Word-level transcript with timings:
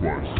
place. 0.00 0.37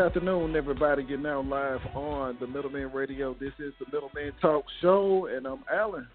Good 0.00 0.06
afternoon, 0.16 0.56
everybody. 0.56 1.04
You're 1.06 1.18
now 1.18 1.42
live 1.42 1.80
on 1.94 2.38
the 2.40 2.46
Middle 2.46 2.70
Men 2.70 2.90
Radio. 2.90 3.36
This 3.38 3.52
is 3.58 3.74
the 3.78 3.84
Middle 3.92 4.10
Men 4.14 4.32
Talk 4.40 4.64
Show, 4.80 5.28
and 5.30 5.46
I'm 5.46 5.62
Alan. 5.70 6.08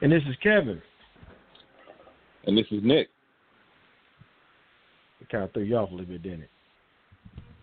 And 0.00 0.10
this 0.10 0.24
is 0.28 0.34
Kevin. 0.42 0.82
And 2.48 2.58
this 2.58 2.66
is 2.72 2.80
Nick. 2.82 3.06
It 5.20 5.28
kind 5.28 5.44
of 5.44 5.52
threw 5.52 5.62
you 5.62 5.76
off 5.76 5.92
a 5.92 5.94
little 5.94 6.10
bit, 6.10 6.24
didn't 6.24 6.40
it? 6.40 6.50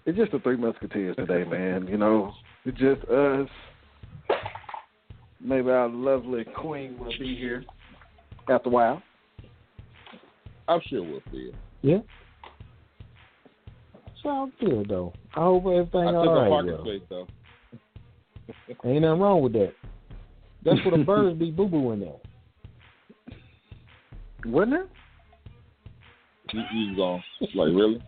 It's 0.06 0.18
just 0.18 0.32
the 0.32 0.40
Three 0.40 0.56
Musketeers 0.56 1.18
today, 1.18 1.44
man. 1.44 1.86
You 1.88 1.98
know, 1.98 2.32
it's 2.64 2.80
just 2.80 3.04
us. 3.10 3.50
Maybe 5.42 5.70
our 5.70 5.90
lovely 5.90 6.46
queen 6.56 6.98
will 6.98 7.12
be 7.20 7.36
here 7.36 7.66
after 8.50 8.70
a 8.70 8.72
while. 8.72 9.04
I'm 10.70 10.80
sure 10.90 11.04
we'll 11.04 11.20
see 11.30 11.50
it. 11.50 11.56
Yeah. 11.82 11.98
Sounds 14.28 14.52
good 14.60 14.90
though. 14.90 15.14
I 15.36 15.40
hope 15.40 15.64
everything 15.68 16.02
I 16.02 16.14
all 16.14 16.26
took 16.26 16.34
right. 16.34 16.50
parking 16.50 17.00
though. 17.10 17.28
though. 18.84 18.90
Ain't 18.90 19.02
nothing 19.04 19.22
wrong 19.22 19.42
with 19.42 19.54
that. 19.54 19.72
That's 20.66 20.84
where 20.84 20.98
the 20.98 21.04
birds 21.06 21.40
be 21.40 21.50
boo 21.50 21.70
booing 21.70 22.04
at. 22.04 22.22
Wasn't 24.46 24.74
it? 24.74 24.90
You, 26.52 26.62
you 26.74 26.96
gone? 26.98 27.24
Like 27.56 27.70
really? 27.70 28.04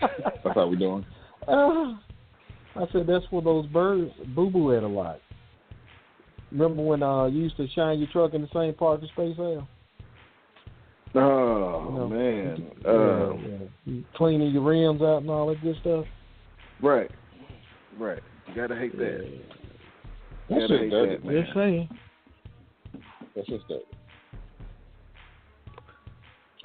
That's 0.00 0.54
how 0.54 0.66
we 0.66 0.76
doing. 0.78 1.04
Uh, 1.46 1.52
I 2.74 2.86
said 2.90 3.06
that's 3.06 3.26
where 3.28 3.42
those 3.42 3.66
birds 3.66 4.10
boo 4.34 4.48
boo 4.48 4.74
at 4.74 4.82
a 4.82 4.88
lot. 4.88 5.20
Remember 6.52 6.82
when 6.82 7.02
uh 7.02 7.26
you 7.26 7.42
used 7.42 7.58
to 7.58 7.68
shine 7.74 7.98
your 7.98 8.08
truck 8.10 8.32
in 8.32 8.40
the 8.40 8.48
same 8.54 8.72
parking 8.72 9.10
space 9.12 9.36
there? 9.36 9.68
Oh 11.14 11.86
You 11.90 11.98
know, 11.98 12.08
man. 12.08 12.66
Yeah, 12.84 12.90
Uh, 12.90 13.34
yeah. 13.34 13.58
You 13.86 14.04
Cleaning 14.14 14.50
your 14.52 14.62
rims 14.62 15.00
out 15.02 15.18
and 15.22 15.30
all 15.30 15.48
that 15.48 15.60
good 15.62 15.76
stuff. 15.80 16.04
Right. 16.82 17.10
Right. 17.98 18.20
You 18.48 18.54
gotta 18.54 18.76
hate 18.76 18.96
that. 18.98 19.26
That 20.48 20.54
Gotta 20.54 20.68
shit 20.68 20.80
hate 20.80 20.90
dirty. 20.90 21.16
that, 21.16 21.24
man. 21.24 21.42
Just 21.42 21.54
saying. 21.54 21.88
That's 23.34 23.48
just 23.48 23.68
dirty. 23.68 23.84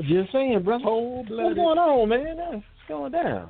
Just 0.02 0.32
saying, 0.32 0.62
brother. 0.64 0.84
Cold 0.84 1.28
What's 1.30 1.56
going 1.56 1.78
on, 1.78 2.10
man? 2.10 2.38
What's 2.38 2.64
going 2.88 3.12
down? 3.12 3.50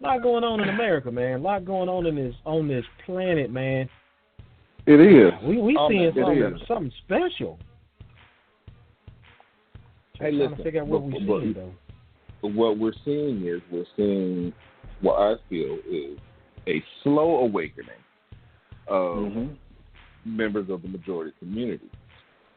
A 0.00 0.06
lot 0.06 0.22
going 0.22 0.44
on 0.44 0.60
in 0.60 0.68
America, 0.68 1.10
man. 1.10 1.40
A 1.40 1.42
lot 1.42 1.64
going 1.64 1.88
on 1.88 2.06
in 2.06 2.14
this 2.16 2.34
on 2.44 2.68
this 2.68 2.84
planet, 3.04 3.50
man. 3.50 3.88
It 4.86 5.00
is. 5.00 5.32
We 5.42 5.58
we 5.60 5.76
Oh, 5.78 5.88
seeing 5.88 6.12
something 6.14 6.42
is. 6.42 6.60
something 6.68 6.92
special. 7.04 7.58
Hey, 10.18 10.30
Trying 10.30 10.38
listen. 10.38 10.56
to 10.58 10.64
figure 10.64 10.80
out 10.82 10.86
what 10.88 11.02
we 11.02 11.12
but- 11.12 11.40
seeing 11.40 11.52
but- 11.52 11.60
though. 11.60 11.72
What 12.42 12.78
we're 12.78 12.92
seeing 13.04 13.44
is 13.46 13.60
we're 13.72 13.86
seeing 13.96 14.52
what 15.00 15.14
I 15.18 15.34
feel 15.48 15.78
is 15.90 16.18
a 16.68 16.82
slow 17.02 17.38
awakening 17.38 17.90
of 18.86 19.32
hmm 19.32 19.46
members 20.24 20.68
of 20.70 20.82
the 20.82 20.88
majority 20.88 21.32
community. 21.38 21.88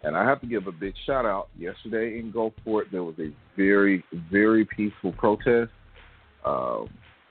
And 0.03 0.15
I 0.17 0.23
have 0.25 0.41
to 0.41 0.47
give 0.47 0.65
a 0.65 0.71
big 0.71 0.93
shout 1.05 1.23
out. 1.25 1.49
Yesterday 1.57 2.17
in 2.19 2.31
Gulfport, 2.33 2.89
there 2.91 3.03
was 3.03 3.13
a 3.19 3.31
very, 3.55 4.03
very 4.31 4.65
peaceful 4.65 5.11
protest, 5.13 5.71
uh, 6.45 6.81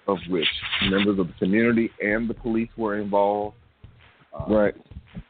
of 0.06 0.18
which 0.28 0.46
members 0.88 1.18
of 1.18 1.26
the 1.26 1.34
community 1.40 1.90
and 2.00 2.28
the 2.30 2.34
police 2.34 2.68
were 2.76 2.96
involved. 2.98 3.56
Uh, 4.32 4.44
Right. 4.48 4.74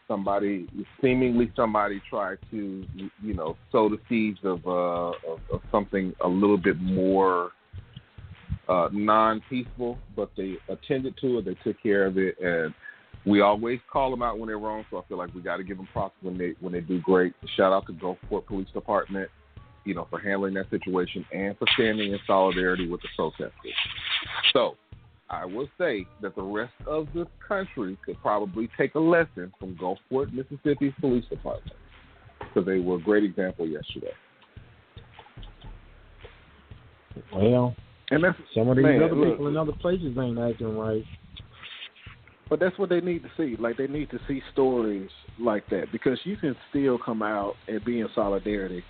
Somebody, 0.06 0.68
seemingly 1.00 1.52
somebody, 1.54 2.00
tried 2.08 2.38
to, 2.50 2.86
you 3.22 3.34
know, 3.34 3.56
sow 3.70 3.88
the 3.88 3.98
seeds 4.08 4.38
of 4.44 4.66
uh, 4.66 5.10
of, 5.30 5.40
of 5.52 5.60
something 5.70 6.14
a 6.24 6.28
little 6.28 6.56
bit 6.58 6.78
more 6.80 7.50
uh, 8.68 8.88
non-peaceful, 8.92 9.98
but 10.14 10.30
they 10.36 10.56
attended 10.68 11.14
to 11.20 11.38
it. 11.38 11.44
They 11.44 11.56
took 11.64 11.82
care 11.82 12.06
of 12.06 12.18
it, 12.18 12.38
and 12.40 12.74
we 13.26 13.40
always 13.40 13.80
call 13.90 14.10
them 14.10 14.22
out 14.22 14.38
when 14.38 14.48
they're 14.48 14.58
wrong. 14.58 14.84
So 14.90 14.98
I 14.98 15.02
feel 15.08 15.18
like 15.18 15.34
we 15.34 15.40
got 15.40 15.56
to 15.56 15.64
give 15.64 15.76
them 15.76 15.88
props 15.92 16.16
when 16.22 16.38
they 16.38 16.54
when 16.60 16.72
they 16.72 16.80
do 16.80 17.00
great. 17.00 17.34
Shout 17.56 17.72
out 17.72 17.86
to 17.86 17.92
Gulfport 17.92 18.46
Police 18.46 18.68
Department, 18.72 19.28
you 19.84 19.94
know, 19.94 20.06
for 20.10 20.18
handling 20.18 20.54
that 20.54 20.70
situation 20.70 21.24
and 21.32 21.56
for 21.58 21.66
standing 21.74 22.12
in 22.12 22.18
solidarity 22.26 22.88
with 22.88 23.02
the 23.02 23.08
protesters. 23.16 23.52
So 24.52 24.76
I 25.30 25.44
will 25.44 25.68
say 25.76 26.06
that 26.22 26.34
the 26.34 26.42
rest 26.42 26.72
of 26.86 27.06
the 27.14 27.26
country 27.46 27.98
could 28.04 28.20
probably 28.22 28.68
take 28.78 28.94
a 28.94 29.00
lesson 29.00 29.52
from 29.58 29.76
Gulfport, 29.76 30.32
Mississippi's 30.32 30.94
police 31.00 31.24
department 31.28 31.76
because 32.40 32.64
they 32.66 32.78
were 32.78 32.96
a 32.96 33.00
great 33.00 33.24
example 33.24 33.66
yesterday. 33.66 34.12
Well, 37.34 37.74
And 38.10 38.24
that's 38.24 38.38
some 38.54 38.68
of 38.68 38.76
these 38.76 38.84
Man, 38.84 39.02
other 39.02 39.14
look. 39.14 39.30
people 39.30 39.48
in 39.48 39.56
other 39.56 39.72
places 39.72 40.16
ain't 40.18 40.38
acting 40.38 40.78
right. 40.78 41.04
But 42.48 42.60
that's 42.60 42.78
what 42.78 42.88
they 42.88 43.02
need 43.02 43.22
to 43.22 43.30
see. 43.36 43.60
Like 43.60 43.76
they 43.76 43.86
need 43.86 44.10
to 44.10 44.18
see 44.26 44.40
stories 44.52 45.10
like 45.38 45.68
that 45.68 45.92
because 45.92 46.18
you 46.24 46.38
can 46.38 46.56
still 46.70 46.98
come 46.98 47.20
out 47.20 47.54
and 47.66 47.84
be 47.84 48.00
in 48.00 48.08
solidarity 48.14 48.82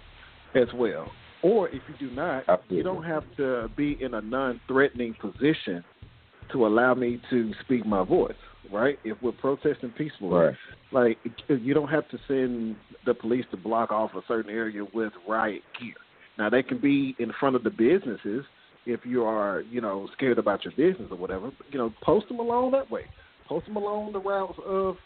as 0.55 0.69
well. 0.75 1.11
Or 1.43 1.69
if 1.69 1.83
you 1.89 2.09
do 2.09 2.15
not, 2.15 2.45
Absolutely. 2.49 2.77
you 2.77 2.83
don't 2.85 3.03
have 3.03 3.25
to 3.39 3.69
be 3.77 3.97
in 4.01 4.15
a 4.15 4.21
non-threatening 4.21 5.15
position 5.21 5.85
to 6.53 6.67
allow 6.67 6.95
me 6.95 7.21
to 7.31 7.53
speak 7.65 7.87
my 7.87 8.05
voice. 8.05 8.35
Right? 8.71 8.99
If 9.03 9.17
we're 9.23 9.33
protesting 9.33 9.91
peacefully, 9.91 10.31
Right. 10.31 10.57
like 10.93 11.19
you 11.49 11.73
don't 11.73 11.89
have 11.89 12.07
to 12.11 12.19
send 12.29 12.77
the 13.07 13.15
police 13.15 13.47
to 13.51 13.57
block 13.57 13.91
off 13.91 14.15
a 14.15 14.21
certain 14.29 14.51
area 14.51 14.85
with 14.93 15.13
riot 15.27 15.63
gear. 15.81 15.95
Now 16.39 16.51
they 16.51 16.63
can 16.63 16.79
be 16.79 17.17
in 17.19 17.33
front 17.41 17.57
of 17.57 17.65
the 17.65 17.71
businesses 17.71 18.45
if 18.85 19.01
you 19.05 19.25
are, 19.25 19.63
you 19.71 19.81
know, 19.81 20.09
scared 20.17 20.39
about 20.39 20.65
your 20.65 20.73
business 20.73 21.09
or 21.11 21.17
whatever. 21.17 21.51
You 21.71 21.79
know, 21.79 21.95
post 22.03 22.29
them 22.29 22.41
along 22.41 22.73
that 22.73 22.91
way. 22.91 23.05
Post 23.47 23.67
them 23.67 23.77
along 23.77 24.13
the 24.13 24.21
routes 24.21 24.59
of, 24.67 24.97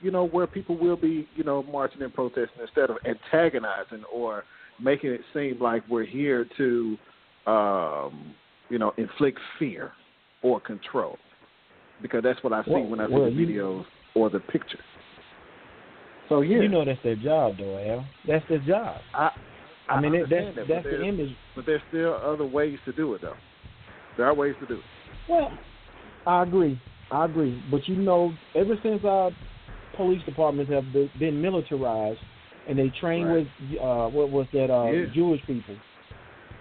you 0.00 0.10
know, 0.10 0.24
where 0.26 0.46
people 0.46 0.78
will 0.78 0.96
be, 0.96 1.28
you 1.36 1.44
know, 1.44 1.62
marching 1.64 2.00
and 2.02 2.14
protesting 2.14 2.62
instead 2.62 2.88
of 2.90 2.96
antagonizing 3.04 4.04
or 4.12 4.44
making 4.82 5.10
it 5.10 5.20
seem 5.34 5.58
like 5.60 5.82
we're 5.90 6.06
here 6.06 6.46
to, 6.56 6.96
um, 7.46 8.34
you 8.70 8.78
know, 8.78 8.94
inflict 8.96 9.38
fear 9.58 9.92
or 10.42 10.60
control. 10.60 11.18
Because 12.02 12.22
that's 12.22 12.42
what 12.42 12.52
I 12.52 12.64
see 12.64 12.70
Well- 12.70 12.84
when 12.86 13.00
I 13.00 13.06
see 13.06 13.12
well, 13.12 13.24
the 13.24 13.30
you- 13.32 13.46
videos 13.46 13.84
or 14.14 14.30
the 14.30 14.40
pictures. 14.40 14.80
So 16.28 16.42
yeah, 16.42 16.60
You 16.60 16.68
know 16.68 16.84
that's 16.84 17.02
their 17.02 17.16
job, 17.16 17.56
though, 17.58 17.76
Al. 17.78 18.06
That's 18.26 18.46
their 18.48 18.58
job. 18.60 19.00
I 19.14 19.30
I 19.88 20.00
mean, 20.00 20.14
I 20.14 20.20
that's 20.20 20.54
that, 20.56 20.68
that's 20.68 20.84
the 20.84 21.04
image. 21.04 21.34
But 21.56 21.66
there's 21.66 21.82
still 21.88 22.14
other 22.14 22.44
ways 22.44 22.78
to 22.84 22.92
do 22.92 23.14
it, 23.14 23.22
though. 23.22 23.34
There 24.16 24.26
are 24.26 24.34
ways 24.34 24.54
to 24.60 24.66
do 24.66 24.74
it. 24.74 24.84
Well, 25.28 25.50
I 26.26 26.42
agree. 26.44 26.80
I 27.10 27.24
agree. 27.24 27.60
But 27.70 27.88
you 27.88 27.96
know, 27.96 28.32
ever 28.54 28.76
since 28.82 29.04
our 29.04 29.32
police 29.96 30.22
departments 30.24 30.70
have 30.72 30.92
been, 30.92 31.10
been 31.18 31.42
militarized 31.42 32.20
and 32.68 32.78
they 32.78 32.90
train 33.00 33.26
Right. 33.26 33.46
with 33.70 33.78
uh, 33.80 34.08
what 34.08 34.30
was 34.30 34.46
that 34.52 34.70
uh, 34.72 34.84
Yeah. 34.90 35.06
Jewish 35.12 35.44
people, 35.46 35.74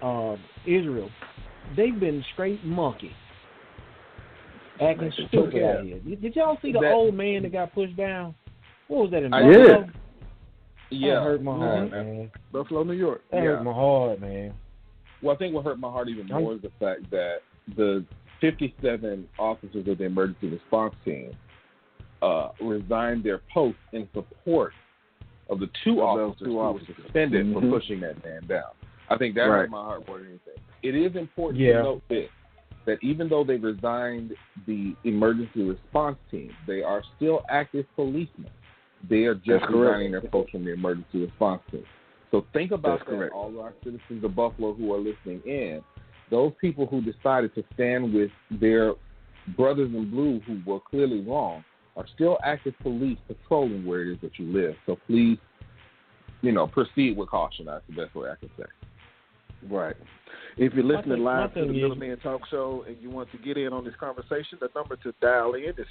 uh, 0.01 0.35
Israel, 0.65 1.11
they've 1.77 1.99
been 1.99 2.23
straight 2.33 2.65
monkey, 2.65 3.15
acting 4.81 5.11
stupid 5.27 5.53
Yeah. 5.53 5.77
out 5.79 5.83
here. 5.85 5.99
Did, 5.99 6.21
did 6.21 6.35
y'all 6.35 6.57
see 6.61 6.71
the 6.71 6.79
That- 6.79 6.93
old 6.93 7.13
man 7.15 7.43
that 7.43 7.51
got 7.51 7.73
pushed 7.73 7.95
down? 7.95 8.33
What 8.87 9.03
was 9.03 9.11
that 9.11 9.23
in 9.23 9.33
I 9.33 9.41
Buffalo? 9.43 9.81
did. 9.81 9.91
Yeah, 10.91 11.15
That 11.15 11.23
hurt 11.23 11.43
my 11.43 11.55
heart, 11.57 11.79
Mhm. 11.79 11.91
man. 11.91 12.31
Buffalo, 12.51 12.83
New 12.83 12.93
York. 12.93 13.21
That 13.31 13.37
Yeah. 13.37 13.43
hurt 13.43 13.63
my 13.63 13.73
heart, 13.73 14.19
man. 14.21 14.53
Well, 15.21 15.35
I 15.35 15.37
think 15.37 15.53
what 15.53 15.65
hurt 15.65 15.77
my 15.79 15.89
heart 15.91 16.07
even 16.09 16.27
more 16.27 16.53
is 16.53 16.61
the 16.61 16.71
fact 16.79 17.09
that 17.11 17.41
the 17.75 18.03
57 18.39 19.27
officers 19.37 19.87
of 19.87 19.97
the 19.97 20.05
emergency 20.05 20.49
response 20.49 20.95
team 21.05 21.31
uh, 22.21 22.49
resigned 22.59 23.23
their 23.23 23.37
posts 23.53 23.79
in 23.93 24.05
support 24.13 24.73
of 25.49 25.59
the 25.61 25.69
two 25.85 26.01
Of 26.01 26.19
officers 26.19 26.39
two 26.39 26.45
who 26.51 26.59
officers. 26.59 26.87
were 26.97 27.03
suspended 27.03 27.53
for 27.53 27.61
Mhm. 27.61 27.69
pushing 27.71 27.99
that 28.01 28.21
man 28.25 28.45
down. 28.47 28.71
I 29.09 29.17
think 29.17 29.35
that 29.35 29.43
Right. 29.43 29.59
hurt 29.59 29.69
my 29.69 29.81
heart 29.83 30.05
more 30.07 30.17
than 30.17 30.27
anything. 30.27 30.61
It 30.83 30.95
is 30.95 31.15
important 31.15 31.59
Yeah. 31.61 31.77
to 31.77 31.83
note 31.83 32.01
this 32.09 32.29
that 32.89 32.97
even 33.03 33.29
though 33.29 33.43
they 33.43 33.57
resigned 33.57 34.33
the 34.65 34.95
emergency 35.03 35.61
response 35.61 36.17
team, 36.31 36.51
they 36.65 36.81
are 36.81 37.03
still 37.15 37.43
active 37.47 37.85
policemen. 37.95 38.49
They 39.07 39.25
are 39.25 39.35
just 39.35 39.63
resigning 39.69 40.11
their 40.11 40.21
posts 40.21 40.51
from 40.51 40.65
the 40.65 40.73
emergency 40.73 41.19
response 41.25 41.61
team. 41.71 41.85
So 42.31 42.45
think 42.51 42.71
about 42.71 42.99
That's 42.99 43.11
that, 43.11 43.15
correct. 43.17 43.33
all 43.33 43.59
our 43.59 43.73
citizens 43.83 44.23
of 44.23 44.35
Buffalo 44.35 44.73
who 44.73 44.91
are 44.93 44.97
listening 44.97 45.41
in. 45.45 45.83
Those 46.31 46.51
people 46.59 46.87
who 46.87 47.01
decided 47.01 47.53
to 47.55 47.63
stand 47.75 48.11
with 48.11 48.31
their 48.59 48.93
brothers 49.55 49.91
in 49.93 50.09
blue 50.09 50.41
who 50.47 50.61
were 50.65 50.79
clearly 50.79 51.21
wrong 51.21 51.63
are 51.95 52.05
still 52.15 52.39
active 52.43 52.73
police 52.81 53.17
patrolling 53.27 53.85
where 53.85 54.01
it 54.01 54.13
is 54.13 54.17
that 54.23 54.31
you 54.37 54.45
live. 54.51 54.75
So 54.87 54.97
please, 55.05 55.37
you 56.41 56.51
know, 56.51 56.65
proceed 56.65 57.17
with 57.17 57.29
caution. 57.29 57.67
That's 57.67 57.83
the 57.87 57.95
best 57.95 58.15
way 58.15 58.29
I 58.29 58.35
can 58.35 58.49
say. 58.57 58.65
Right. 59.69 59.95
If 60.57 60.73
you're 60.73 60.83
listening 60.83 61.23
live 61.23 61.53
to 61.53 61.61
the 61.61 61.65
thing 61.67 61.75
is- 61.75 61.81
Middle 61.81 61.95
Men 61.95 62.17
Talk 62.17 62.41
Show 62.49 62.83
and 62.87 62.97
you 63.01 63.09
want 63.09 63.31
to 63.31 63.37
get 63.37 63.57
in 63.57 63.71
on 63.73 63.83
this 63.83 63.95
conversation, 63.99 64.57
the 64.59 64.69
number 64.75 64.95
to 64.97 65.13
dial 65.21 65.53
in 65.53 65.73
is 65.77 65.87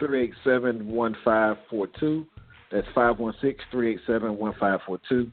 516-387-1542. 0.00 2.26
That's 2.70 2.86
516-387-1542. 2.94 5.30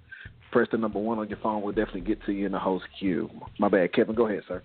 Press 0.52 0.68
the 0.72 0.78
number 0.78 1.00
one 1.00 1.20
on 1.20 1.30
your 1.30 1.38
phone. 1.44 1.62
We'll 1.62 1.74
definitely 1.74 2.02
get 2.02 2.24
to 2.26 2.34
you 2.34 2.48
in 2.48 2.52
the 2.52 2.60
host 2.60 2.84
queue. 3.00 3.30
My 3.60 3.70
bad. 3.70 3.94
Kevin, 3.94 4.16
go 4.16 4.28
ahead, 4.28 4.42
sir. 4.48 4.64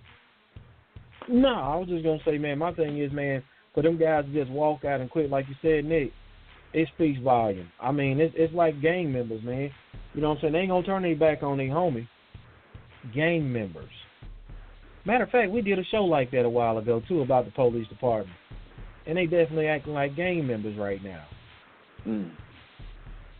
No, 1.28 1.54
I 1.54 1.76
was 1.76 1.88
just 1.88 2.04
gonna 2.04 2.18
say, 2.24 2.38
man. 2.38 2.58
My 2.58 2.72
thing 2.72 2.98
is, 2.98 3.12
man, 3.12 3.42
for 3.74 3.82
them 3.82 3.98
guys 3.98 4.24
to 4.24 4.32
just 4.32 4.50
walk 4.50 4.84
out 4.84 5.00
and 5.00 5.10
quit, 5.10 5.30
like 5.30 5.46
you 5.48 5.54
said, 5.62 5.84
Nick, 5.84 6.12
it 6.72 6.88
speaks 6.94 7.20
volume. 7.20 7.70
I 7.80 7.92
mean, 7.92 8.20
it's 8.20 8.34
it's 8.36 8.54
like 8.54 8.80
gang 8.80 9.12
members, 9.12 9.42
man. 9.42 9.70
You 10.14 10.20
know 10.20 10.30
what 10.30 10.36
I'm 10.36 10.40
saying? 10.42 10.52
They 10.52 10.60
ain't 10.60 10.70
gonna 10.70 10.86
turn 10.86 11.02
their 11.02 11.16
back 11.16 11.42
on 11.42 11.58
their 11.58 11.68
homie. 11.68 12.06
Gang 13.14 13.52
members. 13.52 13.90
Matter 15.04 15.24
of 15.24 15.30
fact, 15.30 15.50
we 15.50 15.60
did 15.60 15.78
a 15.78 15.84
show 15.90 16.04
like 16.04 16.30
that 16.30 16.44
a 16.44 16.48
while 16.48 16.78
ago 16.78 17.02
too 17.06 17.20
about 17.20 17.44
the 17.44 17.50
police 17.50 17.86
department, 17.88 18.36
and 19.06 19.18
they 19.18 19.24
definitely 19.24 19.66
acting 19.66 19.92
like 19.92 20.16
gang 20.16 20.46
members 20.46 20.78
right 20.78 21.02
now. 21.04 21.24
Mm. 22.06 22.30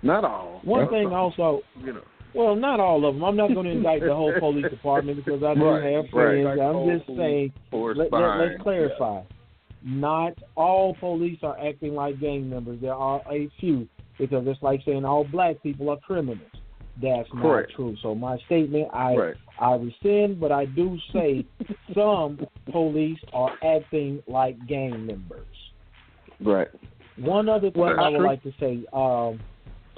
Not 0.02 0.24
all. 0.24 0.60
One 0.64 0.80
That's 0.82 0.90
thing 0.92 1.06
also, 1.12 1.62
you 1.82 1.94
know. 1.94 2.02
well, 2.34 2.54
not 2.54 2.80
all 2.80 3.06
of 3.08 3.14
them. 3.14 3.24
I'm 3.24 3.36
not 3.36 3.54
going 3.54 3.64
to 3.64 3.72
indict 3.72 4.02
the 4.02 4.14
whole 4.14 4.34
police 4.38 4.66
department 4.70 5.24
because 5.24 5.42
I 5.42 5.54
do 5.54 5.64
Right, 5.64 5.92
have 5.94 6.04
right. 6.04 6.10
friends. 6.10 6.44
Like 6.44 6.58
I'm 6.60 6.98
just 6.98 7.06
saying 7.16 7.52
Let, 7.72 8.12
let, 8.12 8.38
let's 8.38 8.62
clarify. 8.62 9.22
Not 9.82 10.32
all 10.56 10.94
police 11.00 11.38
are 11.42 11.58
acting 11.66 11.94
like 11.94 12.20
gang 12.20 12.48
members. 12.50 12.80
There 12.82 12.94
are 12.94 13.22
a 13.30 13.48
few 13.60 13.88
because 14.18 14.44
it's 14.46 14.62
like 14.62 14.80
saying 14.84 15.04
all 15.06 15.24
black 15.24 15.62
people 15.62 15.88
are 15.90 15.98
criminals. 15.98 16.40
That's 17.02 17.28
Correct. 17.30 17.70
not 17.70 17.76
true. 17.76 17.96
So 18.02 18.14
my 18.14 18.38
statement, 18.46 18.88
I 18.92 19.14
Right. 19.16 19.34
I 19.58 19.74
rescind, 19.76 20.40
but 20.40 20.50
I 20.52 20.64
do 20.64 20.98
say 21.12 21.44
some 21.94 22.40
police 22.70 23.18
are 23.32 23.52
acting 23.64 24.22
like 24.26 24.56
gang 24.66 25.06
members. 25.06 25.46
Right. 26.40 26.68
One 27.16 27.48
other 27.48 27.70
thing 27.70 27.80
Well, 27.82 28.00
I 28.00 28.08
would 28.08 28.18
true. 28.18 28.26
like 28.26 28.42
to 28.42 28.52
say 28.58 28.84
um, 28.92 29.40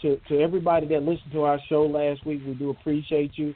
to 0.02 0.16
to 0.28 0.40
everybody 0.40 0.86
that 0.88 1.02
listened 1.02 1.32
to 1.32 1.44
our 1.44 1.58
show 1.68 1.86
last 1.86 2.24
week, 2.26 2.42
we 2.46 2.54
do 2.54 2.70
appreciate 2.70 3.32
you. 3.36 3.54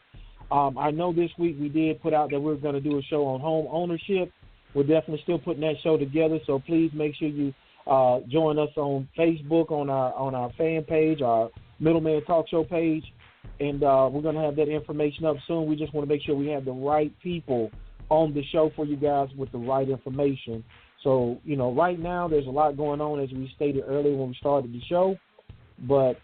Um, 0.51 0.77
I 0.79 0.91
know 0.91 1.13
this 1.13 1.31
week 1.39 1.57
we 1.61 1.69
did 1.69 2.01
put 2.03 2.13
out 2.13 2.31
that 2.31 2.41
we're 2.41 2.57
going 2.57 2.75
to 2.75 2.81
do 2.81 2.99
a 2.99 3.03
show 3.03 3.25
on 3.27 3.41
home 3.41 3.69
ownership. 3.71 4.33
We're 4.75 4.83
definitely 4.83 5.21
still 5.23 5.39
putting 5.39 5.61
that 5.63 5.77
show 5.83 5.97
together, 5.97 6.39
so 6.47 6.59
please 6.59 6.91
make 6.95 7.15
sure 7.17 7.29
you 7.29 7.53
uh, 7.87 8.21
join 8.29 8.59
us 8.59 8.71
on 8.77 9.09
Facebook 9.19 9.71
on 9.71 9.91
our 9.91 10.13
on 10.15 10.35
our 10.35 10.51
fan 10.59 10.83
page, 10.85 11.23
our 11.23 11.51
Middle 11.79 12.01
Men 12.01 12.23
Talk 12.25 12.49
Show 12.49 12.65
page, 12.65 13.05
and 13.59 13.83
uh, 13.83 14.09
we're 14.11 14.23
going 14.23 14.35
to 14.35 14.41
have 14.41 14.57
that 14.57 14.69
information 14.69 15.25
up 15.25 15.37
soon. 15.47 15.67
We 15.67 15.77
just 15.77 15.93
want 15.95 16.09
to 16.09 16.13
make 16.13 16.23
sure 16.23 16.35
we 16.35 16.49
have 16.49 16.65
the 16.65 16.73
right 16.73 17.13
people 17.23 17.71
on 18.09 18.35
the 18.35 18.43
show 18.53 18.71
for 18.75 18.85
you 18.85 18.97
guys 18.97 19.29
with 19.37 19.53
the 19.53 19.59
right 19.59 19.89
information. 19.89 20.65
So, 21.03 21.39
you 21.45 21.57
know, 21.57 21.73
right 21.73 21.99
now 21.99 22.29
there's 22.29 22.47
a 22.47 22.51
lot 22.51 22.77
going 22.77 23.01
on, 23.01 23.21
as 23.21 23.31
we 23.31 23.51
stated 23.57 23.85
earlier 23.87 24.17
when 24.17 24.29
we 24.29 24.35
started 24.35 24.73
the 24.73 24.81
show. 24.89 25.17
But 25.89 26.19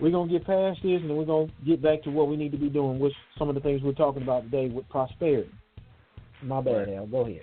we're 0.00 0.10
going 0.10 0.28
to 0.28 0.38
get 0.38 0.46
past 0.46 0.80
this 0.82 1.00
and 1.00 1.16
we're 1.16 1.24
going 1.24 1.48
to 1.48 1.64
get 1.64 1.82
back 1.82 2.02
to 2.04 2.10
what 2.10 2.28
we 2.28 2.36
need 2.36 2.52
to 2.52 2.58
be 2.58 2.68
doing, 2.68 2.98
with 2.98 3.12
some 3.38 3.48
of 3.48 3.54
the 3.54 3.60
things 3.60 3.82
we're 3.82 3.92
talking 3.92 4.22
about 4.22 4.44
today 4.44 4.68
with 4.68 4.88
prosperity. 4.88 5.50
My 6.42 6.60
bad, 6.60 6.88
Al. 6.88 7.06
Go 7.06 7.20
ahead. 7.22 7.40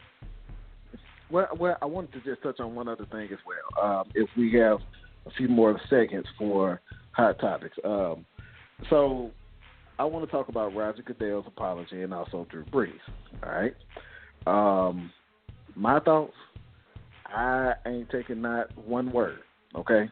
Well, 1.30 1.48
well, 1.58 1.78
I 1.82 1.86
wanted 1.86 2.14
to 2.14 2.22
just 2.22 2.44
touch 2.44 2.60
on 2.60 2.76
one 2.76 2.88
other 2.88 3.06
thing 3.12 3.30
as 3.32 3.40
well. 3.46 3.86
Um, 3.86 4.10
if 4.14 4.30
we 4.38 4.54
have 4.54 4.80
a 5.26 5.32
few 5.32 5.48
more 5.48 5.80
seconds 5.90 6.26
for 6.38 6.82
hot 7.12 7.40
topics, 7.40 7.76
um, 7.84 8.26
so 8.90 9.32
I 9.98 10.04
want 10.04 10.26
to 10.26 10.32
talk 10.32 10.50
about 10.50 10.76
Roger 10.76 11.02
Goodell's 11.02 11.46
apology 11.48 12.02
and 12.02 12.14
also 12.14 12.46
Drew 12.50 12.66
Brees. 12.66 12.92
All 13.44 13.52
right. 13.52 13.76
Um, 14.48 15.12
my 15.76 16.00
thoughts. 16.00 16.34
I 17.28 17.74
ain't 17.86 18.10
taking 18.12 18.42
not 18.42 18.76
one 18.78 19.12
word. 19.12 19.40
Okay. 19.76 20.10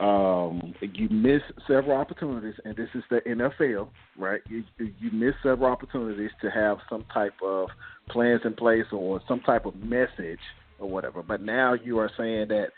Um, 0.00 0.74
you 0.80 1.08
miss 1.08 1.40
several 1.66 1.96
opportunities, 1.96 2.54
and 2.64 2.76
this 2.76 2.88
is 2.94 3.02
the 3.10 3.20
NFL, 3.26 3.88
right? 4.16 4.40
You 4.48 4.62
you 4.78 5.10
miss 5.12 5.34
several 5.42 5.70
opportunities 5.70 6.30
to 6.40 6.50
have 6.50 6.78
some 6.88 7.04
type 7.12 7.34
of 7.44 7.68
plans 8.08 8.42
in 8.44 8.54
place 8.54 8.84
or 8.92 9.20
some 9.26 9.40
type 9.40 9.66
of 9.66 9.74
message 9.76 10.38
or 10.78 10.88
whatever. 10.88 11.22
But 11.22 11.42
now 11.42 11.74
you 11.74 11.98
are 11.98 12.10
saying 12.16 12.48
that, 12.48 12.68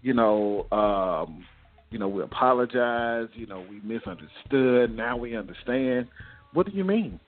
you 0.00 0.14
know, 0.14 0.66
um, 0.72 1.44
you 1.92 1.98
know, 1.98 2.08
we 2.08 2.22
apologize. 2.22 3.28
You 3.34 3.46
know, 3.46 3.64
we 3.68 3.80
misunderstood. 3.84 4.96
Now 4.96 5.16
we 5.16 5.36
understand. 5.36 6.08
What 6.54 6.66
do 6.66 6.72
you 6.72 6.84
mean? 6.84 7.20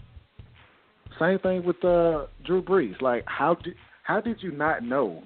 Same 1.20 1.38
thing 1.38 1.64
with 1.64 1.76
uh, 1.84 2.26
Drew 2.44 2.62
Brees. 2.62 3.00
Like, 3.00 3.24
how 3.26 3.54
did 3.54 3.74
how 4.02 4.20
did 4.20 4.42
you 4.42 4.50
not 4.50 4.82
know 4.82 5.22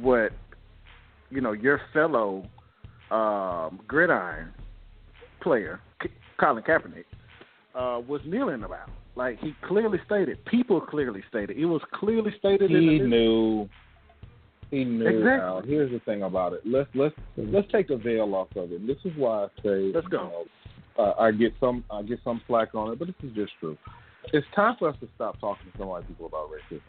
what 0.00 0.32
you 1.30 1.40
know 1.40 1.52
your 1.52 1.80
fellow 1.92 2.46
um, 3.10 3.80
gridiron 3.88 4.52
player, 5.42 5.80
Colin 6.38 6.62
Kaepernick, 6.62 7.04
uh, 7.74 8.00
was 8.06 8.20
kneeling 8.24 8.62
about? 8.62 8.90
Like 9.14 9.38
he 9.40 9.54
clearly 9.66 9.98
stated, 10.06 10.42
people 10.46 10.80
clearly 10.80 11.22
stated, 11.28 11.58
it 11.58 11.66
was 11.66 11.82
clearly 11.92 12.32
stated 12.38 12.70
in 12.70 12.86
the 12.86 12.92
He 12.92 12.98
knew. 13.00 13.68
He 14.72 14.84
knew. 14.84 15.06
Exactly. 15.06 15.46
Al. 15.46 15.60
Here's 15.60 15.92
the 15.92 16.00
thing 16.00 16.22
about 16.22 16.54
it. 16.54 16.62
Let's 16.64 16.88
let's 16.94 17.14
let's 17.36 17.70
take 17.70 17.88
the 17.88 17.98
veil 17.98 18.34
off 18.34 18.48
of 18.56 18.72
it. 18.72 18.86
This 18.86 18.96
is 19.04 19.12
why 19.18 19.44
I 19.44 19.46
say. 19.62 19.92
Let's 19.94 20.06
go. 20.08 20.46
You 20.96 21.02
know, 21.04 21.04
uh, 21.04 21.12
I 21.20 21.30
get 21.30 21.52
some 21.60 21.84
I 21.90 22.02
get 22.02 22.20
some 22.24 22.40
flack 22.46 22.74
on 22.74 22.90
it, 22.90 22.98
but 22.98 23.08
this 23.08 23.16
is 23.22 23.34
just 23.36 23.52
true. 23.60 23.76
It's 24.32 24.46
time 24.56 24.76
for 24.78 24.88
us 24.88 24.96
to 25.00 25.08
stop 25.14 25.38
talking 25.40 25.70
to 25.70 25.78
so 25.78 25.92
many 25.92 26.06
people 26.06 26.24
about 26.24 26.48
racism. 26.48 26.80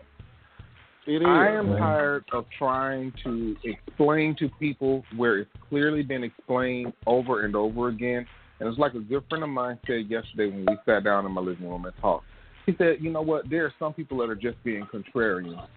It 1.06 1.22
is. 1.22 1.28
I 1.28 1.50
am 1.50 1.72
man. 1.72 1.80
tired 1.80 2.24
of 2.32 2.46
trying 2.58 3.12
to 3.26 3.58
explain 3.66 4.38
to 4.40 4.48
people 4.60 5.04
where 5.18 5.40
it's 5.40 5.52
clearly 5.68 6.04
been 6.04 6.24
explained 6.24 6.94
over 7.06 7.44
and 7.44 7.54
over 7.54 7.90
again. 7.90 8.26
And 8.62 8.70
it's 8.70 8.80
like 8.80 8.94
a 8.94 9.00
good 9.00 9.24
friend 9.28 9.44
of 9.44 9.50
mine 9.50 9.78
said 9.86 10.10
yesterday 10.10 10.50
when 10.50 10.66
we 10.66 10.78
sat 10.86 11.04
down 11.04 11.26
in 11.26 11.34
my 11.34 11.42
living 11.42 11.68
room 11.68 11.84
and 11.84 11.94
talked. 12.00 12.24
He 12.66 12.74
said, 12.78 12.98
you 13.02 13.10
know 13.12 13.22
what, 13.22 13.50
there 13.50 13.66
are 13.66 13.74
some 13.78 13.94
people 13.94 14.18
that 14.20 14.30
are 14.30 14.36
just 14.36 14.62
being 14.64 14.86
contrarian 14.94 15.68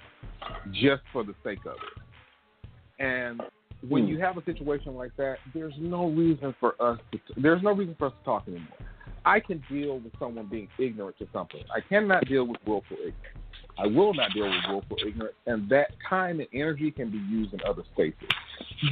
just 0.72 1.02
for 1.12 1.24
the 1.24 1.34
sake 1.42 1.60
of 1.66 1.72
it. 1.74 3.02
And 3.02 3.42
when 3.88 4.04
Hmm. 4.04 4.08
you 4.10 4.18
have 4.20 4.36
a 4.38 4.44
situation 4.44 4.94
like 4.94 5.14
that, 5.16 5.38
there's 5.52 5.74
no 5.78 6.08
reason 6.08 6.54
for 6.60 6.80
us 6.80 6.98
to 7.12 7.18
there's 7.36 7.62
no 7.62 7.72
reason 7.72 7.94
for 7.98 8.06
us 8.06 8.12
to 8.18 8.24
talk 8.24 8.48
anymore. 8.48 8.78
I 9.24 9.40
can 9.40 9.62
deal 9.68 9.98
with 9.98 10.12
someone 10.18 10.46
being 10.46 10.68
ignorant 10.78 11.18
to 11.18 11.26
something. 11.32 11.62
I 11.74 11.80
cannot 11.80 12.26
deal 12.26 12.44
with 12.46 12.58
willful 12.66 12.96
ignorance. 12.98 13.16
I 13.78 13.86
will 13.86 14.14
not 14.14 14.32
deal 14.32 14.48
with 14.48 14.62
willful 14.68 14.96
ignorance, 15.06 15.36
and 15.46 15.68
that 15.68 15.88
time 16.08 16.40
and 16.40 16.48
energy 16.54 16.90
can 16.90 17.10
be 17.10 17.18
used 17.18 17.52
in 17.52 17.60
other 17.68 17.82
spaces. 17.92 18.16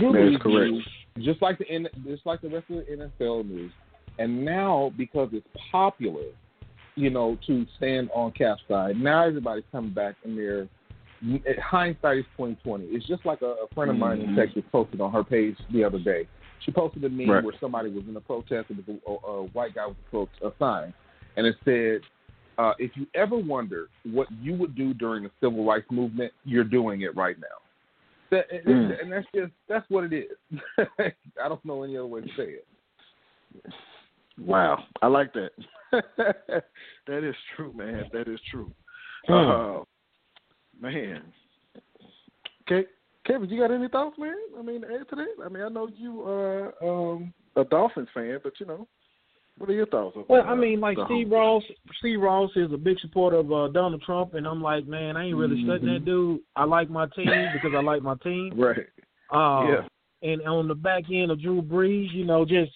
That 0.01 0.29
is 0.29 0.37
correct. 0.43 0.73
just 1.21 1.41
like 1.41 1.59
the 1.59 1.89
just 2.05 2.27
like 2.27 2.41
the 2.43 2.49
rest 2.49 2.69
of 2.69 2.85
the 2.85 3.11
NFL 3.21 3.47
news, 3.47 3.73
And 4.19 4.45
now, 4.45 4.93
because 4.99 5.31
it's 5.33 5.47
popular, 5.73 6.27
you 6.97 7.11
know, 7.11 7.39
to 7.47 7.67
stand 7.77 8.11
on 8.15 8.33
Kap's 8.33 8.63
side, 8.69 8.97
now 8.97 9.27
everybody's 9.27 9.65
coming 9.73 9.93
back 9.93 10.15
and 10.25 10.39
they're 10.39 10.69
hindsight 11.63 12.19
is 12.19 12.25
twenty 12.37 12.57
twenty. 12.63 12.85
It's 12.87 13.07
just 13.07 13.25
like 13.25 13.43
a, 13.43 13.55
a 13.65 13.67
friend 13.75 13.91
of 13.91 13.97
mine 13.97 14.19
mm-hmm. 14.19 14.31
in 14.31 14.37
Texas 14.37 14.63
posted 14.71 15.01
on 15.01 15.13
her 15.13 15.25
page 15.25 15.57
the 15.73 15.85
other 15.85 15.99
day. 15.99 16.29
She 16.65 16.73
posted 16.73 17.05
a 17.05 17.09
meme 17.09 17.31
right. 17.31 17.45
where 17.45 17.55
somebody 17.61 17.91
was 17.91 18.05
in 18.09 18.17
a 18.17 18.21
protest 18.21 18.71
and 18.71 18.83
a, 18.89 19.11
a, 19.11 19.15
a 19.15 19.47
white 19.49 19.75
guy 19.75 19.87
a, 20.13 20.19
a 20.19 20.53
sign, 20.59 20.95
and 21.37 21.47
it 21.47 21.57
said, 21.65 22.01
uh, 22.59 22.73
"If 22.79 22.93
you 22.95 23.07
ever 23.15 23.37
wonder 23.37 23.89
what 24.05 24.29
you 24.41 24.55
would 24.55 24.75
do 24.75 24.95
during 24.95 25.25
the 25.25 25.31
civil 25.41 25.65
rights 25.65 25.87
movement, 25.91 26.33
you're 26.45 26.65
doing 26.65 27.03
it 27.03 27.17
right 27.17 27.37
now." 27.39 27.47
That, 28.31 28.67
mm. 28.67 29.01
And 29.01 29.13
that's 29.13 29.27
just 29.35 29.53
that's 29.69 29.89
what 29.89 30.05
it 30.05 30.13
is. 30.13 30.59
I 30.99 31.49
don't 31.49 31.65
know 31.65 31.83
any 31.83 31.97
other 31.97 32.07
way 32.07 32.21
to 32.21 32.29
say 32.37 32.57
it. 32.59 32.67
Wow, 34.39 34.85
I 35.01 35.07
like 35.07 35.33
that. 35.35 35.51
that 37.07 37.25
is 37.25 37.35
true, 37.57 37.73
man. 37.75 38.05
That 38.13 38.29
is 38.29 38.41
true. 38.51 38.73
Mm. 39.29 39.81
Uh, 39.81 39.85
man, 40.81 41.23
okay, 42.63 42.87
Kevin, 43.27 43.49
you 43.49 43.61
got 43.61 43.71
any 43.71 43.89
thoughts, 43.89 44.17
man? 44.19 44.35
I 44.59 44.63
mean, 44.63 44.85
add 44.85 45.09
to 45.11 45.17
that. 45.17 45.45
I 45.45 45.49
mean, 45.49 45.63
I 45.63 45.69
know 45.69 45.89
you 45.97 46.23
are 46.23 46.75
um, 46.83 47.33
a 47.57 47.65
Dolphins 47.65 48.09
fan, 48.13 48.39
but 48.43 48.53
you 48.61 48.67
know, 48.67 48.87
what 49.57 49.71
are 49.71 49.75
your 49.75 49.87
thoughts? 49.87 50.17
Well, 50.29 50.45
I 50.47 50.55
mean, 50.55 50.81
like 50.81 50.99
Steve 51.07 51.31
Ross, 51.31 51.63
Steve 51.99 52.21
Ross 52.21 52.51
is 52.57 52.73
a 52.73 52.77
big 52.77 52.99
supporter 53.01 53.37
of 53.37 53.53
uh, 53.53 53.69
Donald 53.69 54.03
Trump, 54.03 54.35
and 54.35 54.47
I'm 54.47 54.61
like, 54.61 54.87
man, 54.87 55.17
I 55.17 55.27
ain't 55.27 55.37
really 55.37 55.57
mm-hmm. 55.57 55.71
studying 55.71 55.95
that 55.95 56.05
dude. 56.05 56.41
I 56.57 56.65
like 56.65 56.91
my 56.91 57.07
team 57.15 57.31
because 57.53 57.71
I 57.77 57.83
like 57.83 58.03
my 58.03 58.17
team. 58.23 58.53
Right. 58.65 58.87
Uh, 59.33 59.67
yeah. 59.69 59.89
And 60.23 60.43
on 60.47 60.69
the 60.69 60.75
back 60.75 61.05
end 61.13 61.31
of 61.31 61.41
Drew 61.41 61.61
Brees, 61.61 62.13
you 62.13 62.25
know, 62.25 62.45
just 62.45 62.71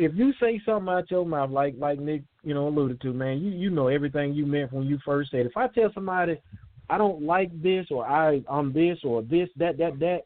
if 0.00 0.12
you 0.14 0.32
say 0.40 0.60
something 0.64 0.88
out 0.88 1.10
your 1.10 1.26
mouth, 1.26 1.50
like 1.50 1.74
like 1.78 1.98
Nick, 1.98 2.22
you 2.42 2.54
know, 2.54 2.68
alluded 2.68 3.00
to, 3.02 3.12
man, 3.12 3.38
you 3.38 3.50
you 3.50 3.70
know 3.70 3.88
everything 3.88 4.32
you 4.32 4.46
meant 4.46 4.72
when 4.72 4.86
you 4.86 4.98
first 5.04 5.30
said. 5.30 5.44
If 5.44 5.56
I 5.56 5.68
tell 5.68 5.90
somebody 5.92 6.40
I 6.88 6.96
don't 6.96 7.22
like 7.22 7.50
this 7.62 7.86
or 7.90 8.06
I 8.06 8.42
I'm 8.50 8.72
this 8.72 8.98
or 9.04 9.22
this 9.22 9.48
that 9.56 9.76
that 9.76 9.98
that, 9.98 10.20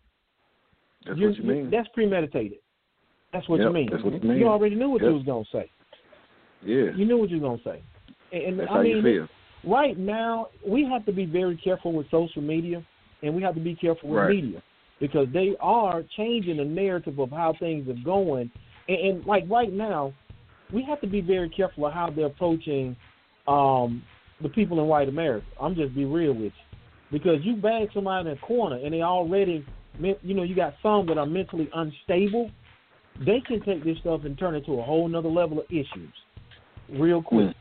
that's 1.05 1.21
what 1.21 1.37
you 1.37 1.43
mean. 1.43 1.71
That's 1.71 1.89
premeditated. 1.89 2.59
That's 3.33 3.49
what 3.49 3.59
yep, 3.59 3.69
you 3.69 3.75
mean. 3.75 3.89
That's 3.91 4.05
what 4.05 4.15
you 4.15 4.21
mean. 4.21 4.39
You 4.39 4.47
already 4.47 4.77
knew 4.77 4.91
what 4.91 5.03
yep. 5.03 5.11
you 5.11 5.17
was 5.17 5.27
gonna 5.27 5.45
say. 5.53 5.69
Yeah. 6.63 6.97
You 6.97 7.05
knew 7.05 7.19
what 7.19 7.31
you 7.31 7.41
was 7.41 7.61
gonna 7.65 7.77
say. 7.77 7.83
And, 8.33 8.61
That's 8.61 8.71
I 8.71 8.75
how 8.75 8.83
mean, 8.83 8.97
you 8.99 9.03
feel. 9.03 9.71
right 9.71 9.99
now 9.99 10.49
we 10.67 10.85
have 10.85 11.05
to 11.07 11.13
be 11.13 11.27
very 11.27 11.57
careful 11.57 11.93
with 11.93 12.09
social 12.11 12.43
media, 12.43 12.85
and 13.23 13.35
we 13.35 13.43
have 13.43 13.55
to 13.55 13.61
be 13.61 13.75
careful 13.75 14.09
with 14.09 14.19
right. 14.19 14.31
media 14.31 14.63
because 15.01 15.27
they 15.33 15.57
are 15.61 16.05
changing 16.17 16.59
the 16.59 16.65
narrative 16.65 17.19
of 17.19 17.31
how 17.31 17.55
things 17.59 17.89
are 17.89 18.05
going. 18.05 18.53
And, 18.89 18.99
and 18.99 19.27
like 19.27 19.45
right 19.49 19.73
now, 19.73 20.13
we 20.73 20.83
have 20.85 21.01
to 21.03 21.07
be 21.07 21.21
very 21.21 21.49
careful 21.49 21.87
of 21.87 21.93
how 21.93 22.11
they're 22.11 22.27
approaching 22.27 22.97
um, 23.47 24.03
the 24.43 24.49
people 24.49 24.81
in 24.81 24.87
white 24.87 25.09
America. 25.09 25.47
I'm 25.61 25.75
just 25.75 25.95
be 25.95 26.05
real 26.05 26.33
with 26.33 26.53
you, 26.53 26.79
because 27.13 27.39
you 27.43 27.57
bag 27.57 27.89
somebody 27.95 28.31
in 28.31 28.37
a 28.37 28.41
corner 28.41 28.77
and 28.77 28.93
they 28.93 29.03
already, 29.03 29.65
you 30.01 30.35
know, 30.35 30.43
you 30.43 30.57
got 30.57 30.75
some 30.83 31.07
that 31.07 31.19
are 31.19 31.27
mentally 31.27 31.69
unstable. 31.75 32.51
They 33.25 33.41
can 33.47 33.63
take 33.63 33.85
this 33.85 33.99
stuff 33.99 34.23
and 34.25 34.37
turn 34.39 34.57
it 34.57 34.67
to 34.67 34.81
a 34.81 34.83
whole 34.83 35.07
nother 35.07 35.29
level 35.29 35.61
of 35.61 35.67
issues 35.71 36.13
real 36.91 37.23
quick. 37.23 37.49
Mm. 37.49 37.55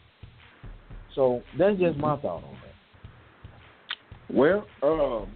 So 1.14 1.44
that's 1.60 1.78
just 1.80 1.98
my 1.98 2.16
thought 2.18 2.44
on 2.44 2.58
that. 2.64 4.36
Well, 4.36 4.66
um, 4.82 5.28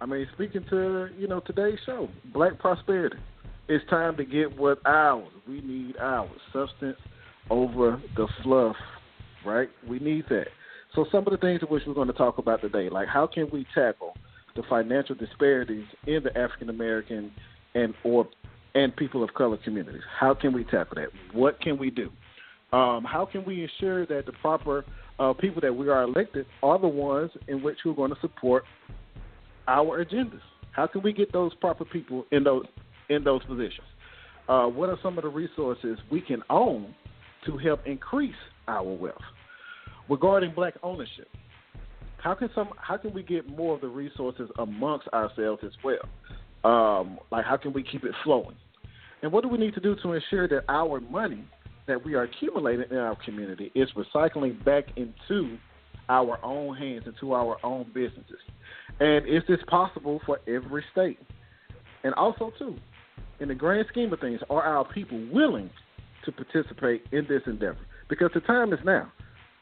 I 0.00 0.06
mean, 0.06 0.26
speaking 0.34 0.64
to 0.70 1.08
you 1.18 1.26
know 1.26 1.40
today's 1.40 1.78
show, 1.84 2.08
Black 2.32 2.58
Prosperity, 2.60 3.16
it's 3.70 3.88
time 3.88 4.16
to 4.16 4.24
get 4.24 4.58
what 4.58 4.84
ours. 4.84 5.28
We 5.46 5.60
need 5.60 5.96
ours. 5.98 6.28
Substance 6.52 6.98
over 7.50 8.02
the 8.16 8.26
fluff, 8.42 8.74
right? 9.46 9.68
We 9.88 10.00
need 10.00 10.24
that. 10.28 10.48
So 10.96 11.06
some 11.12 11.24
of 11.24 11.30
the 11.30 11.36
things 11.36 11.60
in 11.62 11.68
which 11.68 11.84
we're 11.86 11.94
going 11.94 12.08
to 12.08 12.14
talk 12.14 12.38
about 12.38 12.60
today, 12.62 12.88
like 12.88 13.06
how 13.06 13.28
can 13.28 13.48
we 13.52 13.64
tackle 13.72 14.14
the 14.56 14.64
financial 14.68 15.14
disparities 15.14 15.86
in 16.08 16.24
the 16.24 16.36
African 16.36 16.68
American 16.68 17.30
and 17.76 17.94
or 18.02 18.28
and 18.74 18.94
people 18.96 19.22
of 19.22 19.32
color 19.34 19.56
communities? 19.62 20.02
How 20.18 20.34
can 20.34 20.52
we 20.52 20.64
tackle 20.64 20.96
that? 20.96 21.10
What 21.32 21.60
can 21.60 21.78
we 21.78 21.90
do? 21.90 22.10
Um, 22.72 23.04
how 23.04 23.28
can 23.30 23.44
we 23.44 23.62
ensure 23.62 24.04
that 24.06 24.26
the 24.26 24.32
proper 24.32 24.84
uh, 25.20 25.32
people 25.32 25.60
that 25.60 25.74
we 25.74 25.88
are 25.88 26.02
elected 26.02 26.44
are 26.64 26.78
the 26.78 26.88
ones 26.88 27.30
in 27.46 27.62
which 27.62 27.78
we're 27.84 27.94
going 27.94 28.10
to 28.10 28.20
support 28.20 28.64
our 29.68 30.04
agendas? 30.04 30.40
How 30.72 30.88
can 30.88 31.02
we 31.02 31.12
get 31.12 31.32
those 31.32 31.54
proper 31.54 31.84
people 31.84 32.26
in 32.32 32.42
those 32.42 32.64
in 33.10 33.24
those 33.24 33.44
positions? 33.44 33.86
Uh, 34.48 34.66
what 34.66 34.88
are 34.88 34.98
some 35.02 35.18
of 35.18 35.24
the 35.24 35.30
resources 35.30 35.98
we 36.10 36.20
can 36.20 36.42
own 36.48 36.94
to 37.46 37.58
help 37.58 37.86
increase 37.86 38.34
our 38.66 38.82
wealth? 38.82 39.16
Regarding 40.08 40.52
black 40.52 40.74
ownership, 40.82 41.28
how 42.18 42.34
can 42.34 42.50
some 42.54 42.70
how 42.76 42.96
can 42.96 43.12
we 43.12 43.22
get 43.22 43.48
more 43.48 43.74
of 43.74 43.80
the 43.80 43.88
resources 43.88 44.50
amongst 44.58 45.08
ourselves 45.08 45.62
as 45.64 45.72
well? 45.84 46.00
Um, 46.64 47.18
like 47.30 47.44
how 47.44 47.56
can 47.56 47.72
we 47.72 47.82
keep 47.82 48.04
it 48.04 48.12
flowing? 48.24 48.56
And 49.22 49.30
what 49.30 49.42
do 49.42 49.48
we 49.48 49.58
need 49.58 49.74
to 49.74 49.80
do 49.80 49.96
to 50.02 50.12
ensure 50.12 50.48
that 50.48 50.64
our 50.68 51.00
money 51.00 51.44
that 51.86 52.04
we 52.04 52.14
are 52.14 52.22
accumulating 52.22 52.86
in 52.90 52.96
our 52.96 53.16
community 53.24 53.70
is 53.74 53.88
recycling 53.96 54.64
back 54.64 54.84
into 54.96 55.58
our 56.08 56.44
own 56.44 56.76
hands, 56.76 57.04
into 57.06 57.32
our 57.32 57.56
own 57.64 57.86
businesses. 57.94 58.38
And 58.98 59.26
is 59.26 59.42
this 59.48 59.60
possible 59.68 60.20
for 60.26 60.40
every 60.46 60.84
state? 60.92 61.18
And 62.02 62.14
also, 62.14 62.52
too, 62.58 62.76
in 63.40 63.48
the 63.48 63.54
grand 63.54 63.86
scheme 63.90 64.12
of 64.12 64.20
things, 64.20 64.40
are 64.48 64.62
our 64.62 64.84
people 64.84 65.26
willing 65.32 65.70
to 66.24 66.32
participate 66.32 67.04
in 67.12 67.26
this 67.28 67.42
endeavor? 67.46 67.78
Because 68.08 68.30
the 68.34 68.40
time 68.40 68.72
is 68.72 68.78
now. 68.84 69.10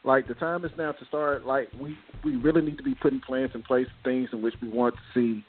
Like 0.03 0.27
the 0.27 0.33
time 0.33 0.63
is 0.63 0.71
now 0.77 0.93
to 0.93 1.05
start. 1.05 1.45
Like 1.45 1.69
we 1.79 1.97
we 2.23 2.35
really 2.35 2.61
need 2.61 2.77
to 2.77 2.83
be 2.83 2.95
putting 2.95 3.19
plans 3.19 3.51
in 3.53 3.63
place, 3.63 3.87
things 4.03 4.29
in 4.31 4.41
which 4.41 4.53
we 4.61 4.69
want 4.69 4.95
to 4.95 5.01
see 5.13 5.43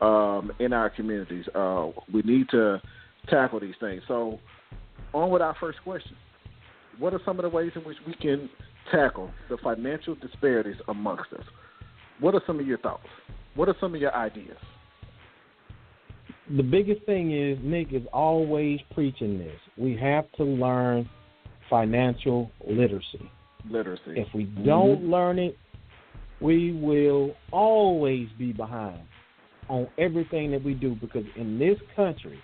um, 0.00 0.52
in 0.58 0.72
our 0.72 0.88
communities. 0.88 1.44
Uh, 1.54 1.90
we 2.12 2.22
need 2.22 2.48
to 2.50 2.80
tackle 3.28 3.60
these 3.60 3.74
things. 3.78 4.02
So 4.08 4.38
on 5.12 5.30
with 5.30 5.42
our 5.42 5.56
first 5.60 5.78
question. 5.84 6.16
What 6.98 7.14
are 7.14 7.20
some 7.24 7.38
of 7.38 7.42
the 7.42 7.48
ways 7.48 7.72
in 7.74 7.82
which 7.82 7.96
we 8.06 8.14
can 8.14 8.48
tackle 8.90 9.30
the 9.48 9.56
financial 9.58 10.14
disparities 10.14 10.76
amongst 10.88 11.32
us? 11.32 11.44
What 12.20 12.34
are 12.34 12.42
some 12.46 12.58
of 12.60 12.66
your 12.66 12.78
thoughts? 12.78 13.06
What 13.54 13.68
are 13.68 13.76
some 13.80 13.94
of 13.94 14.00
your 14.00 14.14
ideas? 14.14 14.58
The 16.56 16.62
biggest 16.62 17.04
thing 17.06 17.32
is 17.32 17.58
Nick 17.62 17.92
is 17.92 18.02
always 18.12 18.80
preaching 18.92 19.38
this. 19.38 19.56
We 19.76 19.96
have 19.96 20.30
to 20.32 20.44
learn 20.44 21.08
financial 21.68 22.50
literacy. 22.66 23.30
Literacy. 23.70 24.14
If 24.16 24.26
we 24.34 24.44
don't 24.44 24.98
mm-hmm. 24.98 25.12
learn 25.12 25.38
it, 25.38 25.56
we 26.40 26.72
will 26.72 27.34
always 27.52 28.28
be 28.38 28.52
behind 28.52 29.00
on 29.68 29.86
everything 29.98 30.50
that 30.50 30.64
we 30.64 30.74
do 30.74 30.96
because 31.00 31.24
in 31.36 31.58
this 31.58 31.78
country, 31.94 32.38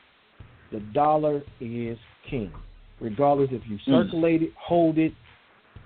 the 0.71 0.81
dollar 0.95 1.43
is 1.61 1.99
king, 2.31 2.53
regardless 3.01 3.49
if 3.51 3.63
you 3.69 3.79
mm. 3.79 4.05
circulate 4.05 4.41
mm. 4.43 4.45
it, 4.45 4.53
hold 4.59 4.99
it, 4.99 5.13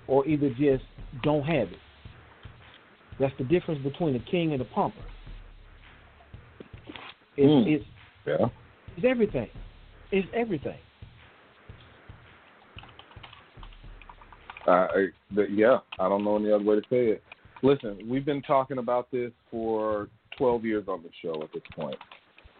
or 0.07 0.27
either 0.27 0.49
just 0.49 0.83
don't 1.23 1.43
have 1.43 1.69
it. 1.69 1.79
That's 3.19 3.33
the 3.37 3.43
difference 3.45 3.81
between 3.83 4.15
a 4.15 4.31
king 4.31 4.53
and 4.53 4.61
a 4.61 4.65
pumper. 4.65 5.01
It's, 7.37 7.47
mm. 7.47 7.67
it's, 7.67 7.85
yeah. 8.25 8.47
it's 8.97 9.05
everything. 9.05 9.49
It's 10.11 10.27
everything. 10.33 10.77
Uh, 14.67 14.87
yeah, 15.49 15.79
I 15.99 16.07
don't 16.07 16.23
know 16.23 16.37
any 16.37 16.51
other 16.51 16.63
way 16.63 16.75
to 16.75 16.81
say 16.89 17.07
it. 17.07 17.23
Listen, 17.63 17.97
we've 18.07 18.25
been 18.25 18.41
talking 18.41 18.77
about 18.77 19.09
this 19.11 19.31
for 19.49 20.09
12 20.37 20.65
years 20.65 20.85
on 20.87 21.03
the 21.03 21.09
show 21.21 21.41
at 21.43 21.51
this 21.53 21.63
point. 21.75 21.97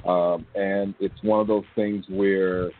Um, 0.07 0.45
and 0.55 0.95
it's 0.99 1.21
one 1.23 1.39
of 1.39 1.47
those 1.47 1.63
things 1.75 2.05
where 2.09 2.71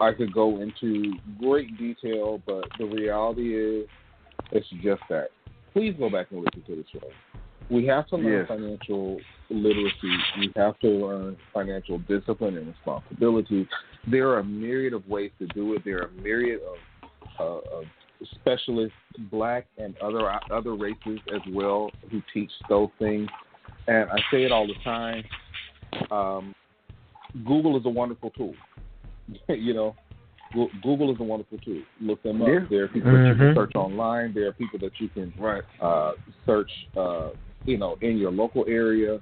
I 0.00 0.12
could 0.12 0.32
go 0.32 0.60
into 0.60 1.14
great 1.38 1.76
detail, 1.78 2.40
but 2.46 2.64
the 2.78 2.86
reality 2.86 3.54
is 3.54 3.86
it's 4.52 4.66
just 4.82 5.02
that. 5.10 5.28
Please 5.72 5.94
go 5.98 6.08
back 6.08 6.28
and 6.30 6.40
listen 6.40 6.62
to 6.66 6.76
the 6.76 6.84
show. 6.92 7.08
We 7.70 7.86
have 7.86 8.06
to 8.08 8.16
learn 8.16 8.40
yes. 8.40 8.48
financial 8.48 9.18
literacy. 9.50 10.16
We 10.38 10.52
have 10.56 10.78
to 10.80 10.88
learn 10.88 11.36
financial 11.52 11.98
discipline 12.00 12.56
and 12.56 12.68
responsibility. 12.68 13.68
There 14.10 14.28
are 14.30 14.40
a 14.40 14.44
myriad 14.44 14.92
of 14.92 15.06
ways 15.08 15.30
to 15.38 15.46
do 15.48 15.74
it. 15.74 15.82
There 15.84 15.98
are 15.98 16.06
a 16.06 16.22
myriad 16.22 16.60
of, 16.62 17.08
uh, 17.40 17.78
of 17.78 17.84
specialists, 18.34 18.96
black 19.30 19.66
and 19.78 19.96
other 19.98 20.30
other 20.50 20.74
races 20.74 21.18
as 21.34 21.40
well, 21.52 21.90
who 22.10 22.22
teach 22.32 22.50
those 22.68 22.90
things. 22.98 23.28
And 23.86 24.10
I 24.10 24.16
say 24.30 24.44
it 24.44 24.52
all 24.52 24.66
the 24.66 24.74
time 24.84 25.24
um, 26.10 26.54
Google 27.44 27.78
is 27.78 27.86
a 27.86 27.90
wonderful 27.90 28.30
tool. 28.30 28.54
you 29.48 29.74
know, 29.74 29.94
Google 30.82 31.12
is 31.12 31.16
a 31.20 31.24
wonderful 31.24 31.58
tool. 31.58 31.82
Look 32.00 32.22
them 32.22 32.42
up. 32.42 32.48
Yeah. 32.48 32.60
There 32.70 32.84
are 32.84 32.88
people 32.88 33.10
mm-hmm. 33.10 33.22
that 33.22 33.28
you 33.28 33.34
can 33.34 33.44
mm-hmm. 33.46 33.58
search 33.58 33.74
online. 33.74 34.34
There 34.34 34.48
are 34.48 34.52
people 34.52 34.78
that 34.80 34.92
you 34.98 35.08
can 35.08 35.32
right. 35.38 35.62
uh, 35.80 36.12
search, 36.46 36.70
uh, 36.96 37.30
you 37.64 37.78
know, 37.78 37.96
in 38.00 38.18
your 38.18 38.30
local 38.30 38.64
area, 38.68 39.20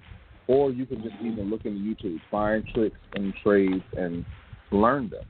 or 0.49 0.70
you 0.70 0.87
can 0.87 1.02
just 1.02 1.14
even 1.22 1.50
look 1.50 1.64
into 1.64 1.80
YouTube, 1.80 2.18
find 2.30 2.64
tricks 2.75 2.99
and 3.14 3.32
trades, 3.42 3.84
and 3.96 4.25
learn 4.70 5.11
them. 5.11 5.25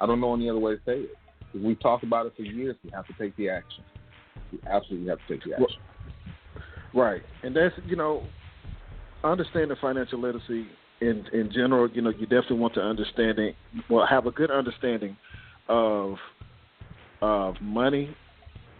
I 0.00 0.06
don't 0.06 0.20
know 0.20 0.34
any 0.34 0.48
other 0.48 0.58
way 0.58 0.76
to 0.76 0.80
say 0.86 1.00
it. 1.00 1.10
We've 1.54 1.80
talked 1.80 2.04
about 2.04 2.26
it 2.26 2.32
for 2.36 2.42
years. 2.42 2.76
We 2.84 2.90
have 2.90 3.06
to 3.06 3.12
take 3.18 3.36
the 3.36 3.50
action. 3.50 3.84
We 4.52 4.60
absolutely 4.66 5.08
have 5.08 5.18
to 5.26 5.34
take 5.34 5.44
the 5.44 5.54
action. 5.54 5.80
Right, 6.94 7.22
and 7.42 7.54
that's 7.54 7.74
you 7.86 7.96
know, 7.96 8.22
understanding 9.22 9.76
financial 9.80 10.20
literacy 10.20 10.66
in 11.00 11.24
in 11.32 11.50
general. 11.52 11.88
You 11.90 12.02
know, 12.02 12.10
you 12.10 12.26
definitely 12.26 12.58
want 12.58 12.74
to 12.74 12.80
understand 12.80 13.38
it. 13.38 13.54
Well, 13.88 14.06
have 14.06 14.26
a 14.26 14.30
good 14.30 14.50
understanding 14.50 15.16
of 15.68 16.16
of 17.22 17.54
money, 17.60 18.14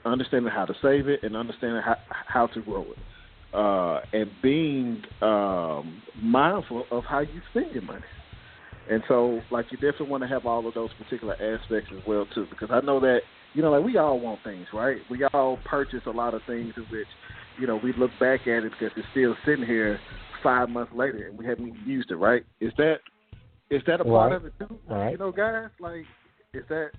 understanding 0.05 0.51
how 0.53 0.65
to 0.65 0.75
save 0.83 1.09
it, 1.09 1.21
and 1.23 1.37
understanding 1.37 1.83
how 1.83 1.97
how 2.27 2.47
to 2.49 2.61
grow 2.61 2.83
it, 2.83 3.55
uh, 3.55 4.01
and 4.13 4.31
being 4.43 5.03
um, 5.23 6.03
mindful 6.23 6.85
of 6.91 7.05
how 7.05 7.21
you 7.21 7.41
spend 7.51 7.73
your 7.73 7.83
money. 7.83 8.05
And 8.91 9.03
so, 9.07 9.41
like, 9.51 9.67
you 9.71 9.77
definitely 9.77 10.09
want 10.09 10.23
to 10.25 10.29
have 10.29 10.47
all 10.47 10.67
of 10.67 10.75
those 10.75 10.91
particular 10.95 11.35
aspects 11.35 11.91
as 11.97 12.03
well 12.07 12.27
too, 12.35 12.47
because 12.51 12.71
I 12.73 12.81
know 12.81 12.99
that 13.01 13.21
you 13.55 13.63
know, 13.63 13.71
like 13.73 13.85
we 13.85 13.97
all 13.97 14.19
want 14.19 14.41
things, 14.45 14.67
right? 14.73 14.99
We 15.11 15.25
all 15.33 15.59
purchase 15.65 16.03
a 16.07 16.11
lot 16.11 16.35
of 16.35 16.43
things 16.47 16.73
in 16.77 16.85
which, 16.85 17.09
you 17.61 17.67
know, 17.67 17.81
we 17.83 17.93
look 17.99 18.11
back 18.21 18.43
at 18.43 18.65
it 18.65 18.73
because 18.73 18.93
it's 18.97 19.07
still 19.11 19.35
sitting 19.45 19.67
here 19.67 19.99
five 20.43 20.69
months 20.69 20.93
later 20.95 21.29
and 21.29 21.37
we 21.37 21.47
haven't 21.47 21.69
even 21.69 21.81
used 21.85 22.11
it, 22.11 22.17
right? 22.17 22.45
Is 22.61 22.73
that 22.79 22.97
is 23.71 23.83
that 23.87 24.01
a 24.01 24.05
part 24.05 24.33
Right. 24.33 24.37
of 24.37 24.45
it 24.47 24.53
too? 24.59 24.79
Right. 24.89 25.13
You 25.13 25.19
know, 25.19 25.33
guys, 25.33 25.69
like, 25.79 26.05
is 26.55 26.65
that 26.69 26.91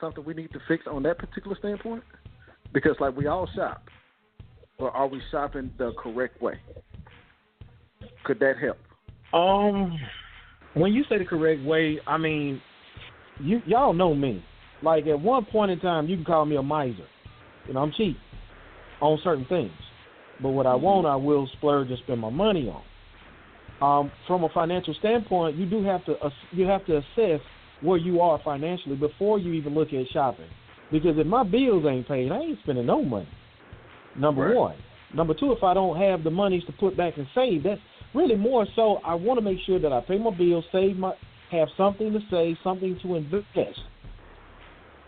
something 0.00 0.24
we 0.24 0.34
need 0.34 0.52
to 0.52 0.60
fix 0.68 0.86
on 0.86 1.02
that 1.04 1.18
particular 1.18 1.56
standpoint? 1.56 2.02
Because 2.72 2.96
like 3.00 3.16
we 3.16 3.26
all 3.26 3.48
shop, 3.54 3.82
or 4.78 4.90
are 4.90 5.06
we 5.06 5.20
shopping 5.30 5.70
the 5.78 5.92
correct 5.98 6.40
way? 6.40 6.54
Could 8.24 8.38
that 8.40 8.54
help? 8.58 8.78
Um, 9.32 9.98
when 10.74 10.92
you 10.92 11.04
say 11.08 11.18
the 11.18 11.24
correct 11.24 11.62
way, 11.64 12.00
I 12.06 12.16
mean, 12.16 12.60
you 13.40 13.60
y'all 13.66 13.92
know 13.92 14.14
me. 14.14 14.44
Like 14.82 15.06
at 15.06 15.20
one 15.20 15.44
point 15.44 15.70
in 15.70 15.80
time, 15.80 16.08
you 16.08 16.16
can 16.16 16.24
call 16.24 16.46
me 16.46 16.56
a 16.56 16.62
miser. 16.62 17.06
You 17.66 17.74
know, 17.74 17.80
I'm 17.80 17.92
cheap 17.96 18.16
on 19.00 19.18
certain 19.22 19.46
things, 19.46 19.72
but 20.42 20.50
what 20.50 20.66
I 20.66 20.74
want, 20.74 21.06
I 21.06 21.16
will 21.16 21.48
splurge 21.58 21.88
and 21.88 21.98
spend 21.98 22.20
my 22.20 22.30
money 22.30 22.68
on. 22.68 22.82
Um, 23.82 24.12
from 24.26 24.44
a 24.44 24.48
financial 24.50 24.94
standpoint, 24.98 25.56
you 25.56 25.66
do 25.66 25.82
have 25.84 26.04
to 26.04 26.16
you 26.52 26.66
have 26.66 26.84
to 26.86 26.98
assess 26.98 27.40
where 27.80 27.98
you 27.98 28.20
are 28.20 28.40
financially 28.44 28.96
before 28.96 29.38
you 29.38 29.52
even 29.52 29.74
look 29.74 29.92
at 29.92 30.06
shopping. 30.12 30.48
Because 30.90 31.18
if 31.18 31.26
my 31.26 31.42
bills 31.44 31.84
ain't 31.86 32.08
paid, 32.08 32.32
I 32.32 32.38
ain't 32.38 32.58
spending 32.62 32.86
no 32.86 33.02
money. 33.02 33.28
Number 34.16 34.48
Right. 34.48 34.56
one. 34.56 34.76
Number 35.14 35.34
two, 35.34 35.52
if 35.52 35.62
I 35.62 35.74
don't 35.74 35.96
have 35.96 36.22
the 36.22 36.30
monies 36.30 36.64
to 36.66 36.72
put 36.72 36.96
back 36.96 37.16
and 37.16 37.26
save, 37.34 37.62
that's 37.64 37.80
really 38.14 38.36
more 38.36 38.66
so. 38.76 39.00
I 39.04 39.14
want 39.14 39.38
to 39.38 39.44
make 39.44 39.58
sure 39.66 39.78
that 39.78 39.92
I 39.92 40.00
pay 40.00 40.18
my 40.18 40.30
bills, 40.30 40.64
save 40.72 40.96
my, 40.96 41.14
have 41.50 41.68
something 41.76 42.12
to 42.12 42.20
save, 42.30 42.56
something 42.62 42.98
to 43.02 43.16
invest. 43.16 43.80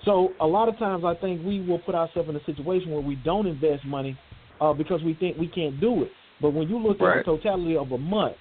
So 0.04 0.32
a 0.40 0.46
lot 0.46 0.68
of 0.68 0.76
times, 0.78 1.04
I 1.04 1.14
think 1.14 1.44
we 1.44 1.60
will 1.60 1.78
put 1.78 1.94
ourselves 1.94 2.28
in 2.28 2.36
a 2.36 2.44
situation 2.44 2.90
where 2.90 3.00
we 3.00 3.14
don't 3.16 3.46
invest 3.46 3.84
money 3.84 4.18
uh, 4.60 4.72
because 4.72 5.02
we 5.04 5.14
think 5.14 5.36
we 5.38 5.48
can't 5.48 5.80
do 5.80 6.02
it. 6.02 6.10
But 6.40 6.50
when 6.50 6.68
you 6.68 6.78
look 6.78 7.00
at 7.00 7.18
the 7.18 7.22
totality 7.24 7.76
of 7.76 7.92
a 7.92 7.98
month, 7.98 8.34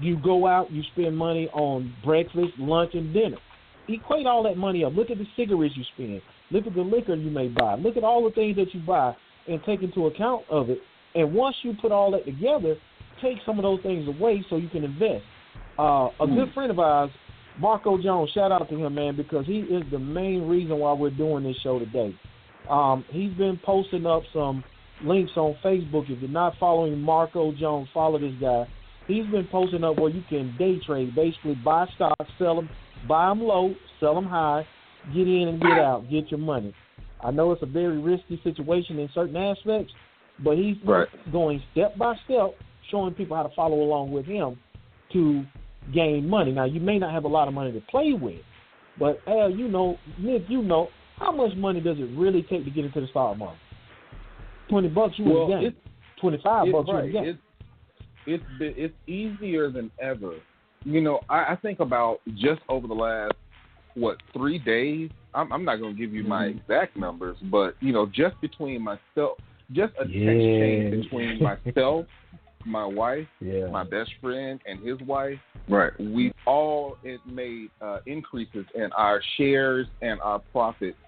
you 0.00 0.18
go 0.20 0.46
out, 0.46 0.72
you 0.72 0.82
spend 0.92 1.16
money 1.16 1.48
on 1.52 1.94
breakfast, 2.04 2.52
lunch, 2.58 2.94
and 2.94 3.14
dinner. 3.14 3.36
Equate 3.88 4.26
all 4.26 4.42
that 4.42 4.56
money 4.56 4.82
up. 4.82 4.94
Look 4.94 5.10
at 5.10 5.18
the 5.18 5.26
cigarettes 5.36 5.74
you 5.76 5.84
spend. 5.94 6.20
Look 6.54 6.68
at 6.68 6.74
the 6.74 6.82
liquor 6.82 7.16
you 7.16 7.30
may 7.30 7.48
buy. 7.48 7.74
Look 7.74 7.96
at 7.96 8.04
all 8.04 8.22
the 8.22 8.30
things 8.30 8.54
that 8.56 8.72
you 8.72 8.80
buy 8.86 9.16
and 9.48 9.60
take 9.66 9.82
into 9.82 10.06
account 10.06 10.44
of 10.48 10.70
it. 10.70 10.78
And 11.16 11.34
once 11.34 11.56
you 11.62 11.74
put 11.82 11.90
all 11.90 12.12
that 12.12 12.24
together, 12.24 12.76
take 13.20 13.38
some 13.44 13.58
of 13.58 13.64
those 13.64 13.80
things 13.82 14.06
away 14.06 14.44
so 14.48 14.56
you 14.56 14.68
can 14.68 14.84
invest. 14.84 15.24
Uh, 15.76 16.10
a 16.20 16.26
good 16.28 16.54
friend 16.54 16.70
of 16.70 16.78
ours, 16.78 17.10
Marco 17.58 18.00
Jones, 18.00 18.30
shout 18.32 18.52
out 18.52 18.68
to 18.68 18.76
him, 18.76 18.94
man, 18.94 19.16
because 19.16 19.44
he 19.46 19.58
is 19.58 19.82
the 19.90 19.98
main 19.98 20.46
reason 20.46 20.78
why 20.78 20.92
we're 20.92 21.10
doing 21.10 21.42
this 21.42 21.56
show 21.60 21.80
today. 21.80 22.14
Um, 22.70 23.04
he's 23.10 23.32
been 23.34 23.58
posting 23.64 24.06
up 24.06 24.22
some 24.32 24.62
links 25.02 25.32
on 25.34 25.56
Facebook. 25.64 26.08
If 26.08 26.20
you're 26.20 26.30
not 26.30 26.54
following 26.60 27.00
Marco 27.00 27.52
Jones, 27.52 27.88
follow 27.92 28.20
this 28.20 28.34
guy. 28.40 28.68
He's 29.08 29.26
been 29.26 29.48
posting 29.50 29.82
up 29.82 29.98
where 29.98 30.10
you 30.10 30.22
can 30.28 30.54
day 30.56 30.78
trade, 30.86 31.16
basically 31.16 31.56
buy 31.64 31.86
stocks, 31.96 32.30
sell 32.38 32.54
them, 32.56 32.70
buy 33.08 33.28
them 33.28 33.42
low, 33.42 33.74
sell 33.98 34.14
them 34.14 34.24
high, 34.24 34.64
get 35.12 35.26
in 35.28 35.48
and 35.48 35.60
get 35.60 35.72
out, 35.78 36.08
get 36.10 36.30
your 36.30 36.40
money. 36.40 36.74
I 37.22 37.30
know 37.30 37.52
it's 37.52 37.62
a 37.62 37.66
very 37.66 37.98
risky 37.98 38.40
situation 38.44 38.98
in 38.98 39.08
certain 39.14 39.36
aspects, 39.36 39.92
but 40.42 40.56
he's 40.56 40.76
Right. 40.84 41.08
going 41.32 41.62
step 41.72 41.96
by 41.96 42.14
step, 42.24 42.54
showing 42.90 43.14
people 43.14 43.36
how 43.36 43.42
to 43.42 43.54
follow 43.54 43.80
along 43.82 44.12
with 44.12 44.26
him 44.26 44.58
to 45.12 45.44
gain 45.92 46.28
money. 46.28 46.52
Now, 46.52 46.64
you 46.64 46.80
may 46.80 46.98
not 46.98 47.12
have 47.12 47.24
a 47.24 47.28
lot 47.28 47.48
of 47.48 47.54
money 47.54 47.72
to 47.72 47.80
play 47.82 48.12
with, 48.12 48.42
but 48.98 49.20
Al, 49.26 49.50
you 49.50 49.68
know, 49.68 49.98
Nick, 50.18 50.48
you 50.48 50.62
know, 50.62 50.88
how 51.18 51.30
much 51.32 51.54
money 51.56 51.80
does 51.80 51.98
it 51.98 52.08
really 52.16 52.42
take 52.42 52.64
to 52.64 52.70
get 52.70 52.84
into 52.84 53.00
the 53.00 53.06
stock 53.08 53.36
market? 53.38 53.58
Twenty 54.68 54.88
bucks, 54.88 55.18
you 55.18 55.24
Well, 55.26 55.44
in 55.44 55.50
the 55.50 55.56
game. 55.56 55.66
it's- 55.66 55.80
Twenty-five 56.20 56.66
It's 56.68 56.72
bucks, 56.72 56.88
you 56.88 56.94
in 56.94 57.00
right. 57.00 57.06
the 57.06 57.12
game. 57.12 57.24
It's 58.26 58.44
it's 58.60 58.78
it's 58.78 58.94
easier 59.06 59.70
than 59.70 59.90
ever. 59.98 60.36
You 60.84 61.00
know, 61.02 61.20
I, 61.28 61.52
I 61.52 61.56
think 61.56 61.80
about 61.80 62.20
just 62.34 62.62
over 62.68 62.86
the 62.86 62.94
last 62.94 63.32
what 63.94 64.16
three 64.32 64.58
days. 64.58 65.10
I'm, 65.34 65.52
I'm 65.52 65.64
not 65.64 65.76
going 65.76 65.94
to 65.96 66.00
give 66.00 66.12
you 66.14 66.22
my 66.24 66.46
Mm-hmm. 66.46 66.58
exact 66.60 66.96
numbers, 66.96 67.36
but 67.50 67.74
you 67.80 67.92
know, 67.92 68.06
just 68.06 68.40
between 68.40 68.82
myself, 68.82 69.38
just 69.72 69.92
a 70.00 70.04
text 70.04 70.14
chain 70.58 70.90
between 71.02 71.42
myself, 71.42 72.06
my 72.66 72.84
wife, 72.84 73.26
yeah. 73.40 73.66
my 73.68 73.82
best 73.84 74.10
friend, 74.20 74.60
and 74.66 74.86
his 74.86 74.98
wife, 75.06 75.38
Right. 75.68 75.92
we've 75.98 76.32
all 76.46 76.96
it 77.02 77.20
made 77.26 77.68
uh, 77.80 77.98
increases 78.06 78.66
in 78.74 78.92
our 78.92 79.20
shares 79.36 79.86
and 80.02 80.20
our 80.20 80.40
profits 80.52 80.98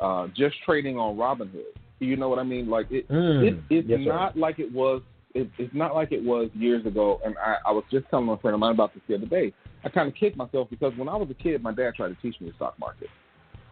uh, 0.00 0.28
just 0.36 0.56
trading 0.64 0.96
on 0.96 1.16
Robinhood. 1.16 1.72
You 2.00 2.16
know 2.16 2.28
what 2.28 2.38
I 2.38 2.44
mean? 2.44 2.68
Like 2.70 2.86
it, 2.90 3.08
Mm. 3.10 3.42
it 3.42 3.54
it's 3.70 3.88
Yes, 3.88 4.00
sir. 4.04 4.12
not 4.12 4.36
like 4.36 4.58
it 4.58 4.72
was. 4.72 5.02
It, 5.34 5.48
it's 5.58 5.74
not 5.74 5.94
like 5.94 6.12
it 6.12 6.22
was 6.22 6.50
years 6.54 6.84
ago. 6.86 7.20
And 7.24 7.34
I, 7.38 7.56
I 7.66 7.72
was 7.72 7.84
just 7.90 8.06
telling 8.10 8.28
a 8.28 8.36
friend 8.38 8.54
of 8.54 8.60
mine 8.60 8.72
about 8.72 8.94
this 8.94 9.02
the 9.08 9.14
other 9.16 9.26
day. 9.26 9.52
I 9.84 9.88
kind 9.88 10.08
of 10.08 10.14
kicked 10.14 10.36
myself 10.36 10.68
because 10.70 10.92
when 10.96 11.08
I 11.08 11.16
was 11.16 11.28
a 11.30 11.34
kid, 11.34 11.62
my 11.62 11.72
dad 11.72 11.94
tried 11.94 12.08
to 12.08 12.16
teach 12.16 12.40
me 12.40 12.48
the 12.48 12.54
stock 12.54 12.78
market. 12.78 13.08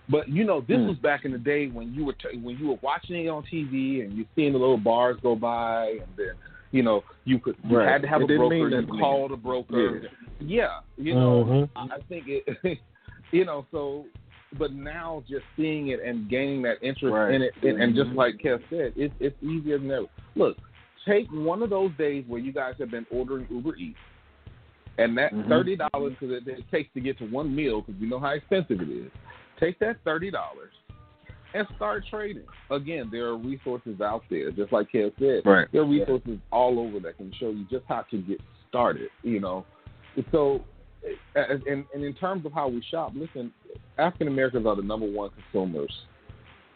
But 0.09 0.29
you 0.29 0.45
know, 0.45 0.61
this 0.61 0.77
Mm. 0.79 0.89
was 0.89 0.97
back 0.99 1.25
in 1.25 1.33
the 1.33 1.39
day 1.39 1.67
when 1.67 1.93
you 1.93 2.05
were 2.05 2.13
t- 2.13 2.39
when 2.39 2.57
you 2.59 2.69
were 2.69 2.79
watching 2.81 3.17
it 3.25 3.29
on 3.29 3.43
TV 3.53 4.05
and 4.05 4.17
you 4.17 4.25
seeing 4.37 4.53
the 4.53 4.59
little 4.59 4.77
bars 4.79 5.17
go 5.21 5.35
by, 5.35 5.99
and 6.03 6.17
then 6.17 6.31
you 6.71 6.85
know 6.85 7.03
you 7.25 7.41
could 7.41 7.57
you 7.65 7.79
Right. 7.79 7.89
had 7.89 8.03
to 8.03 8.09
have 8.09 8.21
It 8.23 8.31
a 8.31 8.37
broker. 8.37 8.51
mean 8.55 8.65
You 8.71 8.71
nothing 8.83 8.87
to 8.95 9.01
called 9.01 9.33
a 9.33 9.37
broker. 9.37 10.03
Yeah, 10.39 10.79
you 10.97 11.15
know, 11.15 11.45
Mhm. 11.45 11.71
I 11.75 11.99
think 12.09 12.27
it, 12.29 12.79
you 13.33 13.45
know, 13.45 13.67
so, 13.73 14.05
but 14.57 14.73
now 14.75 15.25
just 15.29 15.45
seeing 15.57 15.89
it 15.89 15.99
and 16.01 16.29
gaining 16.29 16.63
that 16.63 16.77
interest 16.83 17.13
Right. 17.13 17.35
in 17.35 17.43
it, 17.43 17.53
and, 17.63 17.83
and 17.83 17.97
just 17.97 18.11
like 18.11 18.37
Kev 18.37 18.63
said, 18.71 18.93
it's 18.95 19.15
it's 19.19 19.43
easier 19.43 19.79
than 19.79 19.91
ever. 19.91 20.07
Look, 20.37 20.57
take 21.07 21.27
one 21.31 21.63
of 21.63 21.71
those 21.71 21.91
days 21.97 22.25
where 22.27 22.41
you 22.41 22.53
guys 22.53 22.75
have 22.79 22.91
been 22.91 23.07
ordering 23.11 23.47
Uber 23.51 23.77
Eats, 23.77 23.99
and 24.99 25.17
that 25.19 25.33
Mhm. 25.33 25.49
thirty 25.49 25.77
dollars 25.77 26.15
because 26.19 26.31
it, 26.31 26.49
it 26.49 26.71
takes 26.71 26.93
to 26.95 27.01
get 27.01 27.19
to 27.19 27.27
one 27.27 27.55
meal 27.55 27.83
because 27.83 28.01
we 28.01 28.09
know 28.09 28.19
how 28.19 28.31
expensive 28.31 28.81
it 28.81 28.89
is. 28.89 29.11
Take 29.59 29.79
that 29.79 29.99
thirty 30.05 30.31
dollars 30.31 30.73
and 31.55 31.67
start 31.77 32.05
trading. 32.11 32.45
Again, 32.71 33.09
there 33.11 33.27
are 33.27 33.37
resources 33.37 34.01
out 34.01 34.23
there, 34.29 34.51
just 34.51 34.73
like 34.73 34.91
Kev 34.91 35.13
said. 35.19 35.47
Right. 35.49 35.69
There 35.73 35.83
are 35.83 35.87
resources 35.87 36.39
all 36.51 36.79
over 36.79 37.01
that 37.01 37.17
can 37.17 37.33
show 37.39 37.51
you 37.51 37.65
just 37.71 37.85
how 37.89 38.03
to 38.03 38.19
get 38.19 38.41
started. 38.69 39.11
You 39.23 39.41
know, 39.41 39.65
so 40.33 40.65
and, 41.35 41.63
and, 41.95 42.05
in 42.05 42.15
terms 42.15 42.45
of 42.47 42.53
how 42.53 42.69
we 42.69 42.83
shop, 42.91 43.13
listen, 43.15 43.53
African 43.99 44.29
Americans 44.29 44.67
are 44.67 44.77
the 44.77 44.83
number 44.83 45.07
one 45.07 45.31
consumers 45.31 45.93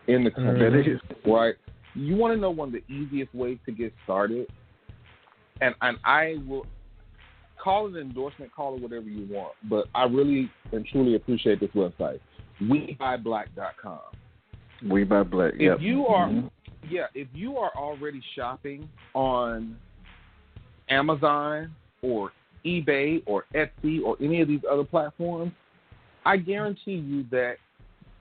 in 0.07 0.25
the 0.25 0.31
country. 0.31 0.95
Is. 0.95 1.01
Right. 1.27 1.55
You 1.95 2.17
want 2.17 2.35
to 2.35 2.41
know 2.41 2.51
one 2.51 2.69
of 2.69 2.75
the 2.75 2.93
easiest 2.93 3.35
ways 3.35 3.59
to 3.67 3.73
get 3.73 3.93
started, 4.05 4.47
and 5.61 5.75
and 5.83 5.99
I 6.05 6.37
will 6.47 6.67
call 7.63 7.89
it 7.89 7.95
an 7.95 8.09
endorsement, 8.09 8.55
call 8.55 8.77
it 8.77 8.83
whatever 8.83 9.07
you 9.07 9.27
want, 9.33 9.55
but 9.69 9.87
I 9.95 10.05
really 10.05 10.51
and 10.73 10.87
truly 10.87 11.15
appreciate 11.15 11.61
this 11.61 11.71
website, 11.71 12.21
WeBuyBlack.com. 12.63 14.01
We 14.89 15.05
buy 15.05 15.23
black. 15.25 15.55
If 15.59 15.81
you 15.83 16.07
are, 16.07 16.29
Mhm. 16.29 16.51
yeah, 16.89 17.09
if 17.15 17.29
you 17.35 17.59
are 17.59 17.71
already 17.77 18.21
shopping 18.35 18.89
on 19.15 19.79
Amazon 20.89 21.75
or 22.01 22.33
eBay 22.65 23.23
or 23.27 23.45
Etsy 23.55 24.03
or 24.03 24.17
any 24.21 24.41
of 24.41 24.49
these 24.49 24.65
other 24.65 24.85
platforms, 24.85 25.53
I 26.25 26.39
guarantee 26.39 26.95
you 26.95 27.25
that 27.25 27.59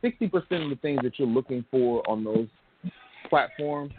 60% 0.01 0.63
of 0.63 0.69
the 0.69 0.75
things 0.77 1.01
that 1.01 1.17
you're 1.17 1.27
looking 1.27 1.63
for 1.71 2.07
on 2.09 2.23
those 2.23 2.47
platforms 3.29 3.91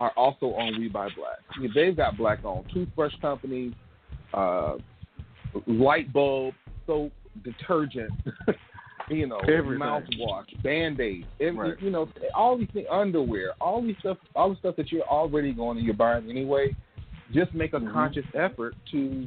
are 0.00 0.12
also 0.16 0.46
on 0.54 0.78
We 0.78 0.88
Buy 0.88 1.08
Black. 1.16 1.38
Yeah, 1.60 1.68
They've 1.74 1.96
got 1.96 2.16
black 2.16 2.44
owned 2.44 2.66
toothbrush 2.72 3.12
companies, 3.20 3.72
uh, 4.34 4.76
light 5.66 6.12
bulb, 6.12 6.54
soap, 6.86 7.12
detergent, 7.44 8.10
you 9.08 9.26
know, 9.26 9.38
Everything. 9.40 9.78
mouthwash, 9.78 10.62
band 10.62 11.00
aids, 11.00 11.26
Right. 11.40 11.80
you 11.80 11.90
know, 11.90 12.08
all 12.34 12.56
these 12.58 12.68
things, 12.72 12.86
underwear, 12.90 13.52
all 13.60 13.82
these 13.82 13.96
stuff, 14.00 14.18
all 14.34 14.50
the 14.50 14.56
stuff 14.56 14.76
that 14.76 14.90
you're 14.92 15.02
already 15.04 15.52
going 15.52 15.76
and 15.78 15.86
you're 15.86 15.94
buying 15.96 16.28
anyway. 16.30 16.74
Just 17.32 17.54
make 17.54 17.72
a 17.72 17.80
Mhm. 17.80 17.92
conscious 17.92 18.26
effort 18.34 18.74
to 18.90 19.26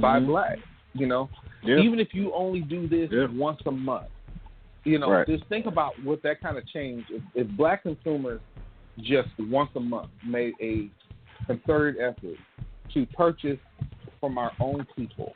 buy 0.00 0.18
Mhm. 0.20 0.26
black. 0.26 0.58
You 0.94 1.06
know, 1.06 1.30
Yeah. 1.62 1.78
even 1.78 2.00
if 2.00 2.14
you 2.14 2.32
only 2.34 2.60
do 2.60 2.86
this 2.86 3.10
Yeah. 3.10 3.26
once 3.26 3.60
a 3.66 3.70
month, 3.70 4.08
You 4.84 4.98
know, 4.98 5.12
Right. 5.12 5.26
just 5.28 5.44
think 5.44 5.66
about 5.66 5.96
what 6.02 6.22
that 6.22 6.40
kind 6.40 6.58
of 6.58 6.66
change. 6.66 7.04
If, 7.08 7.22
if 7.36 7.46
black 7.50 7.84
consumers 7.84 8.40
just 9.02 9.28
once 9.38 9.70
a 9.76 9.80
month 9.80 10.10
made 10.24 10.54
a 10.60 10.88
concerted 11.46 12.00
effort 12.00 12.38
to 12.94 13.06
purchase 13.06 13.58
from 14.20 14.38
our 14.38 14.52
own 14.60 14.86
people, 14.96 15.32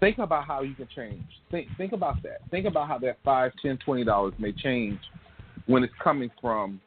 think 0.00 0.18
about 0.18 0.46
how 0.46 0.62
you 0.62 0.74
can 0.74 0.88
change. 0.94 1.24
Think 1.50 1.68
think 1.76 1.92
about 1.92 2.22
that. 2.22 2.40
Think 2.50 2.66
about 2.66 2.88
how 2.88 2.98
that 2.98 3.18
five, 3.24 3.52
ten, 3.60 3.78
twenty 3.84 4.04
dollars 4.04 4.34
may 4.38 4.52
change 4.52 4.98
when 5.66 5.84
it's 5.84 5.92
coming 6.02 6.30
from 6.40 6.80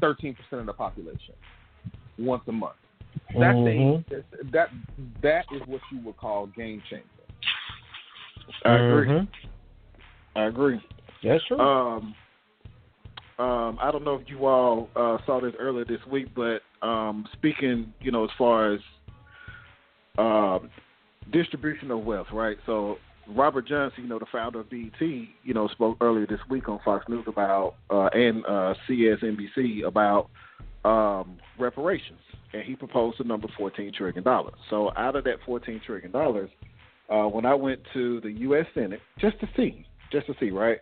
thirteen 0.00 0.34
percent 0.34 0.60
of 0.60 0.66
the 0.66 0.72
population 0.72 1.34
once 2.18 2.42
a 2.48 2.52
month. 2.52 2.74
That's 3.38 3.56
Mhm. 3.56 4.04
a, 4.10 4.44
that 4.52 4.70
that 5.22 5.44
is 5.52 5.62
what 5.66 5.80
you 5.92 6.00
would 6.00 6.16
call 6.16 6.46
game 6.48 6.82
changer. 6.88 7.04
I 8.64 8.76
agree. 8.76 9.06
Mhm. 9.06 9.28
I 10.36 10.42
agree. 10.44 10.80
That's 11.22 11.44
true. 11.44 11.58
Um, 11.60 12.14
um, 13.38 13.78
I 13.80 13.90
don't 13.92 14.04
know 14.04 14.16
if 14.16 14.28
you 14.28 14.46
all 14.46 14.88
uh, 14.96 15.18
saw 15.24 15.40
this 15.40 15.54
earlier 15.58 15.84
this 15.84 16.00
week, 16.10 16.28
but 16.34 16.60
um, 16.86 17.26
speaking, 17.32 17.92
you 18.00 18.10
know, 18.10 18.24
as 18.24 18.30
far 18.36 18.74
as 18.74 18.80
um, 20.18 20.70
distribution 21.32 21.90
of 21.90 22.04
wealth, 22.04 22.26
right? 22.32 22.56
So 22.66 22.96
Robert 23.28 23.68
Johnson, 23.68 24.02
you 24.02 24.08
know, 24.08 24.18
the 24.18 24.26
founder 24.32 24.60
of 24.60 24.70
BET, 24.70 25.00
you 25.00 25.54
know, 25.54 25.68
spoke 25.68 25.98
earlier 26.00 26.26
this 26.26 26.40
week 26.50 26.68
on 26.68 26.80
Fox 26.84 27.04
News 27.08 27.24
about 27.26 27.74
uh, 27.90 28.06
and 28.12 28.44
uh, 28.46 28.74
CSNBC 28.88 29.86
about 29.86 30.30
um, 30.84 31.38
reparations, 31.58 32.20
and 32.52 32.62
he 32.62 32.74
proposed 32.74 33.20
the 33.20 33.24
number 33.24 33.48
fourteen 33.56 33.92
trillion 33.92 34.24
dollars. 34.24 34.54
So 34.70 34.90
out 34.96 35.14
of 35.14 35.24
that 35.24 35.36
fourteen 35.44 35.80
trillion 35.84 36.10
dollars, 36.10 36.50
uh, 37.10 37.24
when 37.24 37.44
I 37.44 37.54
went 37.54 37.80
to 37.92 38.20
the 38.20 38.30
U.S. 38.32 38.66
Census 38.74 39.00
just 39.18 39.38
to 39.40 39.48
see, 39.56 39.86
just 40.10 40.26
to 40.26 40.34
see, 40.40 40.50
right? 40.50 40.78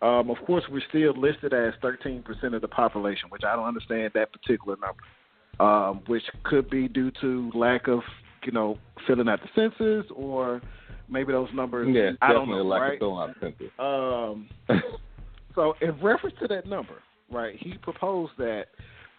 Um, 0.00 0.30
of 0.30 0.36
course, 0.46 0.64
we're 0.70 0.82
still 0.88 1.12
listed 1.20 1.52
as 1.52 1.74
13% 1.82 2.54
of 2.54 2.60
the 2.60 2.68
population, 2.68 3.28
which 3.30 3.42
I 3.44 3.56
don't 3.56 3.66
understand 3.66 4.12
that 4.14 4.32
particular 4.32 4.76
number, 4.80 5.64
um, 5.64 6.02
which 6.06 6.22
could 6.44 6.70
be 6.70 6.86
due 6.86 7.10
to 7.20 7.50
lack 7.54 7.88
of, 7.88 8.00
you 8.44 8.52
know, 8.52 8.78
filling 9.06 9.28
out 9.28 9.40
the 9.42 9.48
census 9.54 10.10
or 10.14 10.62
maybe 11.08 11.32
those 11.32 11.48
numbers. 11.52 11.88
Yeah, 11.90 12.10
I 12.22 12.32
don't 12.32 12.46
definitely 12.46 12.62
know, 12.62 12.68
like 12.68 12.80
right? 12.80 12.96
a 12.96 12.98
filling 12.98 13.18
out 13.18 13.40
the 13.40 13.46
census. 13.46 13.72
Um, 13.78 14.82
so, 15.56 15.74
in 15.80 16.00
reference 16.00 16.36
to 16.42 16.48
that 16.48 16.66
number, 16.66 17.02
right, 17.30 17.56
he 17.58 17.74
proposed 17.78 18.32
that 18.38 18.66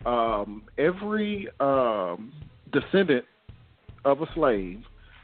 um, 0.06 0.64
every 0.78 1.50
um, 1.60 2.32
descendant 2.72 3.26
of 4.06 4.22
a 4.22 4.26
slave 4.34 4.82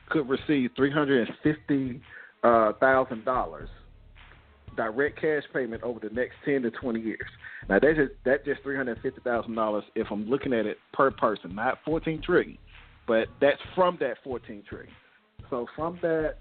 could 0.09 0.27
receive 0.27 0.71
three 0.75 0.91
hundred 0.91 1.29
and 1.29 1.37
fifty 1.41 2.01
uh, 2.43 2.73
thousand 2.73 3.23
dollars 3.23 3.69
direct 4.75 5.19
cash 5.19 5.43
payment 5.53 5.83
over 5.83 5.99
the 5.99 6.13
next 6.13 6.35
ten 6.43 6.61
to 6.63 6.71
twenty 6.71 7.01
years. 7.01 7.27
Now, 7.69 7.79
that's 7.79 7.97
just 7.97 8.11
that 8.25 8.45
just 8.45 8.61
three 8.63 8.75
hundred 8.75 8.99
fifty 9.01 9.21
thousand 9.21 9.55
dollars 9.55 9.83
if 9.95 10.07
I'm 10.11 10.29
looking 10.29 10.53
at 10.53 10.65
it 10.65 10.77
per 10.93 11.11
person, 11.11 11.55
not 11.55 11.79
fourteen 11.85 12.21
trillion, 12.21 12.57
but 13.07 13.27
that's 13.41 13.61
from 13.73 13.97
that 14.01 14.17
fourteen 14.23 14.63
trillion. 14.67 14.91
So 15.49 15.67
from 15.75 15.99
that 16.01 16.35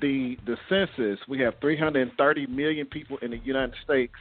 the 0.00 0.36
the 0.46 0.56
census, 0.68 1.18
we 1.28 1.38
have 1.40 1.54
330 1.60 2.46
million 2.46 2.86
people 2.86 3.18
in 3.22 3.30
the 3.30 3.38
United 3.38 3.74
States. 3.84 4.12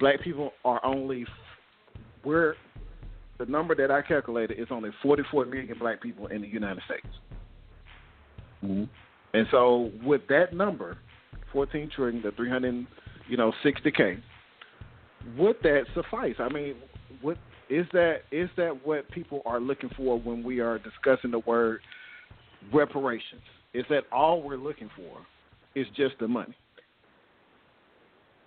Black 0.00 0.20
people 0.22 0.52
are 0.64 0.84
only 0.84 1.26
we're 2.24 2.54
the 3.38 3.46
number 3.46 3.74
that 3.74 3.90
I 3.90 4.02
calculated 4.02 4.58
is 4.58 4.68
only 4.70 4.90
44 5.02 5.46
million 5.46 5.76
black 5.78 6.00
people 6.00 6.26
in 6.28 6.42
the 6.42 6.48
United 6.48 6.82
States. 6.84 7.06
Mhm. 8.64 8.88
And 9.34 9.48
so 9.50 9.90
with 10.02 10.26
that 10.28 10.52
number, 10.52 10.98
14 11.54 11.90
trillion, 11.94 12.22
the 12.22 12.32
300, 12.32 12.86
you 13.28 13.38
know, 13.38 13.52
60k, 13.64 14.20
would 15.38 15.56
that 15.62 15.84
suffice? 15.94 16.34
I 16.38 16.50
mean, 16.50 16.74
what 17.22 17.38
is 17.70 17.86
that? 17.92 18.18
Is 18.30 18.50
that 18.58 18.86
what 18.86 19.10
people 19.10 19.40
are 19.46 19.60
looking 19.60 19.88
for 19.96 20.20
when 20.20 20.42
we 20.42 20.60
are 20.60 20.78
discussing 20.78 21.30
the 21.30 21.38
word 21.38 21.80
reparations? 22.74 23.40
Is 23.72 23.84
that 23.88 24.02
all 24.12 24.42
we're 24.42 24.56
looking 24.56 24.90
for? 24.94 25.20
Is 25.74 25.86
just 25.96 26.14
the 26.20 26.28
money? 26.28 26.54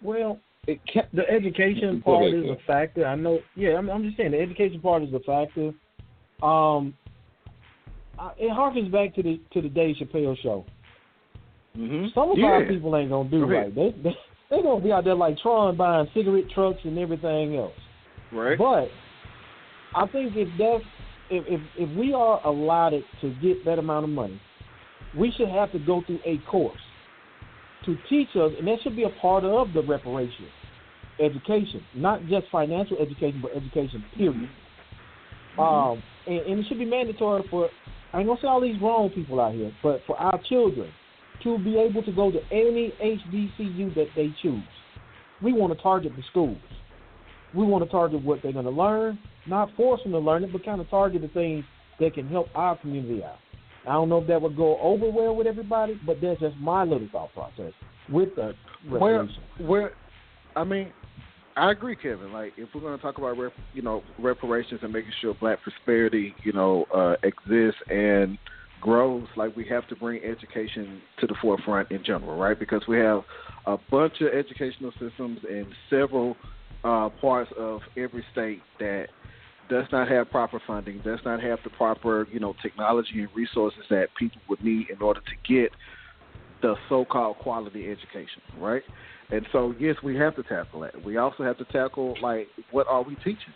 Well, 0.02 0.39
it 0.67 0.80
ca 0.93 1.02
the 1.13 1.28
education 1.30 2.02
part 2.02 2.28
ahead, 2.28 2.43
is 2.43 2.50
a 2.50 2.58
factor. 2.67 3.06
I 3.06 3.15
know. 3.15 3.39
Yeah, 3.56 3.78
I'm, 3.78 3.89
I'm 3.89 4.04
just 4.04 4.17
saying 4.17 4.32
the 4.32 4.39
education 4.39 4.80
part 4.80 5.02
is 5.04 5.10
a 5.13 5.20
factor. 5.20 5.72
Um, 6.46 6.93
I, 8.20 8.32
it 8.38 8.52
harkens 8.52 8.91
back 8.91 9.15
to 9.15 9.24
the 9.24 9.39
to 9.54 9.62
the 9.62 9.70
Dave 9.70 9.96
Chappelle 9.96 10.38
show. 10.41 10.65
Mm-hmm. 11.78 12.08
Some 12.16 12.32
of 12.32 12.38
yeah. 12.38 12.46
our 12.46 12.66
people 12.66 12.96
ain't 12.96 13.12
gonna 13.12 13.30
do 13.30 13.42
Go 13.42 13.52
right. 13.52 13.74
They 13.74 13.94
they 14.04 14.16
they 14.50 14.62
gonna 14.63 14.84
be 14.84 14.92
out 14.92 15.04
there 15.04 15.16
like 15.16 15.38
Tron 15.38 15.78
buying 15.78 16.08
cigarette 16.13 16.50
trucks 16.54 16.80
and 16.84 16.98
everything 16.98 17.56
else. 17.56 17.74
right? 18.32 18.58
But 18.58 18.88
I 19.96 20.08
think 20.08 20.34
if 20.36 20.48
that's 20.58 20.84
if, 21.30 21.44
if 21.48 21.62
if 21.78 21.98
we 21.98 22.13
are 22.13 22.46
allotted 22.46 23.04
to 23.22 23.34
get 23.42 23.63
that 23.66 23.78
amount 23.78 24.06
of 24.06 24.10
money, 24.10 24.42
we 25.18 25.32
should 25.38 25.50
have 25.50 25.72
to 25.74 25.80
go 25.80 26.02
through 26.06 26.20
a 26.26 26.40
course 26.50 26.80
to 27.86 27.96
teach 28.10 28.30
us, 28.36 28.52
and 28.58 28.68
that 28.68 28.80
should 28.82 28.96
be 28.96 29.04
a 29.04 29.22
part 29.22 29.44
of 29.44 29.74
the 29.74 29.84
reparation 29.84 30.48
education, 31.20 31.84
not 31.96 32.26
just 32.28 32.46
financial 32.52 32.98
education, 32.98 33.40
but 33.42 33.52
education 33.56 34.04
period. 34.16 34.50
Um, 35.58 36.04
and, 36.28 36.40
and 36.40 36.60
it 36.60 36.66
should 36.68 36.78
be 36.78 36.86
mandatory 36.86 37.44
for 37.50 37.70
I 38.13 38.20
ain't 38.20 38.28
gonna 38.28 38.40
say 38.42 38.48
all 38.48 38.62
these 38.62 38.78
grown 38.78 39.10
people 39.10 39.40
out 39.40 39.54
here, 39.54 39.72
but 39.84 40.02
for 40.08 40.18
our 40.18 40.40
children 40.48 40.92
to 41.43 41.58
be 41.60 41.78
able 41.78 42.04
to 42.04 42.12
go 42.12 42.32
to 42.32 42.39
any 42.52 42.93
HBCU 43.02 43.93
that 43.95 44.08
they 44.15 44.34
choose. 44.41 44.63
We 45.41 45.54
want 45.54 45.76
to 45.76 45.82
target 45.82 46.13
the 46.15 46.23
schools. 46.32 46.58
We 47.54 47.65
want 47.65 47.84
to 47.84 47.89
target 47.89 48.23
what 48.23 48.39
they're 48.41 48.54
going 48.54 48.65
to 48.65 48.71
learn, 48.71 49.19
not 49.47 49.69
force 49.76 50.02
them 50.04 50.12
to 50.12 50.19
learn 50.19 50.43
it, 50.43 50.52
but 50.52 50.65
kind 50.65 50.82
of 50.82 50.89
target 50.89 51.21
the 51.21 51.28
things 51.30 51.63
that 52.00 52.13
can 52.13 52.28
help 52.28 52.47
our 52.56 52.78
community 52.78 53.23
out. 53.23 53.38
I 53.88 53.93
don't 53.93 54.10
know 54.10 54.17
if 54.17 54.28
that 54.28 54.41
would 54.41 54.58
go 54.58 54.78
over 54.80 55.10
well 55.10 55.36
with 55.36 55.47
everybody, 55.47 56.00
but 56.06 56.17
that's 56.21 56.39
just 56.41 56.58
my 56.58 56.84
little 56.84 57.08
thought 57.12 57.34
process 57.34 57.71
with 58.10 58.36
the 58.36 58.54
Where, 58.89 59.28
where, 59.60 59.91
I 60.56 60.63
mean, 60.63 60.91
I 61.56 61.71
agree, 61.71 61.95
Kevin. 61.95 62.34
Like, 62.34 62.54
if 62.58 62.69
we're 62.76 62.82
going 62.82 62.97
to 62.97 63.02
talk 63.02 63.17
about, 63.17 63.38
rep, 63.38 63.54
you 63.73 63.82
know, 63.82 64.04
reparations 64.19 64.82
and 64.84 64.91
making 64.91 65.12
sure 65.21 65.36
black 65.39 65.60
prosperity, 65.63 66.36
you 66.43 66.54
know, 66.54 66.86
uh, 66.93 67.15
exists 67.23 67.82
and 67.89 68.38
grows, 68.82 69.28
like 69.36 69.56
we 69.56 69.66
have 69.68 69.88
to 69.88 69.96
bring 69.96 70.24
education 70.24 71.02
to 71.20 71.28
the 71.28 71.36
forefront 71.42 71.92
in 71.92 72.04
general, 72.04 72.38
right? 72.38 72.58
Because 72.58 72.82
we 72.88 72.98
have 72.98 73.22
a 73.66 73.78
bunch 73.92 74.13
of 74.22 74.28
educational 74.34 74.92
systems 75.00 75.40
in 75.50 75.66
several 75.90 76.36
uh, 76.84 77.10
parts 77.22 77.52
of 77.58 77.82
every 77.98 78.24
state 78.32 78.62
that 78.80 79.08
does 79.70 79.86
not 79.92 80.08
have 80.08 80.30
proper 80.32 80.62
funding, 80.66 81.02
does 81.04 81.20
not 81.26 81.42
have 81.42 81.60
the 81.63 81.70
proper, 81.72 82.28
you 82.32 82.40
know, 82.40 82.54
technology 82.62 83.20
and 83.20 83.30
resources 83.36 83.82
that 83.90 84.08
people 84.18 84.42
would 84.50 84.63
need 84.63 84.90
in 84.90 85.02
order 85.02 85.20
to 85.20 85.54
get 85.54 85.72
the 86.62 86.76
so-called 86.90 87.38
quality 87.38 87.92
education, 87.92 88.42
right? 88.60 88.82
And 89.30 89.46
so, 89.52 89.74
yes, 89.78 89.96
we 90.04 90.16
have 90.16 90.36
to 90.38 90.44
tackle 90.44 90.82
that. 90.82 91.04
We 91.04 91.18
also 91.18 91.44
have 91.44 91.58
to 91.58 91.66
tackle 91.66 92.16
like 92.22 92.48
what 92.72 92.88
are 92.88 93.04
we 93.04 93.16
teaching? 93.16 93.54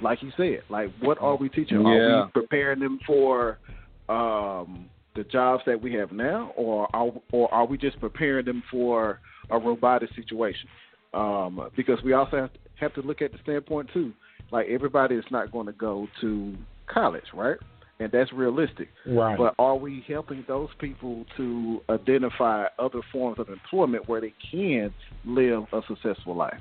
Like 0.00 0.22
you 0.22 0.32
said, 0.36 0.62
like 0.68 0.90
what 1.00 1.18
are 1.20 1.36
we 1.36 1.48
teaching? 1.48 1.86
Are 1.86 2.24
we 2.24 2.30
preparing 2.32 2.80
them 2.80 2.98
for 3.06 3.58
um, 4.08 4.88
the 5.14 5.24
jobs 5.24 5.62
that 5.66 5.80
we 5.80 5.92
have 5.94 6.12
now, 6.12 6.52
or 6.56 6.88
are, 6.94 7.10
or 7.32 7.52
are 7.52 7.66
we 7.66 7.76
just 7.76 8.00
preparing 8.00 8.44
them 8.44 8.62
for 8.70 9.20
a 9.50 9.58
robotic 9.58 10.10
situation? 10.16 10.68
Um, 11.14 11.68
because 11.76 11.98
we 12.02 12.14
also 12.14 12.36
have 12.36 12.52
to, 12.52 12.58
have 12.76 12.94
to 12.94 13.02
look 13.02 13.20
at 13.22 13.32
the 13.32 13.38
standpoint 13.42 13.90
too. 13.92 14.12
Like 14.50 14.66
everybody 14.68 15.14
is 15.14 15.24
not 15.30 15.52
going 15.52 15.66
to 15.66 15.72
go 15.72 16.08
to 16.20 16.54
college, 16.92 17.24
right? 17.34 17.56
And 18.00 18.10
that's 18.10 18.32
realistic. 18.32 18.88
Right. 19.06 19.38
But 19.38 19.54
are 19.58 19.76
we 19.76 20.04
helping 20.08 20.44
those 20.48 20.70
people 20.80 21.24
to 21.36 21.80
identify 21.88 22.66
other 22.78 23.00
forms 23.12 23.38
of 23.38 23.48
employment 23.48 24.08
where 24.08 24.20
they 24.20 24.34
can 24.50 24.92
live 25.24 25.64
a 25.72 25.80
successful 25.86 26.34
life? 26.34 26.60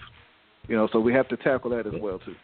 You 0.68 0.76
know, 0.76 0.88
so 0.92 1.00
we 1.00 1.14
have 1.14 1.28
to 1.30 1.38
tackle 1.38 1.72
that 1.72 1.88
as 1.88 1.94
well 2.00 2.20
too. 2.20 2.36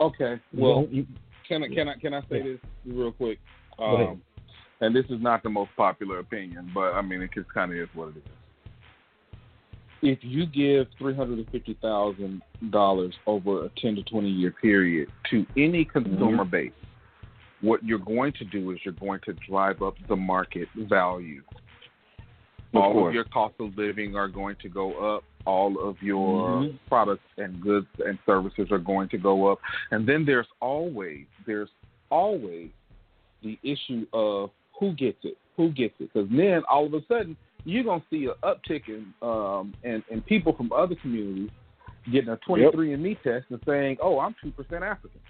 Okay. 0.00 0.40
Well, 0.52 0.86
you- 0.90 1.06
can 1.48 1.62
I 1.62 1.68
can 1.68 1.88
I 1.88 1.94
can 1.96 2.14
I 2.14 2.20
say 2.22 2.42
this 2.42 2.58
real 2.86 3.12
quick? 3.12 3.38
Um, 3.78 4.22
and 4.80 4.94
this 4.94 5.04
is 5.06 5.20
not 5.20 5.42
the 5.42 5.50
most 5.50 5.70
popular 5.76 6.18
opinion, 6.18 6.70
but 6.74 6.92
I 6.92 7.02
mean 7.02 7.22
it 7.22 7.30
just 7.34 7.52
kind 7.52 7.72
of 7.72 7.78
is 7.78 7.88
what 7.94 8.08
it 8.08 8.16
is. 8.16 8.22
If 10.02 10.18
you 10.22 10.46
give 10.46 10.86
three 10.98 11.14
hundred 11.14 11.38
and 11.38 11.50
fifty 11.50 11.78
thousand 11.80 12.42
dollars 12.70 13.14
over 13.26 13.64
a 13.64 13.70
ten 13.80 13.94
to 13.96 14.02
twenty 14.02 14.28
year 14.30 14.50
period 14.50 15.08
to 15.30 15.46
any 15.56 15.84
consumer 15.84 16.44
base, 16.44 16.72
what 17.62 17.82
you're 17.82 17.98
going 17.98 18.32
to 18.34 18.44
do 18.44 18.70
is 18.72 18.78
you're 18.84 18.94
going 18.94 19.20
to 19.24 19.34
drive 19.48 19.80
up 19.82 19.94
the 20.08 20.16
market 20.16 20.68
value. 20.76 21.42
Of 22.74 22.82
All 22.82 22.92
course. 22.92 23.10
of 23.10 23.14
your 23.14 23.24
cost 23.24 23.54
of 23.60 23.76
living 23.78 24.16
are 24.16 24.28
going 24.28 24.56
to 24.62 24.68
go 24.68 25.16
up. 25.16 25.24
All 25.46 25.78
of 25.78 26.00
your 26.02 26.62
Mhm. 26.62 26.78
products 26.88 27.28
and 27.36 27.60
goods 27.60 27.86
and 28.04 28.18
services 28.24 28.70
are 28.70 28.78
going 28.78 29.08
to 29.10 29.18
go 29.18 29.46
up. 29.52 29.58
And 29.90 30.06
then 30.06 30.24
there's 30.24 30.48
always 30.60 31.26
there's 31.46 31.70
always 32.10 32.70
the 33.42 33.58
issue 33.62 34.06
of 34.12 34.50
who 34.78 34.92
gets 34.92 35.18
it, 35.24 35.36
who 35.56 35.70
gets 35.70 35.94
it, 36.00 36.10
because 36.12 36.28
then 36.30 36.62
all 36.70 36.86
of 36.86 36.94
a 36.94 37.04
sudden 37.06 37.36
you're 37.64 37.84
gonna 37.84 38.02
see 38.10 38.26
an 38.26 38.34
uptick 38.42 38.88
in 38.88 39.12
um 39.22 39.74
and 39.84 40.02
and 40.10 40.24
people 40.26 40.52
from 40.54 40.72
other 40.72 40.94
communities 40.96 41.50
getting 42.12 42.30
a 42.30 42.36
23andMe 42.38 43.22
test 43.22 43.46
and 43.50 43.60
saying, 43.66 43.96
"Oh, 44.00 44.18
I'm 44.20 44.34
two 44.42 44.50
percent 44.50 44.84
African." 44.84 45.20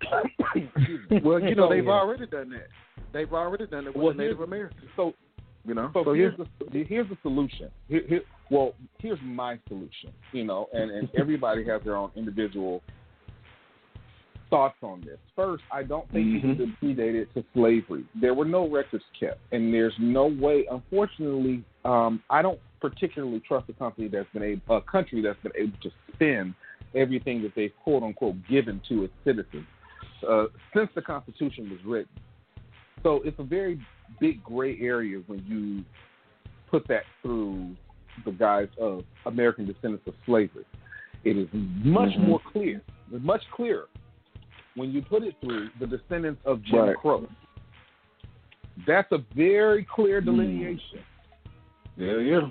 well, 1.22 1.40
you 1.40 1.54
know 1.54 1.66
Oh, 1.66 1.68
they've 1.68 1.84
yeah. 1.84 1.90
already 1.90 2.26
done 2.26 2.50
that. 2.50 2.68
They've 3.12 3.32
already 3.32 3.66
done 3.66 3.86
it 3.86 3.94
with 3.94 4.02
Well, 4.04 4.14
Native 4.14 4.40
Americans. 4.40 4.88
So 4.96 5.14
You 5.66 5.74
know, 5.74 5.90
So 5.92 6.04
so 6.04 6.12
here's 6.14 6.36
the 6.38 6.84
here's 6.84 7.08
the 7.08 7.18
solution. 7.22 7.70
Here, 7.88 8.02
here, 8.08 8.22
well, 8.50 8.72
here's 8.98 9.18
my 9.22 9.58
solution. 9.68 10.12
You 10.32 10.44
know, 10.44 10.68
and 10.72 10.90
and 10.90 11.08
everybody 11.18 11.64
has 11.66 11.82
their 11.84 11.96
own 11.96 12.10
individual 12.16 12.82
thoughts 14.48 14.76
on 14.82 15.00
this. 15.02 15.18
First, 15.36 15.62
I 15.70 15.82
don't 15.82 16.10
think 16.10 16.26
Mhm. 16.26 16.36
it 16.36 16.56
should 16.56 16.80
be 16.80 16.94
predated 16.94 17.32
to 17.34 17.44
slavery. 17.54 18.04
There 18.20 18.34
were 18.34 18.44
no 18.44 18.68
records 18.68 19.04
kept, 19.18 19.38
and 19.52 19.72
there's 19.72 19.94
no 19.98 20.26
way. 20.26 20.66
Unfortunately, 20.70 21.62
um, 21.84 22.22
I 22.30 22.42
don't 22.42 22.58
particularly 22.80 23.40
trust 23.40 23.68
a 23.68 23.74
company 23.74 24.08
that's 24.08 24.28
been 24.32 24.42
able, 24.42 24.76
a 24.76 24.80
country 24.80 25.20
that's 25.20 25.40
been 25.42 25.52
able 25.56 25.76
to 25.82 25.90
spend 26.14 26.54
everything 26.94 27.42
that 27.42 27.54
they've 27.54 27.72
quote 27.84 28.02
unquote 28.02 28.36
given 28.48 28.80
to 28.88 29.04
its 29.04 29.14
citizens 29.24 29.66
uh, 30.26 30.46
since 30.74 30.90
the 30.94 31.02
Constitution 31.02 31.70
was 31.70 31.78
written. 31.84 32.10
So 33.02 33.22
it's 33.24 33.38
a 33.38 33.42
very 33.44 33.80
big 34.20 34.42
gray 34.44 34.78
area 34.80 35.18
when 35.26 35.44
you 35.46 35.84
put 36.70 36.86
that 36.88 37.02
through 37.22 37.74
the 38.24 38.32
guise 38.32 38.68
of 38.78 39.04
American 39.26 39.66
descendants 39.66 40.06
of 40.06 40.14
slavery. 40.26 40.64
It 41.24 41.36
is 41.36 41.48
much 41.52 42.10
Mhm. 42.12 42.26
more 42.28 42.40
clear, 42.40 42.80
much 43.10 43.42
clearer 43.50 43.88
when 44.74 44.90
you 44.90 45.02
put 45.02 45.22
it 45.22 45.34
through 45.40 45.70
the 45.78 45.86
descendants 45.86 46.40
of 46.44 46.62
Jim 46.62 46.80
Right. 46.80 46.96
Crow. 46.96 47.28
That's 48.86 49.10
a 49.12 49.18
very 49.34 49.84
clear 49.84 50.20
delineation. 50.20 51.00
Yeah, 51.96 52.16
yeah, 52.18 52.50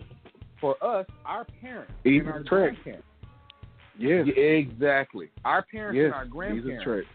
For 0.60 0.76
us, 0.84 1.08
our 1.26 1.46
parents 1.46 1.92
Easy 2.04 2.20
and 2.20 2.28
our 2.30 2.44
track. 2.44 2.50
grandparents. 2.74 3.08
yeah. 3.98 4.24
Yeah, 4.24 4.34
exactly. 4.34 5.30
Our 5.46 5.62
parents 5.64 5.96
yes. 5.96 6.06
and 6.06 6.14
our 6.14 6.26
grandparents. 6.26 7.10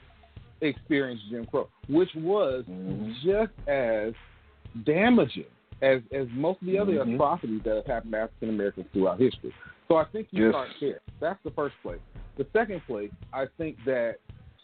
Experienced 0.61 1.25
Jim 1.31 1.47
Crow, 1.47 1.69
which 1.89 2.15
was 2.15 2.65
Mhm. 2.65 3.15
just 3.23 3.53
as 3.69 4.15
damaging 4.85 5.47
as 5.83 6.01
as 6.13 6.27
most 6.33 6.61
of 6.63 6.67
the 6.67 6.79
other 6.79 6.93
Mhm. 6.95 7.15
atrocities 7.15 7.63
that 7.63 7.77
have 7.77 7.87
happened 7.87 8.13
to 8.13 8.19
African 8.19 8.49
Americans 8.51 8.87
throughout 8.93 9.21
history. 9.21 9.53
So 9.89 9.97
I 9.97 10.05
think 10.05 10.29
you 10.31 10.45
Yes. 10.45 10.53
start 10.53 10.69
there. 10.81 11.01
That's 11.21 11.43
the 11.43 11.51
first 11.51 11.75
place. 11.83 12.01
The 12.37 12.47
second 12.53 12.81
place, 12.87 13.11
I 13.33 13.47
think 13.59 13.77
that 13.85 14.19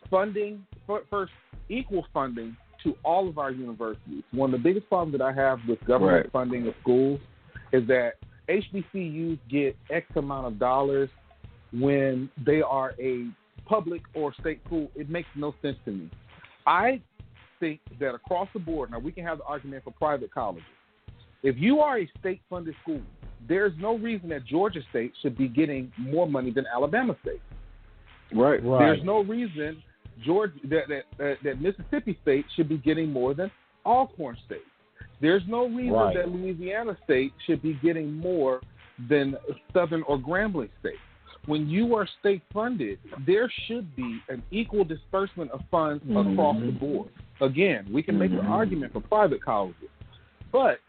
funding 0.09 0.67
fir- 0.87 1.05
first 1.11 1.33
equal 1.69 2.07
funding 2.13 2.57
to 2.83 2.97
all 3.05 3.29
of 3.29 3.39
our 3.39 3.51
universities. 3.51 4.25
One 4.33 4.55
of 4.55 4.63
the 4.63 4.65
biggest 4.65 4.89
problems 4.89 5.13
that 5.13 5.23
I 5.23 5.33
have 5.33 5.61
with 5.69 5.85
government 5.85 6.25
Right. 6.25 6.33
funding 6.33 6.67
of 6.67 6.75
schools 6.81 7.21
is 7.73 7.87
that 7.87 8.17
HBCUs 8.49 9.39
get 9.49 9.77
X 9.91 10.07
amount 10.17 10.47
of 10.47 10.59
dollars 10.59 11.11
when 11.73 12.31
they 12.39 12.63
are 12.63 12.95
a 12.99 13.27
public 13.71 14.03
or 14.15 14.35
state 14.41 14.61
school. 14.67 14.91
It 14.97 15.09
makes 15.09 15.29
no 15.37 15.55
sense 15.63 15.77
to 15.85 15.93
me. 15.93 16.11
I 16.67 17.01
think 17.61 17.81
that 18.01 18.15
across 18.15 18.49
the 18.53 18.59
board, 18.59 18.91
now 18.91 18.99
we 18.99 19.13
can 19.13 19.25
have 19.25 19.39
the 19.39 19.45
argument 19.45 19.85
for 19.85 19.93
private 19.93 20.35
colleges. 20.35 20.65
If 21.43 21.57
you 21.57 21.79
are 21.79 21.99
a 22.01 22.11
state 22.19 22.43
funded 22.51 22.75
school, 22.83 23.01
there's 23.49 23.73
no 23.79 23.97
reason 23.97 24.29
that 24.31 24.45
Georgia 24.45 24.81
State 24.91 25.13
should 25.23 25.39
be 25.39 25.49
getting 25.49 25.91
more 25.97 26.27
money 26.29 26.51
than 26.51 26.67
Alabama 26.67 27.17
State. 27.23 27.41
Right. 28.33 28.63
Right. 28.63 28.79
There's 28.81 29.05
no 29.05 29.23
reason 29.23 29.83
Georgia 30.25 30.55
that, 30.65 30.89
that 30.89 31.05
that 31.19 31.37
that 31.45 31.61
Mississippi 31.63 32.19
State 32.23 32.45
should 32.57 32.69
be 32.69 32.79
getting 32.79 33.11
more 33.11 33.33
than 33.35 33.51
Alcorn 33.87 34.37
State. 34.47 34.59
There's 35.21 35.43
no 35.49 35.67
reason 35.69 35.93
Right. 35.93 36.17
that 36.17 36.29
Louisiana 36.29 36.97
State 37.05 37.33
should 37.47 37.63
be 37.63 37.75
getting 37.83 38.13
more 38.13 38.61
than 39.09 39.37
Southern 39.73 40.03
or 40.03 40.19
Grambling 40.19 40.71
State. 40.81 40.95
When 41.47 41.69
you 41.69 41.97
are 41.97 42.07
state 42.21 42.43
funded, 42.53 42.99
there 43.27 43.51
should 43.67 43.95
be 43.97 44.21
an 44.29 44.43
equal 44.51 44.85
disbursement 44.85 45.51
of 45.53 45.61
funds 45.71 46.05
across 46.05 46.61
the 46.61 46.73
board. 46.73 47.09
Again, 47.41 47.89
we 47.91 48.03
can 48.03 48.19
make 48.19 48.31
the 48.31 48.39
Mhm. 48.39 48.51
argument 48.51 48.93
for 48.93 49.01
private 49.01 49.41
colleges, 49.41 49.89
but 50.53 50.81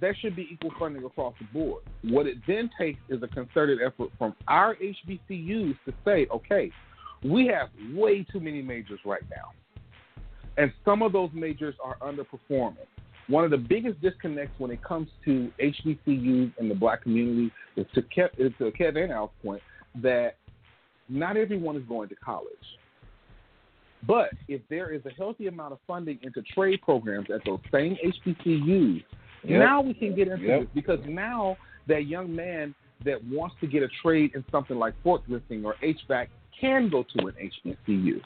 there 0.00 0.14
should 0.14 0.36
be 0.36 0.52
equal 0.52 0.72
funding 0.72 1.04
across 1.04 1.34
the 1.38 1.44
board. 1.44 1.82
What 2.02 2.26
it 2.26 2.44
then 2.46 2.68
takes 2.76 3.00
is 3.08 3.22
a 3.22 3.28
concerted 3.28 3.80
effort 3.80 4.10
from 4.18 4.36
our 4.48 4.76
HBCUs 4.80 5.76
to 5.86 5.94
say, 6.04 6.26
okay, 6.30 6.70
we 7.22 7.46
have 7.46 7.70
way 7.94 8.24
too 8.24 8.40
many 8.40 8.60
majors 8.60 9.00
right 9.06 9.24
now. 9.30 9.52
And 10.58 10.72
some 10.84 11.02
of 11.02 11.12
those 11.12 11.32
majors 11.32 11.74
are 11.82 11.96
underperforming. 11.96 12.86
One 13.28 13.44
of 13.44 13.50
the 13.50 13.56
biggest 13.56 14.00
disconnects 14.02 14.58
when 14.58 14.70
it 14.70 14.82
comes 14.82 15.08
to 15.24 15.50
HBCUs 15.58 16.52
and 16.58 16.70
the 16.70 16.74
black 16.74 17.02
community 17.02 17.50
is 17.76 17.86
to, 17.94 18.02
Kev, 18.02 18.28
is 18.36 18.52
to 18.58 18.70
Kevin 18.72 19.10
Al's 19.10 19.30
point 19.42 19.62
that 20.02 20.36
not 21.08 21.36
everyone 21.36 21.76
is 21.76 21.82
going 21.88 22.08
to 22.08 22.14
college. 22.16 22.48
But 24.06 24.30
if 24.48 24.60
there 24.68 24.90
is 24.90 25.00
a 25.06 25.10
healthy 25.10 25.46
amount 25.46 25.72
of 25.72 25.78
funding 25.86 26.18
into 26.22 26.42
trade 26.54 26.80
programs 26.82 27.28
at 27.30 27.44
those 27.44 27.60
same 27.72 27.96
HBCUs, 28.04 29.02
Yep. 29.44 29.58
now 29.58 29.80
we 29.80 29.94
can 29.94 30.14
get 30.14 30.28
into 30.28 30.44
Yep. 30.46 30.60
this 30.60 30.68
because 30.74 31.00
now 31.06 31.56
that 31.86 32.06
young 32.06 32.34
man 32.34 32.74
that 33.04 33.22
wants 33.24 33.54
to 33.60 33.66
get 33.66 33.82
a 33.82 33.88
trade 34.02 34.34
in 34.34 34.44
something 34.50 34.78
like 34.78 34.94
forklifting 35.04 35.64
or 35.64 35.74
HVAC 35.82 36.28
can 36.58 36.88
go 36.88 37.02
to 37.02 37.26
an 37.26 37.34
HBCU. 37.38 38.22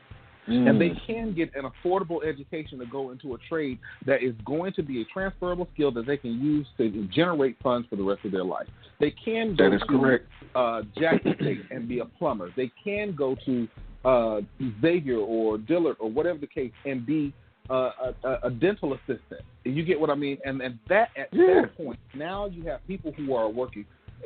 And 0.48 0.80
they 0.80 0.92
can 1.06 1.34
get 1.34 1.50
an 1.54 1.64
affordable 1.70 2.24
education 2.26 2.78
to 2.78 2.87
go 2.87 3.11
into 3.11 3.34
a 3.34 3.38
trade 3.48 3.78
that 4.06 4.22
is 4.22 4.34
going 4.46 4.72
to 4.74 4.82
be 4.82 5.02
a 5.02 5.04
transferable 5.12 5.68
skill 5.74 5.90
that 5.92 6.06
they 6.06 6.16
can 6.16 6.40
use 6.42 6.66
to 6.78 7.06
generate 7.14 7.56
funds 7.62 7.87
for 7.88 7.96
the 7.96 8.02
rest 8.02 8.24
of 8.24 8.32
their 8.32 8.44
life. 8.44 8.66
They 8.98 9.11
can 9.24 9.54
go 9.54 9.68
That 9.70 9.76
is 9.76 9.82
to 9.82 9.87
correct. 9.98 10.26
uh, 10.54 10.82
Jackson 10.98 11.34
State 11.40 11.61
and 11.70 11.87
be 11.88 11.98
a 12.00 12.06
plumber. 12.06 12.50
They 12.56 12.70
can 12.82 13.14
go 13.14 13.37
to 13.44 13.68
uh, 14.04 14.40
Xavier 14.80 15.18
or 15.18 15.58
Dillard 15.58 15.96
or 16.00 16.11
whatever 16.11 16.38
the 16.38 16.46
case 16.46 16.72
and 16.84 17.04
be 17.04 17.32
uh, 17.68 17.90
a, 18.24 18.37
a 18.44 18.50
dental 18.50 18.94
assistant. 18.94 19.42
You 19.64 19.84
get 19.84 20.00
what 20.00 20.08
I 20.08 20.14
mean? 20.14 20.38
And 20.46 20.62
and 20.62 20.78
that 20.88 21.11
at 21.16 21.28
Yeah. 21.32 21.62
that 21.62 21.76
point, 21.76 21.98
now 22.14 22.46
you 22.46 22.64
have 22.64 22.80
people 22.87 23.12
who 23.18 23.34
are 23.34 23.48
working. 23.50 23.84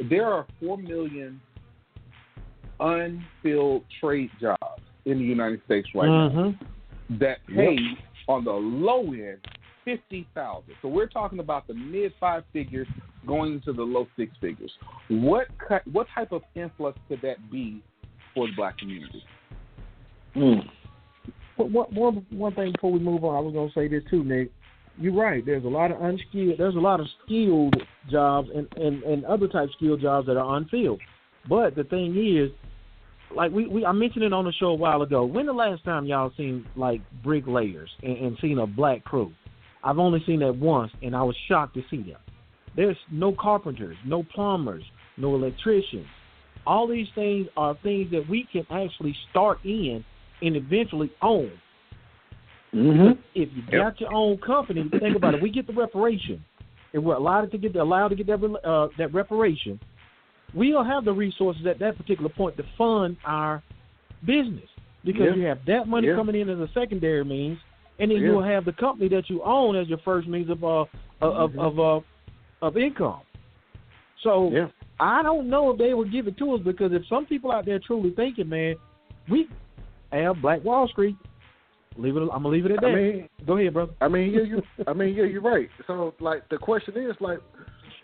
There 0.09 0.27
are 0.27 0.47
four 0.61 0.79
million 0.79 1.41
unfilled 2.81 3.85
trade 4.01 4.31
jobs 4.41 4.59
in 5.05 5.19
the 5.19 5.25
United 5.25 5.63
States 5.65 5.89
right 5.95 6.09
now 6.09 6.29
Mhm. 6.29 6.59
that 7.19 7.39
pay 7.47 7.79
on 8.29 8.45
the 8.45 8.53
low 8.53 9.13
end 9.13 9.39
fifty 9.85 10.27
thousand. 10.35 10.75
So 10.81 10.89
we're 10.89 11.09
talking 11.09 11.41
about 11.41 11.67
the 11.67 11.75
mid 11.75 12.13
five 12.21 12.45
figures 12.53 12.87
going 13.27 13.55
into 13.55 13.73
the 13.73 13.83
low 13.83 14.07
six 14.17 14.33
figures. 14.41 14.73
What 15.09 15.49
cut, 15.59 15.87
what 15.89 16.07
type 16.15 16.33
of 16.33 16.43
influx 16.55 16.99
could 17.09 17.21
that 17.23 17.51
be 17.51 17.83
for 18.35 18.47
the 18.47 18.53
black 18.55 18.79
community? 18.79 19.25
Mm. 20.37 20.69
But 21.59 21.71
one, 21.71 21.95
one, 21.95 22.27
one 22.31 22.55
thing 22.55 22.73
before 22.73 22.93
we 22.93 22.99
move 22.99 23.25
on, 23.25 23.37
I 23.37 23.41
was 23.41 23.53
going 23.53 23.69
to 23.69 23.75
say 23.75 23.89
this 23.89 24.03
too, 24.11 24.25
Nick. 24.25 24.51
You're 24.99 25.15
right. 25.15 25.45
There's 25.45 25.65
a 25.65 25.69
lot 25.69 25.91
of 25.91 26.03
unskilled. 26.03 26.59
There's 26.59 26.75
a 26.75 26.81
lot 26.81 27.01
of 27.01 27.07
skilled 27.25 27.77
jobs 28.11 28.49
and, 28.55 28.67
and, 28.77 29.03
and 29.03 29.25
other 29.25 29.49
type 29.49 29.69
skilled 29.77 30.01
jobs 30.01 30.27
that 30.27 30.37
are 30.37 30.57
unfilled. 30.57 31.01
But 31.49 31.75
the 31.75 31.85
thing 31.85 32.17
is, 32.17 32.51
like 33.35 33.53
we, 33.53 33.67
we 33.67 33.85
I 33.85 33.93
mentioned 33.93 34.25
it 34.25 34.33
on 34.33 34.45
the 34.45 34.53
show 34.53 34.67
a 34.67 34.75
while 34.75 35.03
ago. 35.03 35.25
When 35.25 35.47
the 35.47 35.53
last 35.53 35.85
time 35.85 36.07
y'all 36.07 36.33
seen 36.37 36.67
like 36.77 37.01
bricklayers 37.23 37.91
and, 38.03 38.17
and 38.17 38.39
seen 38.41 38.59
a 38.59 38.67
black 38.67 39.05
crew? 39.05 39.33
I've 39.85 39.99
only 39.99 40.23
seen 40.27 40.41
that 40.41 40.55
once, 40.57 40.93
and 41.03 41.17
I 41.17 41.23
was 41.23 41.37
shocked 41.49 41.75
to 41.75 41.83
see 41.91 42.03
them. 42.03 42.21
There's 42.77 42.97
no 43.11 43.35
carpenters, 43.39 43.97
no 44.07 44.23
plumbers, 44.23 44.85
no 45.17 45.35
electricians. 45.35 46.07
All 46.67 46.87
these 46.87 47.09
things 47.15 47.49
are 47.57 47.77
things 47.83 48.11
that 48.13 48.25
we 48.29 48.47
can 48.53 48.65
actually 48.71 49.15
start 49.31 49.59
in 49.65 50.05
and 50.41 50.57
eventually 50.57 51.11
own. 51.21 51.51
Mm-hmm. 52.73 53.21
If 53.35 53.49
you 53.55 53.79
got 53.79 54.01
your 54.01 54.13
own 54.15 54.39
company, 54.39 54.89
think 54.99 55.17
about 55.17 55.35
it. 55.35 55.43
We 55.43 55.51
get 55.51 55.67
the 55.67 55.75
reparation, 55.75 56.43
and 56.95 57.05
we're 57.05 57.17
allowed 57.17 57.51
to 57.51 57.59
get 57.59 57.73
the, 57.75 57.83
allowed 57.83 58.09
to 58.09 58.15
get 58.15 58.27
that 58.29 58.59
uh, 58.65 58.89
that 58.97 59.13
reparation. 59.13 59.79
We'll 60.55 60.85
have 60.85 61.05
the 61.05 61.13
resources 61.13 61.67
at 61.67 61.79
that 61.79 61.97
particular 61.97 62.29
point 62.29 62.57
to 62.59 62.65
fund 62.77 63.17
our 63.25 63.63
business 64.25 64.69
because 65.05 65.29
Yeah. 65.31 65.35
you 65.35 65.43
have 65.47 65.65
that 65.67 65.89
money 65.89 66.09
Yeah. 66.09 66.17
coming 66.17 66.37
in 66.37 66.49
as 66.49 66.59
a 66.59 66.69
secondary 66.69 67.25
means, 67.25 67.59
and 67.99 68.11
then 68.11 68.19
Yeah. 68.19 68.29
you'll 68.29 68.43
have 68.43 68.65
the 68.65 68.73
company 68.73 69.09
that 69.09 69.31
you 69.31 69.43
own 69.43 69.77
as 69.77 69.89
your 69.89 69.99
first 69.99 70.29
means 70.29 70.51
of 70.51 70.63
uh 70.63 70.85
of 71.21 71.53
Mhm. 71.53 71.59
of 71.59 71.59
of, 71.59 71.81
uh, 71.81 72.67
of 72.67 72.77
income. 72.77 73.21
So. 74.23 74.71
I 75.01 75.21
don't 75.21 75.49
know 75.49 75.71
if 75.71 75.79
they 75.79 75.95
would 75.95 76.13
give 76.13 76.29
it 76.29 76.37
to 76.37 76.55
us 76.55 76.61
because 76.61 76.93
if 76.93 77.05
some 77.09 77.27
people 77.27 77.51
out 77.51 77.65
there 77.65 77.81
truly 77.81 78.11
thinking, 78.11 78.49
man, 78.49 78.77
we 79.29 79.49
have 80.13 80.41
Black 80.41 80.63
Wall 80.63 80.87
Street. 80.87 81.17
Leave 81.97 82.17
it. 82.17 82.21
I'm 82.21 82.29
gonna 82.29 82.49
leave 82.49 82.67
it 82.67 82.73
at 82.73 82.81
that. 82.83 82.91
I 82.91 82.95
mean, 82.95 83.29
Go 83.45 83.57
ahead, 83.57 83.75
brother. 83.75 83.93
I 84.01 84.07
mean, 84.07 84.33
yeah, 84.33 84.43
you. 84.43 84.63
I 84.87 84.93
mean, 84.93 85.15
yeah, 85.15 85.25
you're 85.25 85.41
right. 85.41 85.69
So, 85.89 86.15
like, 86.21 86.49
the 86.51 86.59
question 86.59 86.97
is, 86.97 87.17
like, 87.21 87.41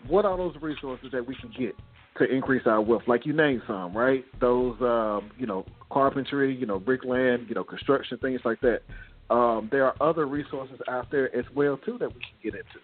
what 0.07 0.25
are 0.25 0.35
those 0.35 0.55
resources 0.61 1.09
that 1.11 1.25
we 1.25 1.35
can 1.35 1.51
get 1.57 1.73
to 2.19 2.25
increase 2.25 2.63
our 2.67 2.81
wealth? 2.81 3.03
Like 3.07 3.25
you 3.25 3.33
named 3.33 3.61
some, 3.67 3.95
right? 3.97 4.23
Those, 4.39 4.75
um, 4.81 5.31
you 5.37 5.45
know, 5.47 5.65
carpentry, 5.91 6.55
you 6.55 6.65
know, 6.65 6.79
brickland, 6.79 7.47
you 7.49 7.55
know, 7.55 7.63
construction, 7.63 8.17
things 8.19 8.41
like 8.45 8.59
that. 8.61 8.81
Um, 9.29 9.67
there 9.71 9.85
are 9.85 9.95
other 10.01 10.25
resources 10.27 10.79
out 10.87 11.09
there 11.11 11.35
as 11.35 11.45
well 11.55 11.77
too 11.77 11.97
that 11.99 12.07
we 12.13 12.19
can 12.21 12.31
get 12.43 12.53
into. 12.55 12.79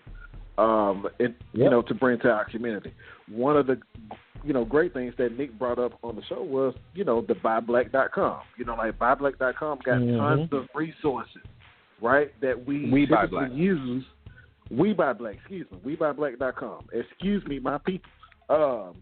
um, 0.58 1.06
it, 1.20 1.36
Yep. 1.52 1.64
you 1.66 1.70
know, 1.70 1.82
to 1.82 1.94
bring 1.94 2.18
to 2.20 2.32
our 2.32 2.46
community. 2.46 2.94
One 3.30 3.58
of 3.58 3.68
the, 3.68 3.78
you 4.42 4.54
know, 4.54 4.64
great 4.64 4.94
things 4.94 5.14
that 5.18 5.38
Nick 5.38 5.60
brought 5.60 5.80
up 5.80 6.00
on 6.02 6.16
the 6.16 6.22
show 6.30 6.42
was, 6.44 6.74
you 6.94 7.04
know, 7.04 7.20
the 7.22 7.34
buyblack.com. 7.34 8.40
You 8.58 8.64
know, 8.64 8.76
like 8.76 8.98
buyblack.com 8.98 9.80
got 9.84 9.98
Mhm. 10.00 10.18
tons 10.18 10.54
of 10.54 10.70
resources, 10.74 11.42
right, 12.02 12.32
that 12.40 12.66
we, 12.66 12.90
We 12.90 13.06
Buy 13.06 13.24
typically 13.24 13.48
Black. 13.48 13.52
use. 13.54 14.06
We 14.72 14.94
buy 14.94 15.12
black, 15.14 15.36
excuse 15.36 15.70
me, 15.72 15.78
we 15.84 15.96
buy 15.98 16.12
black.com. 16.14 16.86
Excuse 16.94 17.46
me, 17.46 17.60
my 17.60 17.78
people. 17.80 18.10
Um, 18.50 18.96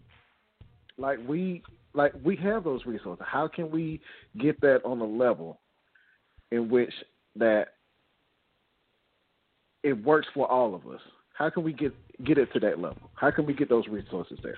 like 0.98 1.18
we, 1.28 1.62
like 1.94 2.12
we 2.24 2.36
have 2.36 2.64
those 2.64 2.84
resources. 2.86 3.24
How 3.26 3.48
can 3.48 3.70
we 3.70 4.00
get 4.38 4.60
that 4.60 4.80
on 4.84 5.00
a 5.00 5.04
level 5.04 5.60
in 6.50 6.68
which 6.68 6.92
that 7.36 7.68
it 9.82 9.92
works 9.92 10.26
for 10.34 10.50
all 10.50 10.74
of 10.74 10.86
us? 10.86 11.00
How 11.34 11.50
can 11.50 11.62
we 11.62 11.72
get 11.72 11.92
get 12.24 12.38
it 12.38 12.52
to 12.52 12.60
that 12.60 12.78
level? 12.78 13.10
How 13.14 13.30
can 13.30 13.44
we 13.44 13.54
get 13.54 13.68
those 13.68 13.86
resources 13.88 14.38
there? 14.42 14.56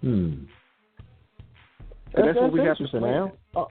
Hmm. 0.00 0.06
And 0.06 0.48
That's, 2.14 2.28
that's 2.28 2.38
what 2.38 2.52
we 2.52 2.60
have 2.60 2.78
to 2.78 2.88
plan. 2.88 3.32
Oh, 3.54 3.66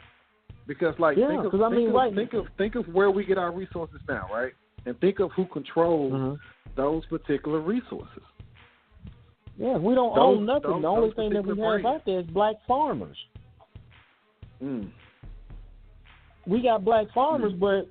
Because 0.67 0.93
like 0.99 1.17
Yeah, 1.17 1.29
think 1.29 1.53
of, 1.53 1.61
I 1.61 1.69
think 1.69 1.87
mean, 1.87 1.95
of, 1.95 2.15
think 2.15 2.33
of 2.33 2.45
think 2.57 2.75
of 2.75 2.87
where 2.93 3.09
we 3.09 3.25
get 3.25 3.37
our 3.37 3.51
resources 3.51 3.99
now, 4.07 4.27
right? 4.31 4.53
And 4.85 4.99
think 4.99 5.19
of 5.19 5.31
who 5.31 5.45
controls 5.45 6.13
mhm. 6.13 6.37
those 6.75 7.05
particular 7.05 7.59
resources. 7.59 8.23
Yeah, 9.57 9.77
we 9.77 9.95
don't 9.95 10.17
own 10.17 10.45
nothing. 10.45 10.81
the 10.81 10.87
only 10.87 11.13
thing 11.13 11.31
that 11.33 11.43
we 11.43 11.49
have 11.49 11.57
brands. 11.57 11.85
out 11.85 12.05
there 12.05 12.19
is 12.19 12.25
black 12.27 12.55
farmers. 12.67 13.17
Mm. 14.61 14.89
We 16.47 16.61
got 16.61 16.83
black 16.85 17.07
farmers, 17.13 17.53
Mm. 17.53 17.59
but 17.59 17.87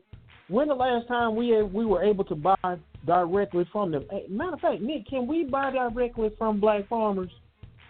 when 0.48 0.68
the 0.68 0.74
last 0.74 1.08
time 1.08 1.34
we 1.36 1.62
we 1.62 1.84
were 1.86 2.02
able 2.02 2.24
to 2.24 2.34
buy 2.34 2.78
directly 3.06 3.64
from 3.72 3.90
them? 3.90 4.04
Hey, 4.10 4.26
Matter 4.28 4.54
of 4.54 4.60
fact, 4.60 4.80
Nick, 4.82 5.06
can 5.06 5.26
we 5.26 5.44
buy 5.44 5.70
directly 5.70 6.30
from 6.38 6.60
black 6.60 6.86
farmers 6.88 7.30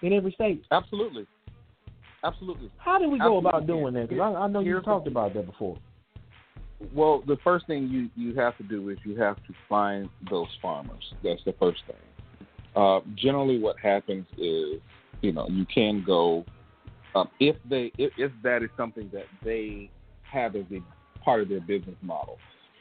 in 0.02 0.12
every 0.12 0.32
state? 0.32 0.64
Absolutely, 0.70 1.26
absolutely. 2.22 2.70
How 2.78 2.98
do 2.98 3.08
we 3.08 3.18
go 3.18 3.38
about 3.38 3.66
doing 3.66 3.94
that? 3.94 4.08
Because 4.08 4.34
I, 4.36 4.40
I 4.44 4.46
know 4.48 4.60
you 4.60 4.80
talked 4.80 5.06
about 5.06 5.34
that 5.34 5.46
before. 5.46 5.78
Well, 6.92 7.22
the 7.26 7.36
first 7.42 7.66
thing 7.66 7.88
you 7.88 8.10
you 8.16 8.34
have 8.36 8.56
to 8.58 8.62
do 8.62 8.88
is 8.90 8.98
you 9.04 9.16
have 9.16 9.36
to 9.36 9.54
find 9.68 10.08
those 10.30 10.48
farmers. 10.60 11.14
That's 11.22 11.42
the 11.44 11.54
first 11.54 11.80
thing. 11.86 11.96
Uh, 12.76 13.00
generally, 13.14 13.58
what 13.58 13.78
happens 13.78 14.26
is, 14.36 14.80
you 15.20 15.32
know, 15.32 15.46
you 15.48 15.64
can 15.72 16.02
go 16.04 16.44
um, 17.14 17.30
if 17.40 17.56
they 17.68 17.92
if, 17.98 18.12
if 18.16 18.32
that 18.42 18.62
is 18.62 18.70
something 18.76 19.08
that 19.12 19.26
they 19.44 19.90
have 20.30 20.56
as 20.56 20.64
a 20.72 20.82
part 21.24 21.40
of 21.40 21.48
their 21.48 21.60
business 21.60 21.96
model. 22.02 22.38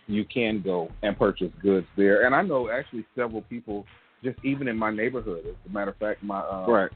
You 0.07 0.25
can 0.25 0.61
go 0.61 0.89
and 1.01 1.17
purchase 1.17 1.51
goods 1.61 1.87
there, 1.95 2.25
and 2.25 2.35
I 2.35 2.41
know 2.41 2.69
actually 2.69 3.05
several 3.15 3.41
people, 3.43 3.85
just 4.23 4.37
even 4.43 4.67
in 4.67 4.77
my 4.77 4.91
neighborhood. 4.91 5.45
As 5.47 5.55
a 5.69 5.73
matter 5.73 5.91
of 5.91 5.97
fact, 5.97 6.23
my 6.23 6.39
uh, 6.39 6.65
Right. 6.67 6.91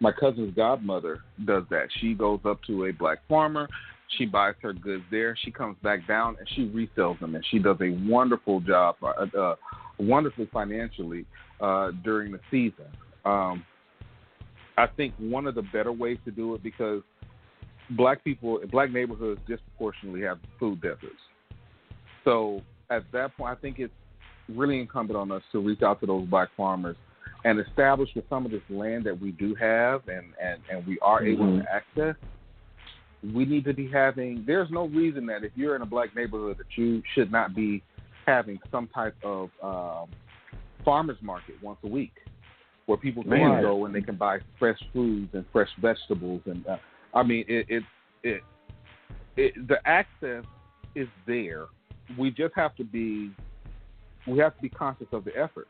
my 0.00 0.12
cousin's 0.12 0.54
godmother 0.54 1.20
does 1.46 1.64
that. 1.70 1.86
She 2.00 2.12
goes 2.12 2.40
up 2.44 2.62
to 2.66 2.86
a 2.86 2.92
black 2.92 3.18
farmer, 3.26 3.68
she 4.18 4.26
buys 4.26 4.54
her 4.60 4.74
goods 4.74 5.04
there, 5.10 5.36
she 5.44 5.50
comes 5.50 5.76
back 5.82 6.06
down 6.06 6.36
and 6.38 6.48
she 6.54 6.66
resells 6.68 7.18
them, 7.20 7.34
and 7.34 7.44
she 7.50 7.58
does 7.58 7.78
a 7.80 7.90
wonderful 8.06 8.60
job, 8.60 8.96
uh, 9.02 9.38
uh, 9.38 9.54
wonderfully 9.98 10.48
financially 10.52 11.24
uh, 11.62 11.92
during 12.04 12.32
the 12.32 12.40
season. 12.50 12.86
Um, 13.24 13.64
I 14.76 14.86
think 14.86 15.14
one 15.18 15.46
of 15.46 15.54
the 15.54 15.62
better 15.62 15.92
ways 15.92 16.18
to 16.24 16.30
do 16.30 16.54
it 16.54 16.62
because 16.62 17.02
black 17.90 18.24
people, 18.24 18.60
black 18.70 18.90
neighborhoods 18.90 19.40
disproportionately 19.46 20.22
have 20.22 20.38
food 20.58 20.80
deserts. 20.80 21.22
So 22.24 22.62
at 22.90 23.04
that 23.12 23.36
point, 23.36 23.56
I 23.56 23.60
think 23.60 23.78
it's 23.78 23.92
really 24.48 24.80
incumbent 24.80 25.16
on 25.16 25.30
us 25.30 25.42
to 25.52 25.60
reach 25.60 25.82
out 25.82 26.00
to 26.00 26.06
those 26.06 26.26
black 26.26 26.48
farmers 26.56 26.96
and 27.44 27.58
establish 27.60 28.10
with 28.14 28.24
some 28.28 28.44
of 28.44 28.52
this 28.52 28.62
land 28.70 29.04
that 29.04 29.20
we 29.20 29.32
do 29.32 29.54
have 29.54 30.02
and, 30.08 30.26
and, 30.42 30.60
and 30.70 30.86
we 30.86 30.98
are 31.00 31.24
able 31.24 31.46
Mhm. 31.46 31.62
to 31.62 31.72
access, 31.72 32.16
we 33.34 33.44
need 33.44 33.64
to 33.64 33.74
be 33.74 33.88
having, 33.88 34.44
there's 34.46 34.70
no 34.70 34.86
reason 34.86 35.26
that 35.26 35.44
if 35.44 35.52
you're 35.56 35.76
in 35.76 35.82
a 35.82 35.86
black 35.86 36.14
neighborhood 36.14 36.58
that 36.58 36.76
you 36.76 37.02
should 37.14 37.30
not 37.30 37.54
be 37.54 37.82
having 38.26 38.60
some 38.70 38.88
type 38.88 39.16
of 39.22 39.50
um, 39.62 40.08
farmer's 40.84 41.18
market 41.22 41.54
once 41.62 41.78
a 41.84 41.88
week 41.88 42.12
where 42.86 42.98
people 42.98 43.22
can 43.22 43.30
Man. 43.30 43.62
go 43.62 43.84
and 43.86 43.94
they 43.94 44.00
can 44.00 44.16
buy 44.16 44.38
fresh 44.58 44.78
foods 44.92 45.30
and 45.34 45.44
fresh 45.52 45.68
vegetables. 45.80 46.42
And 46.46 46.66
uh, 46.66 46.76
I 47.14 47.22
mean, 47.22 47.44
it, 47.48 47.66
it, 47.68 47.82
it, 48.22 48.42
it, 49.36 49.68
the 49.68 49.76
access 49.86 50.44
is 50.94 51.08
there. 51.26 51.66
We 52.18 52.30
just 52.30 52.54
have 52.54 52.74
to 52.76 52.84
be, 52.84 53.30
we 54.26 54.38
have 54.38 54.54
to 54.56 54.62
be 54.62 54.68
conscious 54.68 55.06
of 55.12 55.24
the 55.24 55.36
effort. 55.36 55.68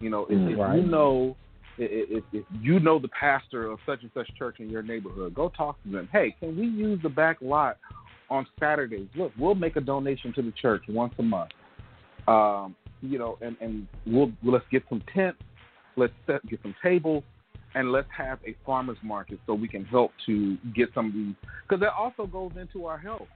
You 0.00 0.10
know, 0.10 0.26
if, 0.28 0.52
if 0.52 0.58
Right. 0.58 0.76
you 0.76 0.86
know, 0.86 1.36
if, 1.78 2.24
if 2.32 2.44
you 2.60 2.80
know 2.80 2.98
the 2.98 3.08
pastor 3.08 3.70
of 3.70 3.78
such 3.86 4.02
and 4.02 4.10
such 4.14 4.28
church 4.38 4.56
in 4.60 4.70
your 4.70 4.82
neighborhood, 4.82 5.34
go 5.34 5.50
talk 5.50 5.82
to 5.84 5.90
them. 5.90 6.08
Hey, 6.12 6.34
can 6.38 6.56
we 6.56 6.66
use 6.66 7.00
the 7.02 7.08
back 7.08 7.38
lot 7.40 7.78
on 8.30 8.46
Saturdays? 8.58 9.08
Look, 9.14 9.32
we'll 9.38 9.54
make 9.54 9.76
a 9.76 9.80
donation 9.80 10.32
to 10.34 10.42
the 10.42 10.52
church 10.52 10.82
once 10.88 11.14
a 11.18 11.22
month. 11.22 11.50
Um, 12.28 12.74
you 13.10 13.18
know, 13.18 13.38
and 13.40 13.56
and 13.60 13.86
we'll 14.06 14.32
let's 14.42 14.64
get 14.70 14.82
some 14.88 15.02
tents, 15.14 15.38
let's 15.96 16.12
set, 16.26 16.46
get 16.48 16.60
some 16.62 16.74
tables, 16.82 17.22
and 17.74 17.92
let's 17.92 18.08
have 18.16 18.38
a 18.46 18.54
farmers 18.64 18.98
market 19.02 19.38
so 19.46 19.54
we 19.54 19.68
can 19.68 19.84
help 19.84 20.10
to 20.26 20.56
get 20.74 20.88
some 20.94 21.06
of 21.06 21.12
these 21.12 21.34
because 21.68 21.80
that 21.80 21.92
also 21.98 22.26
goes 22.26 22.52
into 22.60 22.86
our 22.86 22.98
health. 22.98 23.28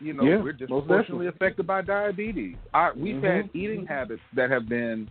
You 0.00 0.14
know, 0.14 0.24
Yeah, 0.24 0.40
we're 0.42 0.52
disproportionately 0.52 1.26
affected 1.26 1.66
by 1.66 1.82
diabetes. 1.82 2.56
Our, 2.72 2.94
we've 2.94 3.16
Mhm. 3.16 3.22
had 3.22 3.50
eating 3.54 3.84
habits 3.86 4.22
that 4.32 4.50
have 4.50 4.68
been, 4.68 5.08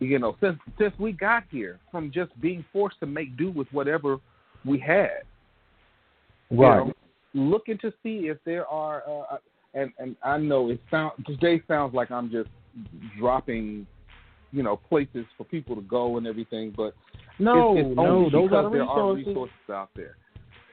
you 0.00 0.18
know, 0.18 0.36
since 0.40 0.58
since 0.78 0.98
we 0.98 1.12
got 1.12 1.44
here 1.50 1.78
from 1.90 2.10
just 2.10 2.38
being 2.40 2.62
forced 2.72 3.00
to 3.00 3.06
make 3.06 3.36
do 3.36 3.50
with 3.50 3.72
whatever 3.72 4.18
we 4.64 4.78
had. 4.78 5.22
You 6.50 6.56
know, 6.86 6.92
looking 7.32 7.78
to 7.78 7.92
see 8.02 8.28
if 8.28 8.36
there 8.44 8.66
are, 8.66 9.02
uh, 9.08 9.38
and 9.74 9.92
and 9.98 10.16
I 10.22 10.36
know 10.36 10.68
it 10.68 10.80
sounds 10.90 11.14
today 11.24 11.62
sounds 11.66 11.94
like 11.94 12.10
I'm 12.10 12.30
just 12.30 12.50
dropping, 13.18 13.86
you 14.52 14.62
know, 14.62 14.76
places 14.76 15.24
for 15.36 15.44
people 15.44 15.74
to 15.76 15.82
go 15.82 16.16
and 16.18 16.26
everything, 16.26 16.72
but 16.76 16.94
No, 17.38 17.76
it's, 17.76 17.86
it's 17.88 17.96
no, 17.96 18.06
only 18.06 18.30
those 18.30 18.42
because 18.50 18.56
are 18.56 18.62
the 18.64 18.70
there 18.70 18.84
are 18.84 19.14
resources. 19.14 19.26
resources 19.26 19.70
out 19.70 19.90
there. 19.96 20.16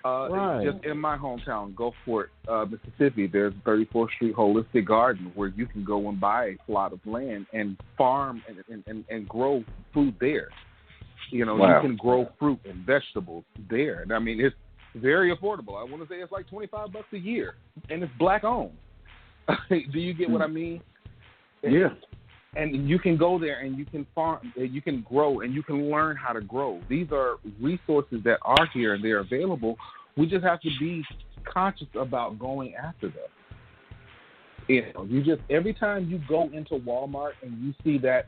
Uh, 0.05 0.29
Right. 0.29 0.65
Just 0.71 0.85
in 0.85 0.97
my 0.97 1.17
hometown, 1.17 1.73
Gulfport, 1.75 2.27
uh, 2.47 2.65
Mississippi, 2.65 3.27
there's 3.27 3.53
34th 3.65 4.11
Street 4.15 4.33
Holistic 4.35 4.85
Garden 4.85 5.31
where 5.35 5.49
you 5.49 5.65
can 5.67 5.83
go 5.83 6.07
and 6.07 6.19
buy 6.19 6.45
a 6.45 6.55
plot 6.65 6.93
of 6.93 6.99
land 7.05 7.45
and 7.53 7.77
farm 7.97 8.41
and 8.47 8.63
and, 8.71 8.83
and, 8.87 9.03
and 9.09 9.27
grow 9.27 9.61
food 9.93 10.15
there. 10.21 10.47
You 11.31 11.45
know, 11.45 11.55
Wow. 11.55 11.81
you 11.81 11.87
can 11.89 11.97
grow 11.97 12.29
fruit 12.39 12.59
and 12.63 12.85
vegetables 12.85 13.43
there. 13.69 14.01
And 14.01 14.13
I 14.13 14.19
mean, 14.19 14.39
it's 14.39 14.55
very 14.95 15.35
affordable. 15.35 15.77
I 15.77 15.83
want 15.83 16.01
to 16.01 16.07
say 16.07 16.15
it's 16.21 16.31
like 16.31 16.47
25 16.47 16.93
bucks 16.93 17.05
a 17.13 17.17
year, 17.17 17.55
and 17.89 18.01
it's 18.01 18.11
black 18.17 18.43
owned. 18.45 18.71
Do 19.69 19.99
you 19.99 20.13
get 20.13 20.29
what 20.29 20.41
I 20.41 20.47
mean? 20.47 20.81
Yeah. 21.63 21.89
and 22.55 22.89
you 22.89 22.97
can 22.97 23.17
go 23.17 23.37
there 23.37 23.59
and 23.59 23.77
you 23.77 23.85
can 23.85 24.05
farm, 24.15 24.51
you 24.55 24.81
can 24.81 25.01
grow, 25.01 25.41
and 25.41 25.53
you 25.53 25.61
can 25.61 25.89
learn 25.89 26.15
how 26.15 26.33
to 26.33 26.41
grow. 26.41 26.81
These 26.89 27.07
are 27.11 27.35
resources 27.61 28.21
that 28.23 28.39
are 28.41 28.67
here 28.73 28.95
and 28.95 29.03
they're 29.03 29.19
available. 29.19 29.77
We 30.17 30.25
just 30.25 30.43
have 30.43 30.61
to 30.61 30.69
be 30.79 31.03
conscious 31.45 31.87
about 31.95 32.39
going 32.39 32.75
after 32.75 33.07
them. 33.07 33.27
You 34.67 34.85
know, 34.93 35.03
you 35.05 35.23
just 35.23 35.41
every 35.49 35.73
time 35.73 36.09
you 36.09 36.21
go 36.27 36.49
into 36.53 36.75
Walmart 36.75 37.31
and 37.41 37.57
you 37.63 37.73
see 37.83 37.97
that 37.99 38.27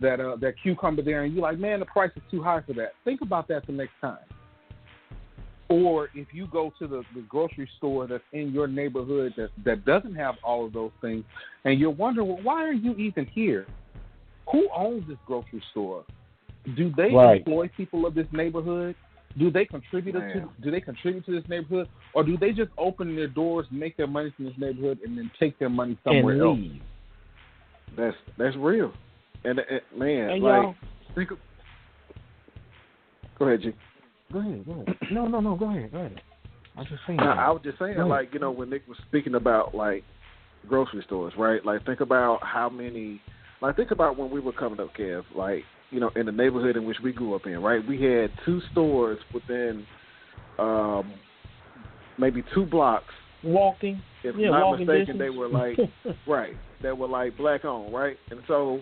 that 0.00 0.20
uh, 0.20 0.36
that 0.36 0.54
cucumber 0.62 1.02
there, 1.02 1.24
and 1.24 1.34
you're 1.34 1.42
like, 1.42 1.58
man, 1.58 1.80
the 1.80 1.86
price 1.86 2.10
is 2.16 2.22
too 2.30 2.42
high 2.42 2.62
for 2.66 2.72
that. 2.74 2.92
Think 3.04 3.20
about 3.20 3.48
that 3.48 3.66
the 3.66 3.72
next 3.72 3.92
time. 4.00 4.18
Or 5.74 6.08
if 6.14 6.28
you 6.32 6.46
go 6.46 6.72
to 6.78 6.86
the, 6.86 7.04
the 7.14 7.22
grocery 7.22 7.68
store 7.78 8.06
that's 8.06 8.22
in 8.32 8.52
your 8.52 8.68
neighborhood 8.68 9.34
that 9.36 9.50
that 9.64 9.84
doesn't 9.84 10.14
have 10.14 10.36
all 10.44 10.64
of 10.64 10.72
those 10.72 10.92
things, 11.00 11.24
and 11.64 11.80
you're 11.80 11.90
wondering, 11.90 12.28
well, 12.28 12.40
why 12.42 12.62
are 12.62 12.72
you 12.72 12.94
even 12.94 13.26
here? 13.34 13.66
Who 14.52 14.68
owns 14.76 15.08
this 15.08 15.18
grocery 15.26 15.62
store? 15.72 16.04
Do 16.76 16.92
they 16.96 17.12
Right. 17.12 17.38
employ 17.38 17.68
people 17.76 18.06
of 18.06 18.14
this 18.14 18.28
neighborhood? 18.30 18.94
Do 19.36 19.50
they 19.50 19.64
contribute 19.64 20.12
to 20.12 20.48
do 20.62 20.70
they 20.70 20.80
contribute 20.80 21.26
to 21.26 21.32
this 21.32 21.48
neighborhood, 21.48 21.88
or 22.14 22.22
do 22.22 22.36
they 22.36 22.52
just 22.52 22.70
open 22.78 23.16
their 23.16 23.26
doors, 23.26 23.66
make 23.72 23.96
their 23.96 24.06
money 24.06 24.30
from 24.36 24.44
this 24.44 24.54
neighborhood, 24.56 25.00
and 25.04 25.18
then 25.18 25.28
take 25.40 25.58
their 25.58 25.68
money 25.68 25.98
somewhere 26.04 26.40
else? 26.40 26.60
That's 27.96 28.16
that's 28.38 28.56
real. 28.56 28.92
And, 29.44 29.58
and 29.58 29.80
man, 29.98 30.30
And 30.30 30.42
like 30.42 30.76
think 31.16 31.32
of, 31.32 31.38
Go 33.38 33.46
ahead, 33.46 33.62
G. 33.62 33.72
go 34.34 34.40
ahead, 34.40 34.66
go 34.66 34.72
ahead. 34.72 34.96
No, 35.10 35.26
no, 35.26 35.40
no, 35.40 35.56
go 35.56 35.70
ahead, 35.70 35.90
go 35.92 35.98
ahead. 35.98 36.20
I 36.76 36.80
was 36.80 36.88
just 36.88 37.02
saying. 37.06 37.18
No, 37.18 37.26
I 37.26 37.50
was 37.50 37.62
just 37.64 37.78
saying, 37.78 37.96
like 37.98 38.30
you 38.32 38.40
know, 38.40 38.50
when 38.50 38.68
Nick 38.68 38.82
was 38.88 38.98
speaking 39.08 39.36
about 39.36 39.74
like 39.74 40.02
grocery 40.68 41.02
stores, 41.06 41.32
right? 41.38 41.64
Like 41.64 41.84
think 41.86 42.00
about 42.00 42.40
how 42.42 42.68
many. 42.68 43.20
Like 43.62 43.76
think 43.76 43.92
about 43.92 44.18
when 44.18 44.30
we 44.30 44.40
were 44.40 44.52
coming 44.52 44.80
up, 44.80 44.90
Kev. 44.98 45.22
Like 45.34 45.62
you 45.90 46.00
know, 46.00 46.10
in 46.16 46.26
the 46.26 46.32
neighborhood 46.32 46.76
in 46.76 46.84
which 46.84 46.96
we 47.02 47.12
grew 47.12 47.34
up 47.34 47.46
in, 47.46 47.62
right? 47.62 47.80
We 47.86 48.02
had 48.02 48.30
two 48.44 48.60
stores 48.72 49.18
within 49.32 49.86
um 50.58 51.14
maybe 52.18 52.42
two 52.54 52.66
blocks. 52.66 53.14
walking. 53.42 54.02
If 54.24 54.34
yeah, 54.36 54.50
not 54.50 54.72
mistaken, 54.72 54.98
distance. 54.98 55.18
they 55.18 55.30
were 55.30 55.48
like 55.48 55.78
right. 56.26 56.54
They 56.82 56.92
were 56.92 57.08
like 57.08 57.36
black 57.36 57.64
owned, 57.64 57.94
right? 57.94 58.16
And 58.30 58.40
so, 58.48 58.80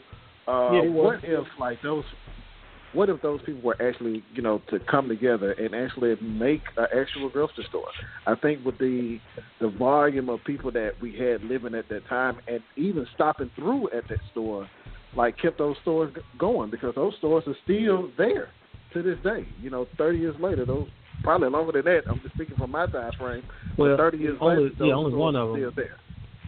uh, 0.49 0.73
Yeah, 0.73 0.89
what 0.91 1.21
if 1.23 1.47
like 1.61 1.79
those? 1.83 2.05
What 2.93 3.09
if 3.09 3.23
those 3.23 3.41
people 3.47 3.63
were 3.63 3.81
actually, 3.81 4.23
you 4.35 4.43
know, 4.43 4.61
to 4.69 4.79
come 4.79 5.09
together 5.09 5.53
and 5.53 5.75
actually 5.75 6.15
make 6.21 6.61
an 6.77 6.87
actual 6.95 7.31
grocery 7.31 7.65
store? 7.69 7.87
I 8.27 8.35
think 8.35 8.65
with 8.65 8.79
the 8.79 9.19
the 9.61 9.69
volume 9.69 10.29
of 10.29 10.45
people 10.45 10.71
that 10.73 10.93
we 11.01 11.17
had 11.17 11.43
living 11.45 11.75
at 11.75 11.89
that 11.89 12.07
time, 12.09 12.39
and 12.49 12.61
even 12.77 13.07
stopping 13.15 13.51
through 13.57 13.89
at 13.91 14.09
that 14.09 14.19
store, 14.33 14.69
like 15.17 15.39
kept 15.39 15.59
those 15.59 15.77
stores 15.83 16.13
going 16.39 16.71
because 16.71 16.95
those 16.95 17.15
stores 17.19 17.45
are 17.47 17.57
still 17.65 18.11
there 18.19 18.49
to 18.93 19.03
this 19.03 19.19
day. 19.25 19.47
You 19.61 19.71
know, 19.71 19.87
thirty 19.97 20.19
years 20.19 20.37
later, 20.39 20.67
those 20.67 20.89
probably 21.23 21.49
longer 21.49 21.73
than 21.73 21.85
that. 21.87 22.03
I'm 22.11 22.21
just 22.21 22.35
speaking 22.35 22.57
from 22.57 22.73
my 22.73 22.87
time 22.87 23.13
frame. 23.19 23.43
Well, 23.79 23.97
thirty 23.97 24.19
years 24.19 24.37
only- 24.41 24.65
later, 24.65 24.85
yeah, 24.85 24.93
only 24.93 25.15
one 25.15 25.37
of 25.37 25.51
'em. 25.51 25.57
still 25.57 25.73
there. 25.75 25.97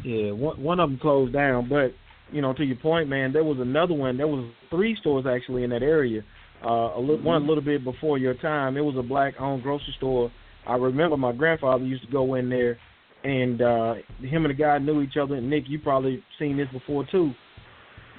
Yeah, 0.04 0.32
one 0.32 0.62
one 0.62 0.80
of 0.80 0.90
them 0.90 0.98
closed 0.98 1.32
down, 1.32 1.68
but 1.68 1.94
you 2.32 2.40
know, 2.40 2.52
to 2.54 2.64
your 2.64 2.76
point, 2.76 3.08
man, 3.08 3.32
there 3.32 3.44
was 3.44 3.58
another 3.60 3.94
one. 3.94 4.16
There 4.16 4.26
was 4.26 4.50
three 4.70 4.96
stores 4.96 5.26
actually 5.26 5.64
in 5.64 5.70
that 5.70 5.82
area. 5.82 6.22
Uh, 6.64 6.96
a 6.96 7.00
little, 7.00 7.22
one 7.22 7.42
a 7.42 7.46
little 7.46 7.62
bit 7.62 7.84
before 7.84 8.16
your 8.16 8.34
time. 8.34 8.76
It 8.76 8.80
was 8.80 8.96
a 8.96 9.02
black-owned 9.02 9.62
grocery 9.62 9.94
store. 9.98 10.32
I 10.66 10.76
remember 10.76 11.16
my 11.16 11.32
grandfather 11.32 11.84
used 11.84 12.06
to 12.06 12.10
go 12.10 12.34
in 12.34 12.48
there, 12.48 12.78
and 13.22 13.60
uh, 13.60 13.94
him 14.20 14.46
and 14.46 14.50
the 14.50 14.54
guy 14.54 14.78
knew 14.78 15.02
each 15.02 15.16
other. 15.16 15.34
And 15.34 15.50
Nick, 15.50 15.64
you 15.68 15.78
probably 15.78 16.22
seen 16.38 16.56
this 16.56 16.68
before 16.72 17.06
too. 17.10 17.32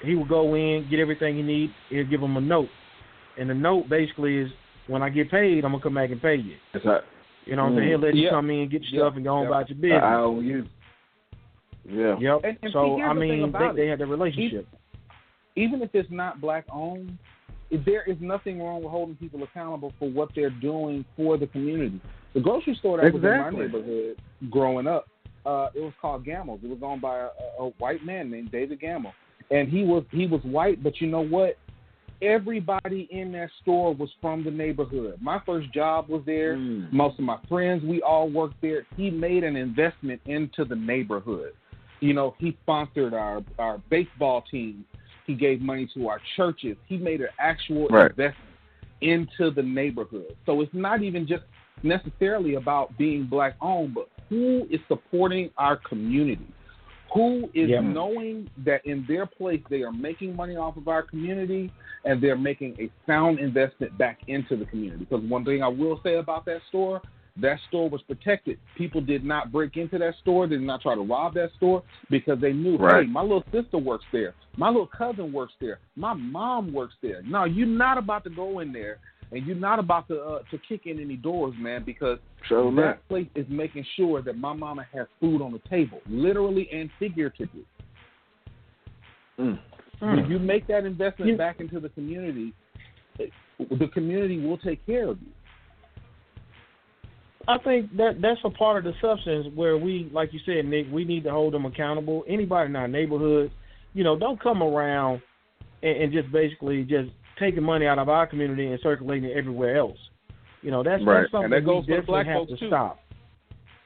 He 0.04 0.14
would 0.14 0.28
go 0.28 0.54
in, 0.54 0.86
get 0.88 1.00
everything 1.00 1.36
he 1.36 1.42
need. 1.42 1.70
He'll 1.88 2.06
give 2.06 2.20
him 2.20 2.36
a 2.36 2.40
note, 2.40 2.68
and 3.38 3.50
the 3.50 3.54
note 3.54 3.88
basically 3.88 4.38
is, 4.38 4.50
when 4.86 5.02
I 5.02 5.08
get 5.08 5.30
paid, 5.30 5.64
I'm 5.64 5.72
gonna 5.72 5.82
come 5.82 5.94
back 5.94 6.10
and 6.10 6.22
pay 6.22 6.36
you. 6.36 6.54
It's 6.72 6.84
not, 6.84 7.02
You 7.46 7.56
know 7.56 7.64
what 7.64 7.70
I'm 7.70 7.78
saying? 7.78 7.86
Mm. 7.86 7.90
He'll 7.90 8.00
let 8.00 8.14
you 8.14 8.24
Yeah. 8.24 8.30
come 8.30 8.50
in, 8.50 8.68
get 8.68 8.82
your 8.82 8.92
Yeah. 8.92 9.08
stuff, 9.08 9.16
and 9.16 9.24
go 9.24 9.34
on 9.34 9.42
Yeah. 9.42 9.48
about 9.48 9.68
your 9.68 9.78
business. 9.78 10.02
I 10.02 10.14
owe 10.14 10.40
you. 10.40 10.66
Yeah. 11.88 12.18
Yep. 12.18 12.40
And- 12.44 12.58
and 12.62 12.72
so 12.72 12.96
here's 12.96 13.10
I 13.10 13.14
the 13.14 13.20
mean, 13.20 13.52
they, 13.52 13.58
it. 13.58 13.76
they 13.76 13.86
had 13.88 13.98
that 14.00 14.06
relationship. 14.06 14.66
even 15.56 15.82
if 15.82 15.90
it's 15.94 16.10
not 16.10 16.40
black 16.40 16.64
owned, 16.70 17.16
there 17.84 18.02
is 18.04 18.16
nothing 18.20 18.60
wrong 18.60 18.82
with 18.82 18.90
holding 18.90 19.16
people 19.16 19.42
accountable 19.42 19.92
for 19.98 20.08
what 20.08 20.28
they're 20.34 20.50
doing 20.50 21.04
for 21.16 21.36
the 21.36 21.46
community. 21.48 22.00
The 22.34 22.40
grocery 22.40 22.76
store 22.78 22.98
that 23.00 23.12
was 23.12 23.22
in 23.22 23.30
my 23.30 23.50
neighborhood 23.50 24.16
growing 24.50 24.86
up, 24.86 25.08
uh, 25.44 25.68
it 25.74 25.80
was 25.80 25.92
called 26.00 26.24
Gammel's. 26.24 26.60
It 26.62 26.68
was 26.68 26.78
owned 26.82 27.00
by 27.00 27.18
a, 27.18 27.28
a 27.58 27.70
white 27.78 28.04
man 28.04 28.30
named 28.30 28.52
David 28.52 28.80
Gamble, 28.80 29.12
and 29.50 29.68
he 29.68 29.82
was 29.84 30.04
he 30.10 30.26
was 30.26 30.40
white, 30.42 30.82
but 30.82 31.00
you 31.00 31.06
know 31.06 31.24
what? 31.24 31.56
Everybody 32.22 33.08
in 33.10 33.30
that 33.32 33.50
store 33.62 33.94
was 33.94 34.08
from 34.22 34.42
the 34.42 34.50
neighborhood. 34.50 35.18
My 35.20 35.40
first 35.44 35.72
job 35.74 36.08
was 36.08 36.22
there. 36.24 36.56
Mm. 36.56 36.90
Most 36.90 37.18
of 37.18 37.24
my 37.26 37.38
friends, 37.48 37.84
we 37.84 38.00
all 38.00 38.30
worked 38.30 38.60
there. 38.62 38.86
He 38.96 39.10
made 39.10 39.44
an 39.44 39.54
investment 39.54 40.20
into 40.24 40.64
the 40.64 40.76
neighborhood. 40.76 41.52
You 42.00 42.14
know, 42.14 42.34
he 42.38 42.56
sponsored 42.62 43.14
our 43.14 43.42
our 43.58 43.78
baseball 43.90 44.42
team. 44.50 44.84
He 45.26 45.34
gave 45.34 45.60
money 45.60 45.88
to 45.94 46.08
our 46.08 46.20
churches. 46.36 46.76
He 46.86 46.96
made 46.98 47.20
an 47.20 47.28
actual 47.38 47.88
Right. 47.88 48.10
investment 48.10 48.54
into 49.00 49.50
the 49.50 49.62
neighborhood. 49.62 50.36
So 50.46 50.60
it's 50.60 50.72
not 50.72 51.02
even 51.02 51.26
just 51.26 51.44
necessarily 51.82 52.54
about 52.54 52.96
being 52.96 53.24
black 53.24 53.56
owned, 53.60 53.94
but 53.94 54.08
who 54.28 54.66
is 54.70 54.80
supporting 54.88 55.50
our 55.56 55.76
community? 55.76 56.46
Who 57.12 57.50
is 57.54 57.70
Yeah. 57.70 57.80
knowing 57.80 58.48
that 58.58 58.84
in 58.84 59.04
their 59.06 59.26
place 59.26 59.62
they 59.68 59.82
are 59.82 59.92
making 59.92 60.34
money 60.34 60.56
off 60.56 60.76
of 60.76 60.88
our 60.88 61.02
community 61.02 61.70
and 62.04 62.20
they're 62.20 62.36
making 62.36 62.74
a 62.78 62.90
sound 63.06 63.38
investment 63.38 63.96
back 63.96 64.20
into 64.26 64.56
the 64.56 64.64
community? 64.66 65.04
Because 65.08 65.24
one 65.24 65.44
thing 65.44 65.62
I 65.62 65.68
will 65.68 66.00
say 66.02 66.16
about 66.16 66.44
that 66.46 66.62
store, 66.64 67.02
that 67.38 67.58
store 67.68 67.88
was 67.88 68.00
protected. 68.02 68.58
People 68.76 69.00
did 69.00 69.24
not 69.24 69.52
break 69.52 69.76
into 69.76 69.98
that 69.98 70.14
store, 70.22 70.46
they 70.46 70.56
did 70.56 70.62
not 70.66 70.80
try 70.82 70.94
to 70.94 71.02
rob 71.02 71.34
that 71.34 71.50
store 71.56 71.82
because 72.10 72.40
they 72.40 72.52
knew, 72.52 72.76
Right. 72.76 73.04
hey, 73.04 73.10
my 73.10 73.22
little 73.22 73.44
sister 73.52 73.78
works 73.78 74.04
there, 74.12 74.34
my 74.56 74.68
little 74.68 74.86
cousin 74.86 75.32
works 75.32 75.52
there, 75.60 75.78
my 75.96 76.14
mom 76.14 76.72
works 76.72 76.94
there. 77.02 77.22
No, 77.22 77.44
you're 77.44 77.66
not 77.66 77.98
about 77.98 78.24
to 78.24 78.30
go 78.30 78.60
in 78.60 78.72
there 78.72 78.98
and 79.32 79.44
you're 79.46 79.56
not 79.56 79.78
about 79.78 80.06
to 80.08 80.20
uh, 80.20 80.38
to 80.50 80.58
kick 80.68 80.86
in 80.86 81.00
any 81.00 81.16
doors, 81.16 81.54
man, 81.58 81.82
because 81.84 82.18
So 82.48 82.70
that 82.76 82.82
that. 82.82 83.08
place 83.08 83.28
is 83.34 83.46
making 83.48 83.84
sure 83.96 84.22
that 84.22 84.38
my 84.38 84.52
mama 84.52 84.86
has 84.94 85.06
food 85.20 85.42
on 85.42 85.52
the 85.52 85.60
table, 85.68 86.00
literally 86.08 86.68
and 86.72 86.88
figuratively. 86.98 87.64
Mm. 89.38 89.58
When 89.98 90.30
you 90.30 90.38
make 90.38 90.66
that 90.68 90.84
investment 90.84 91.30
You- 91.32 91.36
back 91.36 91.60
into 91.60 91.80
the 91.80 91.88
community, 91.90 92.52
the 93.18 93.88
community 93.92 94.38
will 94.40 94.58
take 94.58 94.84
care 94.86 95.08
of 95.08 95.18
you. 95.20 95.28
I 97.48 97.58
think 97.58 97.96
that 97.96 98.20
that's 98.20 98.40
a 98.44 98.50
part 98.50 98.78
of 98.78 98.92
the 98.92 98.98
substance 99.00 99.46
where 99.54 99.76
we, 99.78 100.10
like 100.12 100.32
you 100.32 100.40
said, 100.44 100.64
Nick, 100.64 100.86
we 100.90 101.04
need 101.04 101.24
to 101.24 101.30
hold 101.30 101.54
them 101.54 101.64
accountable. 101.64 102.24
Anybody 102.28 102.70
in 102.70 102.76
our 102.76 102.88
neighborhood, 102.88 103.52
you 103.94 104.02
know, 104.02 104.18
don't 104.18 104.40
come 104.42 104.62
around 104.62 105.22
and, 105.82 105.96
and 106.02 106.12
just 106.12 106.30
basically 106.32 106.82
just 106.82 107.10
taking 107.38 107.62
money 107.62 107.86
out 107.86 107.98
of 107.98 108.08
our 108.08 108.26
community 108.26 108.66
and 108.66 108.80
circulating 108.82 109.30
it 109.30 109.36
everywhere 109.36 109.76
else. 109.76 109.98
You 110.62 110.70
know, 110.72 110.82
that's, 110.82 111.04
Right. 111.04 111.20
that's 111.20 111.30
something 111.32 111.50
that 111.50 111.64
goes 111.64 111.84
we 111.86 111.94
definitely 111.94 112.06
black 112.06 112.26
have 112.26 112.36
folks, 112.38 112.50
to 112.52 112.56
too. 112.58 112.66
stop. 112.68 112.98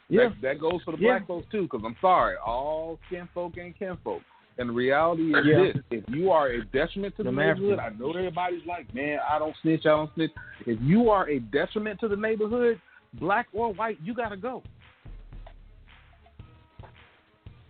Yeah. 0.08 0.28
That, 0.28 0.40
that 0.42 0.60
goes 0.60 0.80
for 0.84 0.92
the 0.96 0.98
Yeah. 1.02 1.18
black 1.18 1.26
folks 1.26 1.46
too, 1.52 1.62
because 1.62 1.82
I'm 1.84 1.96
sorry, 2.00 2.36
all 2.44 2.98
skin 3.06 3.28
folk 3.34 3.58
ain't 3.58 3.78
kin 3.78 3.96
folk. 4.02 4.22
And 4.58 4.68
the 4.68 4.72
reality 4.72 5.32
is 5.34 5.46
Yeah. 5.46 5.56
this: 5.72 5.76
if 5.90 6.04
you 6.08 6.30
are 6.30 6.48
a 6.48 6.64
detriment 6.66 7.16
to 7.16 7.22
the 7.22 7.28
Them 7.30 7.36
neighborhood, 7.36 7.78
I 7.78 7.90
know 7.90 8.10
everybody's 8.10 8.64
like, 8.66 8.92
"Man, 8.94 9.18
I 9.28 9.38
don't 9.38 9.54
snitch, 9.62 9.86
I 9.86 9.90
don't 9.90 10.12
snitch." 10.14 10.32
If 10.66 10.78
you 10.82 11.08
are 11.10 11.28
a 11.28 11.38
detriment 11.38 12.00
to 12.00 12.08
the 12.08 12.16
neighborhood, 12.16 12.80
black 13.14 13.46
or 13.52 13.72
white, 13.72 13.98
you 14.02 14.14
gotta 14.14 14.36
go. 14.36 14.62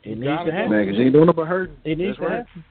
It 0.03 0.17
needs 0.17 0.25
gotta 0.27 0.51
to 0.51 0.57
happen. 0.57 0.71
Man, 0.71 0.87
'cause 0.89 0.97
you 0.97 1.05
ain't 1.05 1.13
doing 1.13 1.27
no 1.27 1.33
but. 1.33 1.71
It 1.85 1.99
needs 1.99 2.11
That's 2.11 2.19
to 2.19 2.25
right. 2.25 2.47
happen. 2.47 2.65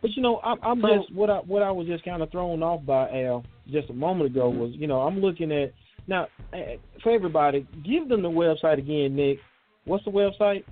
But 0.00 0.16
you 0.16 0.22
know, 0.22 0.40
I'm, 0.44 0.58
I'm 0.62 0.80
So- 0.80 0.96
just 0.96 1.12
what 1.14 1.30
I 1.30 1.38
what 1.38 1.62
I 1.62 1.70
was 1.70 1.86
just 1.86 2.04
kind 2.04 2.22
of 2.22 2.30
thrown 2.30 2.62
off 2.62 2.84
by 2.84 3.08
Al 3.24 3.44
just 3.68 3.90
a 3.90 3.92
moment 3.94 4.30
ago 4.30 4.50
Mm-hmm. 4.50 4.60
was 4.60 4.70
you 4.74 4.86
know 4.86 5.00
I'm 5.00 5.20
looking 5.20 5.52
at 5.52 5.72
now 6.06 6.26
eh, 6.52 6.76
for 7.02 7.12
everybody 7.12 7.66
give 7.84 8.08
them 8.08 8.22
the 8.22 8.30
website 8.30 8.78
again, 8.78 9.14
Nick. 9.16 9.38
What's 9.84 10.04
the 10.04 10.10
website? 10.10 10.64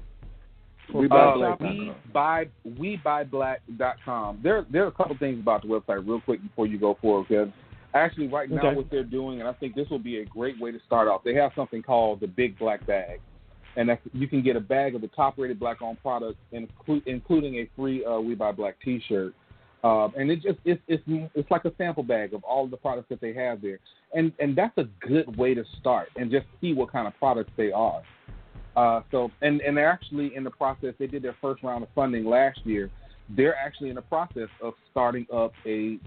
For 0.92 1.00
We 1.00 1.08
buy 1.08 1.34
black. 1.34 1.58
Shopping? 1.58 1.78
we 1.88 2.12
buy 2.12 2.46
we 2.78 2.96
buy 3.02 3.24
black.com. 3.24 4.40
There 4.42 4.64
there 4.70 4.84
are 4.84 4.88
a 4.88 4.92
couple 4.92 5.16
things 5.18 5.40
about 5.40 5.62
the 5.62 5.68
website 5.68 6.06
real 6.06 6.20
quick 6.20 6.42
before 6.42 6.66
you 6.66 6.78
go 6.78 6.94
forward 7.00 7.26
because 7.28 7.48
actually 7.98 8.28
right 8.28 8.50
now 8.50 8.68
Okay. 8.68 8.76
what 8.76 8.90
they're 8.90 9.04
doing 9.04 9.40
and 9.40 9.48
I 9.48 9.52
think 9.52 9.74
this 9.74 9.88
will 9.90 9.98
be 9.98 10.18
a 10.18 10.24
great 10.24 10.58
way 10.60 10.72
to 10.72 10.78
start 10.86 11.08
off. 11.08 11.22
They 11.24 11.34
have 11.34 11.52
something 11.54 11.82
called 11.82 12.20
the 12.20 12.26
Big 12.26 12.58
Black 12.58 12.86
Bag. 12.86 13.20
And 13.76 13.90
that's, 13.90 14.00
you 14.14 14.26
can 14.26 14.42
get 14.42 14.56
a 14.56 14.60
bag 14.60 14.94
of 14.94 15.02
the 15.02 15.08
top 15.08 15.34
rated 15.36 15.60
black 15.60 15.82
owned 15.82 16.00
products 16.00 16.38
inclu- 16.52 17.02
including 17.06 17.56
a 17.56 17.68
free 17.76 18.04
uh, 18.04 18.18
We 18.18 18.34
Buy 18.34 18.52
Black 18.52 18.76
t 18.82 19.02
shirt. 19.06 19.34
Um, 19.84 20.14
and 20.16 20.30
it 20.30 20.36
just 20.36 20.58
it's, 20.64 20.80
it's 20.88 21.02
it's 21.06 21.50
like 21.50 21.64
a 21.66 21.72
sample 21.76 22.02
bag 22.02 22.32
of 22.32 22.42
all 22.42 22.66
the 22.66 22.78
products 22.78 23.08
that 23.10 23.20
they 23.20 23.34
have 23.34 23.60
there, 23.60 23.78
and 24.14 24.32
and 24.40 24.56
that's 24.56 24.76
a 24.78 24.84
good 25.06 25.36
way 25.36 25.54
to 25.54 25.62
start 25.78 26.08
and 26.16 26.30
just 26.30 26.46
see 26.60 26.72
what 26.72 26.90
kind 26.90 27.06
of 27.06 27.12
products 27.18 27.52
they 27.56 27.70
are. 27.70 28.02
Uh, 28.74 29.02
so 29.10 29.30
and 29.42 29.60
and 29.60 29.76
they're 29.76 29.90
actually 29.90 30.34
in 30.34 30.42
the 30.42 30.50
process. 30.50 30.94
They 30.98 31.06
did 31.06 31.22
their 31.22 31.36
first 31.40 31.62
round 31.62 31.84
of 31.84 31.90
funding 31.94 32.24
last 32.24 32.60
year. 32.64 32.90
They're 33.28 33.54
actually 33.56 33.90
in 33.90 33.96
the 33.96 34.02
process 34.02 34.48
of 34.62 34.72
starting 34.90 35.26
up 35.32 35.52
a. 35.66 35.98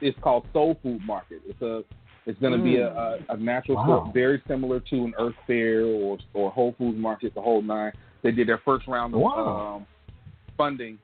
It's 0.00 0.18
called 0.22 0.46
Soul 0.52 0.78
Food 0.82 1.00
Market. 1.04 1.40
It's 1.46 1.60
a. 1.62 1.82
It's 2.26 2.38
going 2.40 2.52
to 2.52 2.62
be 2.62 2.76
a, 2.76 2.88
a, 2.88 3.18
a 3.30 3.36
natural 3.38 3.76
Wow. 3.78 3.84
store, 3.84 4.10
very 4.12 4.42
similar 4.46 4.80
to 4.80 4.96
an 4.96 5.14
Earth 5.18 5.34
Fare 5.46 5.86
or 5.86 6.18
or 6.34 6.50
Whole 6.50 6.74
Foods 6.76 6.98
Market, 6.98 7.34
the 7.34 7.40
whole 7.40 7.62
nine. 7.62 7.92
They 8.22 8.32
did 8.32 8.46
their 8.48 8.60
first 8.66 8.86
round 8.86 9.14
of 9.14 9.20
Wow. 9.20 9.76
um, 9.76 9.86
funding 10.58 10.98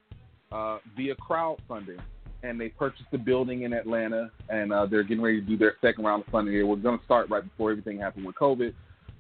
uh, 0.53 0.79
via 0.97 1.15
crowdfunding, 1.15 1.99
and 2.43 2.61
they 2.61 2.69
purchased 2.69 3.11
the 3.11 3.17
building 3.17 3.63
in 3.63 3.73
Atlanta, 3.73 4.31
and 4.51 4.71
uh, 4.71 4.85
they're 4.85 5.03
getting 5.03 5.23
ready 5.23 5.41
to 5.41 5.47
do 5.47 5.57
their 5.57 5.77
second 5.81 6.05
round 6.05 6.25
of 6.25 6.29
funding. 6.31 6.55
They 6.55 6.63
were 6.63 6.77
going 6.77 6.99
to 6.99 7.05
start 7.07 7.31
right 7.31 7.43
before 7.43 7.71
everything 7.71 7.99
happened 7.99 8.27
with 8.27 8.37
COVID, 8.37 8.75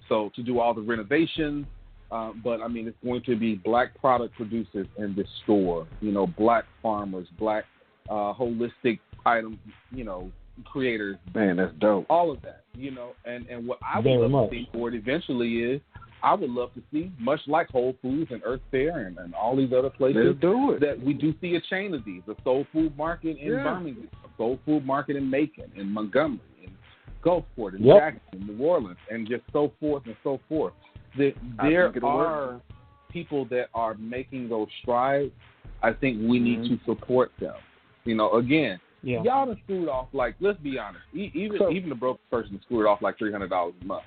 so 0.08 0.30
to 0.36 0.42
do 0.42 0.60
all 0.60 0.74
the 0.74 0.82
renovations. 0.82 1.64
Uh, 2.10 2.32
but 2.44 2.60
I 2.60 2.68
mean, 2.68 2.86
it's 2.86 2.98
going 3.02 3.22
to 3.22 3.34
be 3.34 3.54
black 3.54 3.98
product 3.98 4.34
producers 4.36 4.86
in 4.98 5.14
this 5.16 5.26
store. 5.44 5.86
You 6.02 6.12
know, 6.12 6.26
black 6.26 6.64
farmers, 6.82 7.26
black 7.38 7.64
uh, 8.10 8.34
holistic 8.34 8.98
item, 9.26 9.58
you 9.90 10.04
know, 10.04 10.30
creators, 10.64 11.16
Man, 11.34 11.56
that's 11.56 11.72
dope. 11.80 12.06
all 12.08 12.30
of 12.30 12.40
that, 12.42 12.62
you 12.74 12.90
know. 12.90 13.10
And 13.24 13.46
and 13.48 13.66
what 13.66 13.78
I 13.82 13.98
would 13.98 14.04
Very 14.04 14.18
love 14.18 14.30
much. 14.30 14.50
to 14.50 14.56
see 14.56 14.68
for 14.72 14.88
it 14.88 14.94
eventually 14.94 15.58
is, 15.62 15.80
I 16.22 16.34
would 16.34 16.50
love 16.50 16.72
to 16.74 16.82
see, 16.92 17.10
much 17.18 17.40
like 17.46 17.68
Whole 17.70 17.94
Foods 18.00 18.30
and 18.30 18.40
Earth 18.44 18.60
Fare 18.70 19.06
and, 19.06 19.18
and 19.18 19.34
all 19.34 19.56
these 19.56 19.72
other 19.76 19.90
places, 19.90 20.22
Let's 20.26 20.40
do 20.40 20.72
it. 20.72 20.80
that 20.80 20.98
we 21.04 21.12
do 21.12 21.34
see 21.40 21.56
a 21.56 21.60
chain 21.68 21.92
of 21.94 22.04
these: 22.04 22.22
a 22.28 22.34
Soul 22.44 22.66
Food 22.72 22.96
Market 22.96 23.36
in 23.38 23.52
Yeah. 23.52 23.64
Birmingham, 23.64 24.08
a 24.24 24.28
Soul 24.36 24.58
Food 24.64 24.86
Market 24.86 25.16
in 25.16 25.28
Macon, 25.28 25.70
in 25.76 25.90
Montgomery, 25.90 26.40
in 26.62 26.70
Gulfport, 27.22 27.74
in 27.76 27.84
Yep. 27.84 27.96
Jackson, 27.98 28.46
New 28.46 28.64
Orleans, 28.64 28.98
and 29.10 29.26
just 29.28 29.42
so 29.52 29.72
forth 29.80 30.04
and 30.06 30.16
so 30.22 30.38
forth. 30.48 30.72
The, 31.16 31.34
there 31.62 31.92
are 32.04 32.52
work. 32.52 32.62
people 33.10 33.44
that 33.46 33.66
are 33.74 33.94
making 33.94 34.48
those 34.48 34.68
strides. 34.82 35.32
I 35.82 35.92
think 35.92 36.18
we 36.28 36.38
need 36.38 36.60
Mhm. 36.60 36.78
to 36.78 36.84
support 36.84 37.30
them. 37.38 37.54
You 38.04 38.14
know, 38.16 38.32
again, 38.32 38.80
Yeah. 39.04 39.22
y'all 39.22 39.46
done 39.46 39.60
screwed 39.64 39.88
off 39.88 40.08
like 40.12 40.34
let's 40.40 40.58
be 40.60 40.78
honest. 40.78 41.04
E- 41.14 41.30
even 41.34 41.58
So- 41.58 41.70
even 41.70 41.88
the 41.88 41.94
broke 41.94 42.20
person 42.30 42.60
screwed 42.64 42.86
off 42.86 43.02
like 43.02 43.18
three 43.18 43.30
hundred 43.32 43.50
dollars 43.50 43.74
a 43.80 43.84
month. 43.84 44.04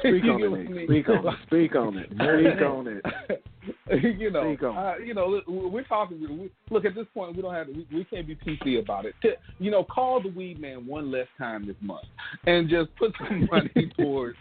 Speak 0.00 0.24
on 0.24 0.42
it. 0.42 0.86
Speak 0.86 1.08
on 1.08 1.26
it. 1.26 1.34
Speak 1.46 1.76
on 1.76 1.96
it. 1.96 2.08
Speak 2.12 2.62
on 2.62 2.86
it. 2.86 4.18
you 4.20 4.30
know, 4.30 4.56
uh, 4.62 4.94
you 4.98 5.14
know, 5.14 5.40
we're 5.46 5.84
talking. 5.84 6.20
We, 6.20 6.50
look, 6.70 6.84
at 6.84 6.94
this 6.94 7.06
point, 7.14 7.34
we 7.34 7.42
don't 7.42 7.54
have. 7.54 7.68
We, 7.68 7.86
we 7.92 8.04
can't 8.04 8.26
be 8.26 8.36
PC 8.36 8.78
about 8.78 9.06
it. 9.06 9.14
You 9.58 9.70
know, 9.70 9.84
call 9.84 10.22
the 10.22 10.28
weed 10.28 10.60
man 10.60 10.86
one 10.86 11.10
less 11.10 11.26
time 11.38 11.66
this 11.66 11.76
month, 11.80 12.04
and 12.46 12.68
just 12.68 12.94
put 12.96 13.12
some 13.18 13.48
money 13.50 13.90
towards, 13.98 14.36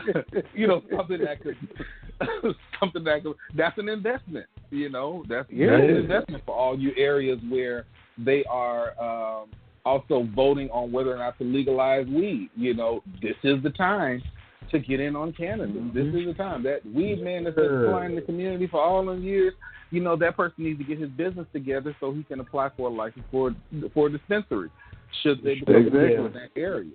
you 0.54 0.66
know, 0.66 0.82
something 0.94 1.18
that 1.24 1.42
could, 1.42 1.56
something 2.78 3.04
that 3.04 3.22
could. 3.22 3.36
That's 3.56 3.78
an 3.78 3.88
investment. 3.88 4.46
You 4.70 4.90
know, 4.90 5.24
that's, 5.28 5.48
yeah. 5.50 5.70
that's 5.70 5.82
an 5.82 5.96
investment 5.96 6.42
for 6.44 6.54
all 6.54 6.78
you 6.78 6.92
areas 6.96 7.38
where 7.48 7.86
they 8.18 8.44
are. 8.50 9.00
Um, 9.00 9.48
also 9.86 10.26
voting 10.34 10.70
on 10.70 10.90
whether 10.90 11.12
or 11.12 11.18
not 11.18 11.36
to 11.36 11.44
legalize 11.44 12.06
weed. 12.06 12.48
You 12.56 12.72
know, 12.72 13.02
this 13.20 13.36
is 13.42 13.62
the 13.62 13.68
time 13.68 14.22
to 14.70 14.78
get 14.78 15.00
in 15.00 15.16
on 15.16 15.32
cannabis. 15.32 15.76
Mm-hmm. 15.76 15.96
This 15.96 16.06
is 16.06 16.26
the 16.26 16.34
time. 16.34 16.62
That 16.62 16.84
weed 16.86 17.22
man 17.22 17.44
that's 17.44 17.56
been 17.56 17.84
supplying 17.84 18.14
the 18.14 18.22
community 18.22 18.66
for 18.66 18.82
all 18.82 19.04
those 19.04 19.22
years, 19.22 19.54
you 19.90 20.00
know, 20.00 20.16
that 20.16 20.36
person 20.36 20.64
needs 20.64 20.78
to 20.78 20.84
get 20.84 20.98
his 20.98 21.10
business 21.10 21.46
together 21.52 21.96
so 22.00 22.12
he 22.12 22.22
can 22.24 22.40
apply 22.40 22.70
for 22.76 22.88
a 22.88 22.92
license 22.92 23.24
for 23.30 23.54
for 23.92 24.08
a 24.08 24.12
dispensary. 24.12 24.70
Should 25.22 25.38
they 25.38 25.54
be 25.54 25.60
exactly. 25.60 26.14
in 26.14 26.32
that 26.32 26.50
area? 26.56 26.90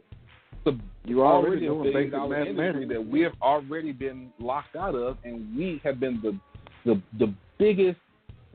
So 0.65 0.73
you 1.05 1.23
already, 1.23 1.69
already 1.69 2.09
doing 2.09 2.11
basic 2.11 2.47
industry 2.47 2.87
that 2.87 3.07
we 3.07 3.21
have 3.21 3.33
already 3.41 3.93
been 3.93 4.31
locked 4.39 4.75
out 4.75 4.95
of, 4.95 5.17
and 5.23 5.55
we 5.57 5.79
have 5.83 5.99
been 5.99 6.19
the 6.21 6.37
the 6.85 7.01
the 7.17 7.33
biggest 7.57 7.99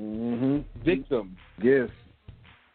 mm-hmm. 0.00 0.58
victims 0.84 1.36
yes. 1.62 1.88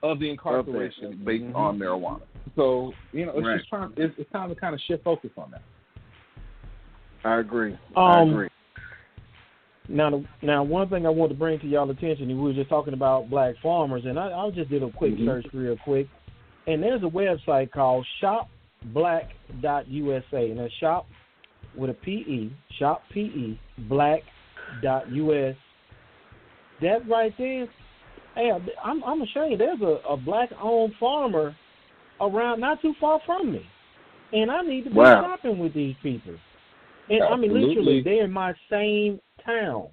of 0.02 0.20
the 0.20 0.30
incarceration 0.30 1.22
based 1.24 1.44
mm-hmm. 1.44 1.56
on 1.56 1.78
marijuana. 1.78 2.22
So 2.56 2.94
you 3.12 3.26
know, 3.26 3.34
it's 3.36 3.46
right. 3.46 3.58
just 3.58 3.70
trying. 3.70 3.94
It's, 3.98 4.14
it's 4.18 4.32
time 4.32 4.50
to 4.50 4.56
kind 4.56 4.74
of 4.74 4.82
shift 4.88 5.04
focus 5.04 5.32
on 5.38 5.52
that. 5.52 5.62
I 7.24 7.40
agree. 7.40 7.74
Um, 7.96 7.98
I 7.98 8.24
agree. 8.24 8.50
Now, 9.90 10.24
now, 10.44 10.64
one 10.64 10.88
thing 10.90 11.08
I 11.08 11.10
want 11.10 11.32
to 11.32 11.38
bring 11.38 11.60
to 11.60 11.68
y'all 11.68 11.90
attention, 11.90 12.28
we 12.28 12.36
were 12.36 12.54
just 12.54 12.70
talking 12.70 12.94
about 12.94 13.28
black 13.30 13.56
farmers, 13.62 14.04
and 14.06 14.20
I, 14.20 14.28
I 14.28 14.50
just 14.52 14.70
did 14.70 14.84
a 14.84 14.92
quick 14.92 15.14
mm-hmm. 15.14 15.26
search 15.26 15.48
real 15.52 15.76
quick, 15.84 16.08
and 16.68 16.84
there's 16.84 17.02
a 17.02 17.06
website 17.06 17.72
called 17.72 18.06
shopblack.usa, 18.22 20.52
and 20.52 20.60
that's 20.60 20.74
shop 20.80 21.08
with 21.76 21.90
a 21.90 21.96
P-E, 21.96 22.56
shop 22.78 23.02
P-E, 23.12 23.60
black.us. 23.90 25.56
That 26.82 27.10
right 27.10 27.34
there, 27.38 27.68
hey, 28.36 28.52
I'm, 28.84 29.04
I'm 29.04 29.22
ashamed. 29.24 29.60
There's 29.60 29.82
a, 29.82 29.98
a 30.08 30.18
black-owned 30.18 30.94
farmer 31.00 31.56
around 32.22 32.60
not 32.60 32.80
too 32.84 32.94
far 33.02 33.20
from 33.26 33.54
me, 33.54 33.66
and 34.34 34.52
I 34.52 34.62
need 34.62 34.84
to 34.84 34.92
be 34.92 34.98
wow. 34.98 35.24
shopping 35.24 35.58
with 35.58 35.74
these 35.74 35.96
people. 36.04 36.36
And 37.10 37.24
I 37.24 37.36
mean, 37.36 37.54
literally, 37.54 38.02
they're 38.04 38.26
in 38.26 38.32
my 38.32 38.54
same 38.70 39.20
town. 39.46 39.88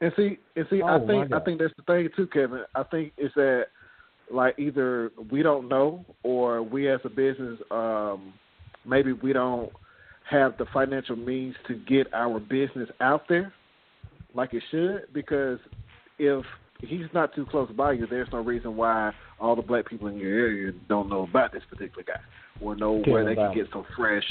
And 0.00 0.12
see, 0.16 0.38
and 0.56 0.66
see, 0.68 0.82
oh, 0.82 0.86
I 0.86 1.06
think 1.06 1.32
I 1.32 1.40
think 1.40 1.60
that's 1.60 1.74
the 1.76 1.84
thing 1.84 2.08
too, 2.16 2.26
Kevin. 2.26 2.64
I 2.74 2.82
think 2.82 3.12
it's 3.16 3.34
that 3.36 3.66
like 4.30 4.58
either 4.58 5.12
we 5.30 5.42
don't 5.42 5.68
know, 5.68 6.04
or 6.24 6.62
we 6.62 6.90
as 6.90 7.00
a 7.04 7.08
business, 7.08 7.58
um, 7.70 8.32
maybe 8.84 9.12
we 9.12 9.32
don't 9.32 9.70
have 10.28 10.56
the 10.58 10.66
financial 10.72 11.16
means 11.16 11.54
to 11.68 11.74
get 11.74 12.12
our 12.12 12.40
business 12.40 12.88
out 13.00 13.22
there 13.28 13.52
like 14.34 14.54
it 14.54 14.62
should. 14.70 15.02
Because 15.12 15.58
if 16.18 16.44
he's 16.80 17.06
not 17.14 17.34
too 17.34 17.46
close 17.46 17.70
by 17.70 17.92
you, 17.92 18.06
there's 18.08 18.28
no 18.32 18.40
reason 18.40 18.76
why 18.76 19.12
all 19.38 19.54
the 19.54 19.62
black 19.62 19.88
people 19.88 20.08
in 20.08 20.16
your 20.16 20.36
area 20.36 20.72
don't 20.88 21.08
know 21.08 21.22
about 21.22 21.52
this 21.52 21.62
particular 21.70 22.02
guy 22.02 22.20
or 22.60 22.74
know 22.74 23.02
where 23.06 23.24
they 23.24 23.34
can 23.34 23.54
get 23.54 23.66
some 23.72 23.84
fresh 23.96 24.24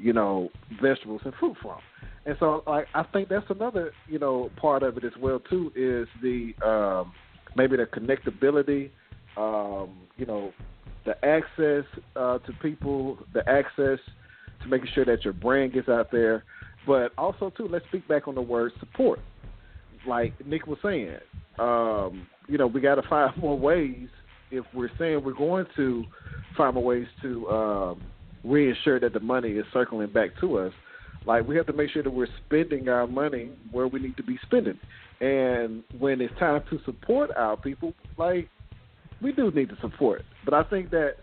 you 0.00 0.12
know, 0.12 0.48
vegetables 0.80 1.20
and 1.24 1.34
fruit 1.34 1.56
from. 1.62 1.78
And 2.26 2.36
so 2.40 2.62
like 2.66 2.86
I 2.94 3.02
think 3.04 3.28
that's 3.28 3.48
another, 3.50 3.92
you 4.08 4.18
know, 4.18 4.50
part 4.60 4.82
of 4.82 4.96
it 4.96 5.04
as 5.04 5.12
well 5.20 5.40
too 5.40 5.72
is 5.74 6.08
the 6.22 6.54
um 6.66 7.12
maybe 7.56 7.76
the 7.76 7.84
connectability, 7.84 8.90
um, 9.36 9.96
you 10.16 10.26
know, 10.26 10.52
the 11.04 11.12
access 11.24 11.84
uh 12.16 12.38
to 12.38 12.52
people, 12.62 13.18
the 13.34 13.48
access 13.48 13.98
to 14.62 14.68
making 14.68 14.88
sure 14.94 15.04
that 15.04 15.24
your 15.24 15.32
brand 15.32 15.72
gets 15.72 15.88
out 15.88 16.10
there. 16.10 16.44
But 16.86 17.12
also 17.18 17.50
too, 17.50 17.68
let's 17.68 17.84
speak 17.86 18.06
back 18.08 18.26
on 18.26 18.34
the 18.34 18.42
word 18.42 18.72
support. 18.80 19.20
Like 20.06 20.34
Nick 20.46 20.66
was 20.66 20.78
saying, 20.82 21.18
um, 21.58 22.26
you 22.48 22.58
know, 22.58 22.66
we 22.66 22.80
gotta 22.80 23.02
find 23.08 23.36
more 23.36 23.58
ways 23.58 24.08
if 24.50 24.64
we're 24.74 24.90
saying 24.98 25.22
we're 25.24 25.32
going 25.32 25.66
to 25.76 26.04
find 26.56 26.74
more 26.74 26.84
ways 26.84 27.06
to 27.22 27.48
um 28.44 28.50
reassure 28.50 29.00
that 29.00 29.12
the 29.12 29.20
money 29.20 29.50
is 29.50 29.64
circling 29.72 30.08
back 30.08 30.30
to 30.40 30.58
us. 30.58 30.72
Like 31.26 31.46
we 31.46 31.56
have 31.56 31.66
to 31.66 31.72
make 31.72 31.90
sure 31.90 32.02
that 32.02 32.10
we're 32.10 32.28
spending 32.46 32.88
our 32.88 33.06
money 33.06 33.50
where 33.70 33.86
we 33.86 34.00
need 34.00 34.16
to 34.16 34.22
be 34.22 34.38
spending. 34.42 34.78
And 35.20 35.84
when 35.98 36.20
it's 36.20 36.36
time 36.38 36.62
to 36.70 36.78
support 36.84 37.30
our 37.36 37.56
people, 37.56 37.92
like 38.16 38.48
we 39.20 39.32
do 39.32 39.50
need 39.50 39.68
to 39.68 39.76
support. 39.80 40.22
But 40.44 40.54
I 40.54 40.62
think 40.64 40.90
that 40.90 41.16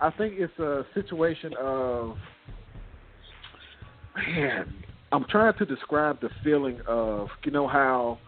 I 0.00 0.10
think 0.10 0.34
it's 0.38 0.58
a 0.58 0.86
situation 0.94 1.52
of 1.60 2.16
man, 4.16 4.72
I'm 5.12 5.24
trying 5.28 5.54
to 5.58 5.66
describe 5.66 6.20
the 6.20 6.30
feeling 6.42 6.80
of 6.86 7.28
you 7.44 7.50
know 7.50 7.68
how 7.68 8.18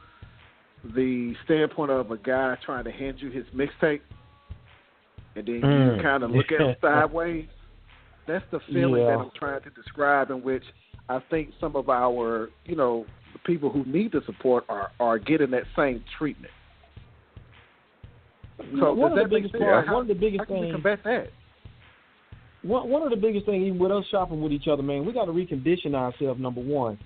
the 0.95 1.35
standpoint 1.45 1.91
of 1.91 2.11
a 2.11 2.18
guy 2.18 2.59
trying 2.64 2.85
to 2.85 2.91
hand 2.91 3.18
you 3.20 3.31
his 3.31 3.45
mixtape 3.55 4.01
and 5.37 5.47
then 5.47 5.61
mm. 5.61 5.97
you 5.97 6.03
kind 6.03 6.25
of 6.25 6.31
look 6.33 6.47
at 6.51 6.61
him 6.61 6.75
sideways 6.83 7.47
that's 8.27 8.45
the 8.51 8.61
feeling 8.68 9.03
yeah. 9.03 9.16
that 9.16 9.18
I'm 9.18 9.31
trying 9.39 9.62
to 9.62 9.70
describe, 9.70 10.31
in 10.31 10.43
which 10.43 10.64
I 11.09 11.20
think 11.31 11.51
some 11.61 11.77
of 11.77 11.89
our, 11.89 12.51
you 12.64 12.77
know, 12.77 13.05
people 13.45 13.70
who 13.70 13.85
need 13.85 14.12
the 14.12 14.20
support 14.27 14.64
are 14.68 14.91
are 15.01 15.18
getting 15.18 15.51
that 15.51 15.64
same 15.77 16.05
treatment. 16.18 16.53
So 18.79 18.93
one 18.95 19.18
of 19.18 19.18
the 19.18 19.35
biggest 19.35 19.55
part, 19.55 19.87
one 19.89 20.03
of 20.03 20.09
the 20.09 20.14
biggest 20.14 20.49
things, 20.49 20.73
combat 20.73 21.01
that? 21.05 21.29
One 22.62 22.89
one 22.89 23.03
of 23.03 23.11
the 23.11 23.16
biggest 23.16 23.47
things, 23.47 23.64
even 23.66 23.79
with 23.79 23.91
us 23.91 24.05
shopping 24.11 24.41
with 24.41 24.53
each 24.53 24.68
other, 24.68 24.83
man, 24.83 25.05
we 25.05 25.12
got 25.12 25.25
to 25.25 25.33
recondition 25.33 25.95
ourselves. 25.95 26.41
Number 26.41 26.61
one, 26.61 26.99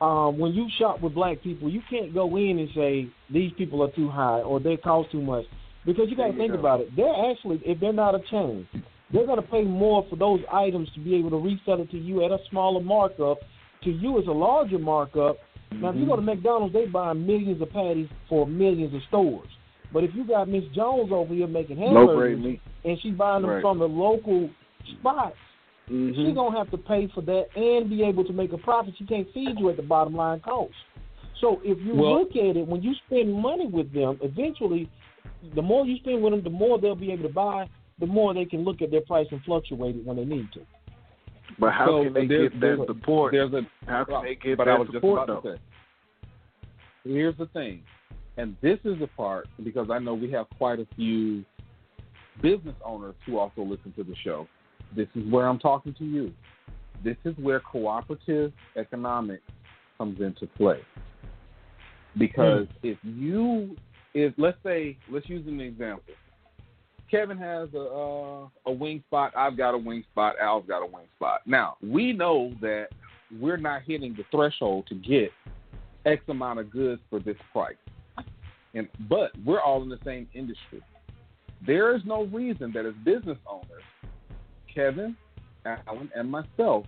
um, 0.00 0.38
when 0.38 0.52
you 0.52 0.68
shop 0.78 1.00
with 1.00 1.14
black 1.14 1.42
people, 1.42 1.68
you 1.68 1.82
can't 1.90 2.14
go 2.14 2.36
in 2.36 2.58
and 2.58 2.68
say 2.74 3.08
these 3.32 3.52
people 3.58 3.82
are 3.82 3.90
too 3.92 4.08
high 4.08 4.40
or 4.40 4.60
they 4.60 4.76
cost 4.76 5.10
too 5.10 5.20
much 5.20 5.44
because 5.84 6.06
you 6.08 6.16
got 6.16 6.28
to 6.28 6.36
think 6.36 6.52
go. 6.52 6.58
about 6.58 6.80
it. 6.80 6.94
They're 6.96 7.30
actually, 7.30 7.60
if 7.64 7.80
they're 7.80 7.92
not 7.92 8.14
a 8.14 8.20
chain, 8.30 8.66
they're 9.12 9.26
going 9.26 9.42
to 9.42 9.48
pay 9.48 9.62
more 9.62 10.06
for 10.08 10.16
those 10.16 10.40
items 10.52 10.88
to 10.94 11.00
be 11.00 11.16
able 11.16 11.30
to 11.30 11.36
resell 11.36 11.82
it 11.82 11.90
to 11.90 11.98
you 11.98 12.24
at 12.24 12.30
a 12.30 12.38
smaller 12.50 12.82
markup. 12.82 13.38
To 13.84 13.90
you, 13.90 14.18
it's 14.18 14.28
a 14.28 14.32
larger 14.32 14.78
markup. 14.78 15.36
Mm-hmm. 15.72 15.82
Now, 15.82 15.90
if 15.90 15.96
you 15.96 16.06
go 16.06 16.16
to 16.16 16.22
McDonald's, 16.22 16.74
they 16.74 16.86
buy 16.86 17.12
millions 17.12 17.60
of 17.62 17.70
patties 17.70 18.08
for 18.28 18.46
millions 18.46 18.94
of 18.94 19.00
stores. 19.08 19.48
But 19.92 20.04
if 20.04 20.10
you 20.14 20.26
got 20.26 20.48
Miss 20.48 20.64
Jones 20.74 21.10
over 21.12 21.34
here 21.34 21.48
making 21.48 21.78
hamburgers 21.78 22.58
and 22.84 22.98
she's 23.02 23.14
buying 23.14 23.42
them 23.42 23.50
right. 23.50 23.62
from 23.62 23.78
the 23.78 23.88
local 23.88 24.48
spots, 24.98 25.36
mm-hmm. 25.90 26.12
she's 26.14 26.34
gonna 26.34 26.56
have 26.56 26.70
to 26.70 26.78
pay 26.78 27.10
for 27.12 27.22
that 27.22 27.46
and 27.56 27.90
be 27.90 28.04
able 28.04 28.24
to 28.24 28.32
make 28.32 28.52
a 28.52 28.58
profit. 28.58 28.94
She 28.98 29.06
can't 29.06 29.26
feed 29.34 29.58
you 29.58 29.68
at 29.68 29.76
the 29.76 29.82
bottom 29.82 30.14
line 30.14 30.40
cost. 30.40 30.72
So 31.40 31.60
if 31.64 31.78
you 31.84 31.94
well, 31.94 32.20
look 32.20 32.30
at 32.30 32.56
it, 32.56 32.66
when 32.66 32.82
you 32.82 32.94
spend 33.06 33.32
money 33.32 33.66
with 33.66 33.92
them, 33.92 34.18
eventually, 34.22 34.88
the 35.54 35.62
more 35.62 35.86
you 35.86 35.96
spend 35.96 36.22
with 36.22 36.34
them, 36.34 36.44
the 36.44 36.50
more 36.50 36.78
they'll 36.78 36.94
be 36.94 37.12
able 37.12 37.26
to 37.26 37.34
buy 37.34 37.66
the 38.00 38.06
more 38.06 38.34
they 38.34 38.44
can 38.44 38.64
look 38.64 38.82
at 38.82 38.90
their 38.90 39.02
price 39.02 39.26
and 39.30 39.42
fluctuate 39.42 39.96
it 39.96 40.04
when 40.04 40.16
they 40.16 40.24
need 40.24 40.48
to. 40.54 40.60
But 41.58 41.72
how 41.72 41.86
so 41.86 42.04
can 42.04 42.14
they 42.14 42.26
get 42.26 42.60
that 42.60 42.84
support? 42.86 43.32
There's 43.32 43.52
a, 43.52 43.62
how 43.86 44.04
can 44.04 44.24
they 44.24 44.34
get 44.34 44.56
but 44.56 44.64
that 44.64 44.70
I 44.70 44.78
was 44.78 44.88
support 44.92 45.28
just 45.28 45.30
about 45.30 45.42
to 45.42 45.56
say, 45.56 45.60
Here's 47.04 47.36
the 47.38 47.46
thing, 47.46 47.82
and 48.36 48.56
this 48.60 48.78
is 48.84 48.98
the 48.98 49.06
part 49.06 49.48
because 49.64 49.88
I 49.90 49.98
know 49.98 50.14
we 50.14 50.30
have 50.32 50.46
quite 50.58 50.80
a 50.80 50.86
few 50.96 51.44
business 52.42 52.74
owners 52.84 53.14
who 53.26 53.38
also 53.38 53.62
listen 53.62 53.92
to 53.96 54.04
the 54.04 54.14
show. 54.22 54.46
This 54.94 55.08
is 55.14 55.30
where 55.30 55.46
I'm 55.46 55.58
talking 55.58 55.94
to 55.94 56.04
you. 56.04 56.32
This 57.02 57.16
is 57.24 57.34
where 57.38 57.60
cooperative 57.60 58.52
economics 58.76 59.42
comes 59.98 60.20
into 60.20 60.46
play. 60.46 60.80
Because 62.18 62.66
mm. 62.66 62.74
if 62.82 62.98
you, 63.02 63.76
if 64.14 64.34
let's 64.36 64.58
say, 64.64 64.96
let's 65.10 65.28
use 65.28 65.46
an 65.46 65.60
example. 65.60 66.14
Kevin 67.10 67.38
has 67.38 67.68
a 67.74 67.80
uh, 67.80 68.48
a 68.66 68.72
wing 68.72 69.02
spot. 69.08 69.32
I've 69.36 69.56
got 69.56 69.74
a 69.74 69.78
wing 69.78 70.04
spot. 70.12 70.36
Al's 70.40 70.64
got 70.66 70.82
a 70.82 70.86
wing 70.86 71.06
spot. 71.16 71.40
Now 71.46 71.76
we 71.82 72.12
know 72.12 72.52
that 72.60 72.88
we're 73.40 73.56
not 73.56 73.82
hitting 73.82 74.14
the 74.14 74.24
threshold 74.30 74.86
to 74.88 74.94
get 74.94 75.30
X 76.06 76.22
amount 76.28 76.60
of 76.60 76.70
goods 76.70 77.00
for 77.10 77.20
this 77.20 77.36
price, 77.52 77.76
and 78.74 78.88
but 79.08 79.32
we're 79.44 79.60
all 79.60 79.82
in 79.82 79.88
the 79.88 79.98
same 80.04 80.28
industry. 80.34 80.82
There 81.66 81.94
is 81.94 82.02
no 82.06 82.24
reason 82.24 82.72
that 82.72 82.86
as 82.86 82.94
business 83.04 83.38
owners, 83.46 83.82
Kevin, 84.74 85.16
Alan, 85.66 86.10
and 86.14 86.30
myself 86.30 86.86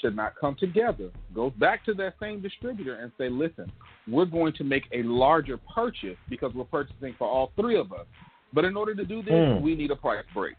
should 0.00 0.16
not 0.16 0.34
come 0.36 0.56
together, 0.58 1.10
go 1.34 1.50
back 1.50 1.84
to 1.84 1.94
that 1.94 2.14
same 2.20 2.40
distributor 2.40 2.96
and 2.96 3.12
say, 3.18 3.28
listen, 3.28 3.70
we're 4.08 4.26
going 4.26 4.52
to 4.54 4.64
make 4.64 4.84
a 4.92 5.02
larger 5.02 5.58
purchase 5.58 6.16
because 6.28 6.52
we're 6.54 6.64
purchasing 6.64 7.14
for 7.18 7.28
all 7.28 7.52
three 7.56 7.78
of 7.78 7.92
us. 7.92 8.06
But 8.56 8.64
in 8.64 8.74
order 8.74 8.94
to 8.94 9.04
do 9.04 9.22
this, 9.22 9.34
mm. 9.34 9.60
we 9.60 9.74
need 9.74 9.90
a 9.90 9.96
price 9.96 10.24
break. 10.32 10.56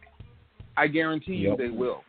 I 0.78 0.86
guarantee 0.86 1.34
you 1.34 1.50
yep. 1.50 1.58
they 1.58 1.70
will. 1.70 2.04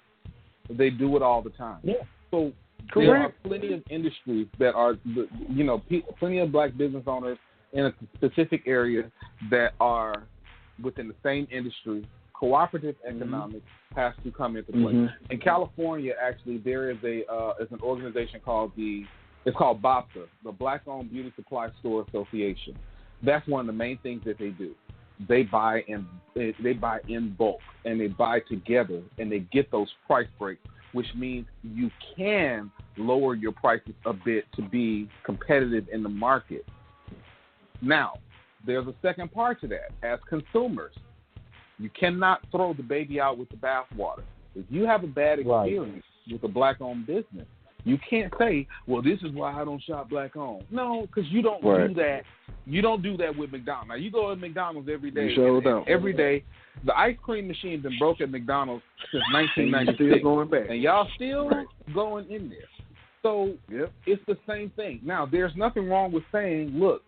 They 0.68 0.90
do 0.90 1.16
it 1.16 1.22
all 1.22 1.40
the 1.40 1.48
time. 1.48 1.78
Yeah. 1.82 1.94
So 2.30 2.52
Correct. 2.90 3.06
there 3.06 3.16
are 3.16 3.32
plenty 3.42 3.72
of 3.72 3.82
industries 3.88 4.48
that 4.58 4.74
are, 4.74 4.96
you 5.48 5.64
know, 5.64 5.82
plenty 6.18 6.40
of 6.40 6.52
black 6.52 6.76
business 6.76 7.04
owners 7.06 7.38
in 7.72 7.86
a 7.86 7.94
specific 8.18 8.64
area 8.66 9.10
that 9.50 9.72
are 9.80 10.24
within 10.84 11.08
the 11.08 11.14
same 11.22 11.48
industry. 11.50 12.06
Cooperative 12.34 12.96
economics 13.08 13.64
has 13.96 14.12
to 14.24 14.30
come 14.30 14.58
into 14.58 14.72
play. 14.72 14.92
Mhm. 14.92 15.10
In 15.30 15.38
California, 15.38 16.14
actually, 16.20 16.58
there 16.58 16.90
is 16.90 16.98
a 17.02 17.26
uh, 17.32 17.54
is 17.60 17.72
an 17.72 17.80
organization 17.80 18.40
called 18.44 18.72
the 18.76 19.06
it's 19.46 19.56
called 19.56 19.80
BOBSA, 19.80 20.26
the 20.44 20.52
Black 20.52 20.82
Owned 20.86 21.10
Beauty 21.10 21.32
Supply 21.34 21.70
Store 21.80 22.04
Association. 22.08 22.76
That's 23.22 23.46
one 23.48 23.60
of 23.60 23.66
the 23.66 23.72
main 23.72 23.96
things 24.02 24.22
that 24.26 24.38
they 24.38 24.50
do. 24.50 24.74
They 25.26 25.42
buy 25.42 25.82
in 25.88 26.06
they 26.34 26.72
buy 26.72 27.00
in 27.08 27.34
bulk 27.36 27.58
and 27.84 28.00
they 28.00 28.06
buy 28.06 28.40
together 28.40 29.02
and 29.18 29.30
they 29.30 29.40
get 29.40 29.70
those 29.72 29.88
price 30.06 30.28
breaks, 30.38 30.62
which 30.92 31.08
means 31.16 31.46
you 31.62 31.90
can 32.16 32.70
lower 32.96 33.34
your 33.34 33.52
prices 33.52 33.94
a 34.04 34.12
bit 34.12 34.44
to 34.54 34.62
be 34.62 35.08
competitive 35.24 35.86
in 35.92 36.02
the 36.02 36.08
market. 36.08 36.64
Now, 37.80 38.14
there's 38.66 38.86
a 38.86 38.94
second 39.02 39.32
part 39.32 39.60
to 39.62 39.68
that. 39.68 39.90
As 40.02 40.18
consumers, 40.28 40.92
you 41.78 41.90
cannot 41.90 42.40
throw 42.50 42.72
the 42.74 42.82
baby 42.82 43.20
out 43.20 43.38
with 43.38 43.48
the 43.50 43.56
bathwater. 43.56 44.22
If 44.54 44.66
you 44.68 44.84
have 44.84 45.04
a 45.04 45.08
bad 45.08 45.44
Right. 45.46 45.66
experience 45.72 46.04
with 46.30 46.42
a 46.44 46.48
black-owned 46.48 47.06
business, 47.06 47.46
you 47.88 47.98
can't 48.08 48.32
say, 48.38 48.66
"Well, 48.86 49.02
this 49.02 49.18
is 49.22 49.30
why 49.32 49.52
I 49.60 49.64
don't 49.64 49.82
shop 49.82 50.10
black-owned." 50.10 50.64
No, 50.70 51.02
because 51.06 51.30
you 51.30 51.42
don't 51.42 51.62
Right. 51.64 51.88
do 51.88 51.94
that. 51.94 52.22
You 52.66 52.82
don't 52.82 53.02
do 53.02 53.16
that 53.16 53.36
with 53.36 53.50
McDonald's. 53.52 53.88
Now, 53.88 53.94
you 53.96 54.10
go 54.10 54.28
to 54.30 54.36
McDonald's 54.36 54.88
every 54.88 55.10
day. 55.10 55.28
You 55.30 55.34
sure 55.34 55.46
and- 55.48 55.56
and 55.56 55.64
don't. 55.64 55.88
Every 55.88 56.12
day, 56.12 56.44
the 56.84 56.96
ice 56.98 57.16
cream 57.22 57.48
machine's 57.48 57.82
been 57.82 57.98
broke 57.98 58.20
at 58.20 58.30
McDonald's 58.30 58.84
since 59.10 59.22
And 59.34 59.46
you 59.46 59.52
still 59.52 59.64
1996, 59.70 60.22
going 60.22 60.48
back. 60.48 60.68
and 60.68 60.80
y'all 60.82 61.08
still 61.14 61.48
Right. 61.48 61.66
going 61.94 62.30
in 62.30 62.48
there. 62.50 62.68
So 63.22 63.54
Yep. 63.70 63.92
it's 64.06 64.24
the 64.26 64.36
same 64.46 64.70
thing. 64.70 65.00
Now, 65.02 65.26
there's 65.26 65.56
nothing 65.56 65.88
wrong 65.88 66.12
with 66.12 66.24
saying, 66.30 66.78
look, 66.78 67.02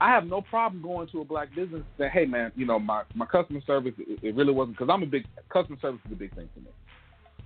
I 0.00 0.08
have 0.10 0.26
no 0.26 0.42
problem 0.42 0.82
going 0.82 1.06
to 1.08 1.20
a 1.20 1.24
black 1.24 1.54
business 1.54 1.80
and 1.80 1.84
say, 1.96 2.08
hey, 2.08 2.24
man, 2.26 2.50
you 2.56 2.66
know, 2.66 2.78
my, 2.78 3.04
my 3.14 3.24
customer 3.24 3.60
service, 3.62 3.94
it, 3.98 4.18
it 4.22 4.34
really 4.34 4.52
wasn't, 4.52 4.76
because 4.76 4.92
I'm 4.92 5.02
a 5.04 5.06
big, 5.06 5.24
customer 5.48 5.78
service 5.80 6.00
is 6.06 6.12
a 6.12 6.16
big 6.16 6.34
thing 6.34 6.48
for 6.52 6.60
me. 6.60 6.66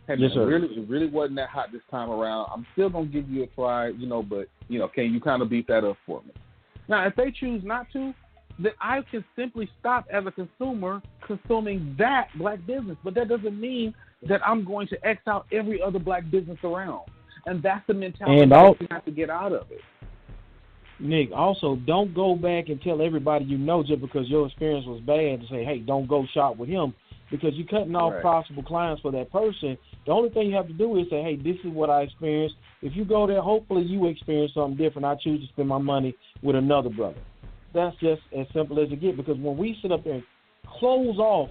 Hey, 0.07 0.15
man, 0.15 0.23
Yes, 0.23 0.37
it 0.37 0.41
really, 0.41 0.69
it 0.69 0.89
really 0.89 1.09
wasn't 1.09 1.37
that 1.37 1.49
hot 1.49 1.73
this 1.73 1.83
time 1.91 2.11
around. 2.11 2.49
I'm 2.53 2.67
still 2.75 2.89
going 2.89 3.07
to 3.07 3.13
give 3.13 3.29
you 3.29 3.43
a 3.43 3.47
try, 3.49 3.89
you 3.89 4.07
know, 4.07 4.23
but, 4.23 4.47
you 4.69 4.79
know, 4.79 4.89
can 4.89 5.13
you 5.13 5.21
kind 5.21 5.43
of 5.43 5.51
beat 5.51 5.67
that 5.67 5.85
up 5.85 5.97
for 6.07 6.23
me? 6.23 6.33
Now, 6.89 7.07
if 7.07 7.17
they 7.17 7.33
choose 7.33 7.63
not 7.65 7.87
to, 7.93 8.15
then 8.59 8.73
I 8.81 9.01
can 9.11 9.25
simply 9.35 9.69
stop 9.81 10.07
as 10.13 10.25
a 10.27 10.31
consumer 10.31 11.03
consuming 11.27 11.97
that 11.99 12.29
black 12.39 12.65
business. 12.67 12.97
But 13.03 13.15
that 13.15 13.29
doesn't 13.29 13.61
mean 13.61 13.95
that 14.29 14.41
I'm 14.47 14.65
going 14.65 14.87
to 14.89 15.07
X 15.07 15.21
out 15.27 15.47
every 15.53 15.83
other 15.83 15.99
black 15.99 16.31
business 16.31 16.59
around. 16.63 17.03
And 17.47 17.63
that's 17.63 17.85
the 17.87 17.95
mentality 17.95 18.43
And 18.43 18.53
that 18.53 18.59
al- 18.59 18.77
you 18.81 18.87
have 18.91 19.05
to 19.05 19.11
get 19.11 19.29
out 19.29 19.53
of 19.53 19.71
it. 19.71 19.81
Nick, 20.99 21.31
also 21.33 21.77
don't 21.87 22.15
go 22.15 22.35
back 22.35 22.69
and 22.69 22.81
tell 22.81 23.03
everybody 23.03 23.45
you 23.45 23.59
know 23.59 23.83
just 23.83 24.01
because 24.01 24.29
your 24.29 24.47
experience 24.47 24.87
was 24.87 25.01
bad 25.01 25.41
to 25.41 25.47
say, 25.51 25.65
hey, 25.65 25.79
don't 25.79 26.07
go 26.07 26.27
shop 26.33 26.57
with 26.57 26.71
him 26.71 26.95
because 27.31 27.53
you're 27.55 27.67
cutting 27.67 27.95
off 27.95 28.15
Right. 28.15 28.23
possible 28.23 28.63
clients 28.63 29.03
for 29.03 29.11
that 29.13 29.31
person. 29.31 29.77
The 30.07 30.13
only 30.13 30.31
thing 30.31 30.49
you 30.49 30.55
have 30.55 30.69
to 30.69 30.73
do 30.73 30.97
is 30.99 31.07
say, 31.11 31.23
hey, 31.23 31.37
this 31.37 31.57
is 31.65 31.73
what 31.73 31.91
I 31.91 32.03
experienced. 32.03 32.55
If 32.81 32.95
you 32.95 33.05
go 33.05 33.27
there, 33.27 33.43
hopefully 33.43 33.83
you 33.83 34.07
experience 34.07 34.53
something 34.55 34.77
different. 34.77 35.05
I 35.05 35.17
choose 35.17 35.41
to 35.41 35.49
spend 35.53 35.69
my 35.69 35.79
money 35.79 36.15
with 36.43 36.55
another 36.55 36.91
brother. 36.91 37.19
That's 37.75 37.97
just 37.97 38.23
as 38.37 38.47
simple 38.55 38.81
as 38.81 38.91
it 38.93 39.01
gets 39.01 39.17
because 39.17 39.37
when 39.39 39.57
we 39.57 39.77
sit 39.83 39.91
up 39.91 40.05
there 40.05 40.15
and 40.15 40.23
close 40.79 41.19
off 41.19 41.51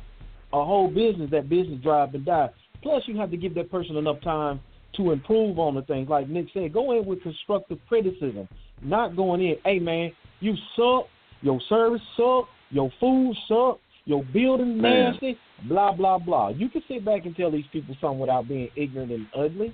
a 0.53 0.63
whole 0.63 0.87
business, 0.87 1.29
that 1.31 1.49
business 1.49 1.81
drive 1.83 2.13
and 2.13 2.25
die. 2.25 2.49
Plus, 2.81 3.03
you 3.07 3.17
have 3.17 3.31
to 3.31 3.37
give 3.37 3.53
that 3.55 3.69
person 3.69 3.97
enough 3.97 4.21
time 4.21 4.59
to 4.95 5.11
improve 5.11 5.59
on 5.59 5.75
the 5.75 5.81
things. 5.81 6.07
Like 6.07 6.29
Nick 6.29 6.47
said, 6.53 6.71
go 6.71 6.97
in 6.97 7.05
with 7.05 7.21
constructive 7.21 7.79
criticism, 7.89 8.47
not 8.81 9.15
going 9.15 9.41
in, 9.41 9.57
hey 9.65 9.79
man, 9.79 10.11
you 10.39 10.55
suck, 10.75 11.07
your 11.41 11.59
service 11.67 12.01
suck, 12.15 12.47
your 12.69 12.89
food 12.99 13.35
suck, 13.47 13.79
your 14.05 14.23
building 14.23 14.81
Man. 14.81 15.11
nasty, 15.11 15.37
blah 15.67 15.91
blah 15.91 16.17
blah. 16.17 16.49
You 16.49 16.69
can 16.69 16.83
sit 16.87 17.03
back 17.03 17.25
and 17.25 17.35
tell 17.35 17.51
these 17.51 17.65
people 17.71 17.95
something 17.99 18.19
without 18.19 18.47
being 18.47 18.69
ignorant 18.75 19.11
and 19.11 19.27
ugly. 19.35 19.73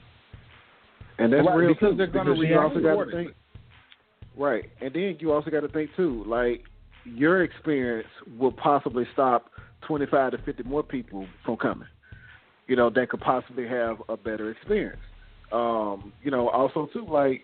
And 1.20 1.32
that's 1.32 1.46
Right, 1.46 1.56
real 1.56 1.74
because 1.74 1.92
too, 1.92 1.98
they're 1.98 2.08
gonna 2.08 2.32
because 2.32 2.44
you 2.44 2.50
react 2.56 2.64
also 2.64 2.80
to 2.80 2.90
accordingly. 2.90 3.24
think. 3.26 3.36
Right, 4.38 4.66
and 4.80 4.94
then 4.94 5.18
you 5.20 5.34
also 5.34 5.50
got 5.52 5.60
to 5.60 5.68
think 5.68 5.90
too, 5.96 6.24
like 6.26 6.64
your 7.06 7.44
experience 7.44 8.08
will 8.40 8.54
possibly 8.54 9.06
stop 9.14 9.52
twenty-five 9.82 10.32
to 10.32 10.38
fifty 10.40 10.64
more 10.64 10.84
people 10.84 11.28
from 11.46 11.58
coming. 11.58 11.88
You 12.68 12.78
know, 12.78 12.90
that 12.92 13.10
could 13.10 13.20
possibly 13.20 13.68
have 13.68 13.98
a 14.08 14.16
better 14.16 14.52
experience. 14.52 15.02
Um, 15.52 16.14
you 16.24 16.32
know, 16.32 16.48
also 16.48 16.88
too, 16.94 17.06
like, 17.06 17.42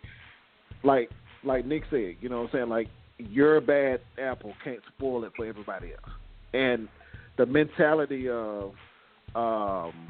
like, 0.83 1.09
like 1.43 1.65
Nick 1.65 1.83
said, 1.89 2.15
you 2.21 2.29
know, 2.29 2.43
what 2.43 2.51
I'm 2.51 2.51
saying, 2.53 2.69
like, 2.69 2.87
your 3.17 3.59
bad 3.59 3.99
apple 4.17 4.53
can't 4.63 4.79
spoil 4.95 5.25
it 5.25 5.33
for 5.35 5.45
everybody 5.45 5.87
else, 5.87 6.13
and 6.53 6.87
the 7.37 7.45
mentality 7.45 8.29
of, 8.29 8.71
um, 9.35 10.09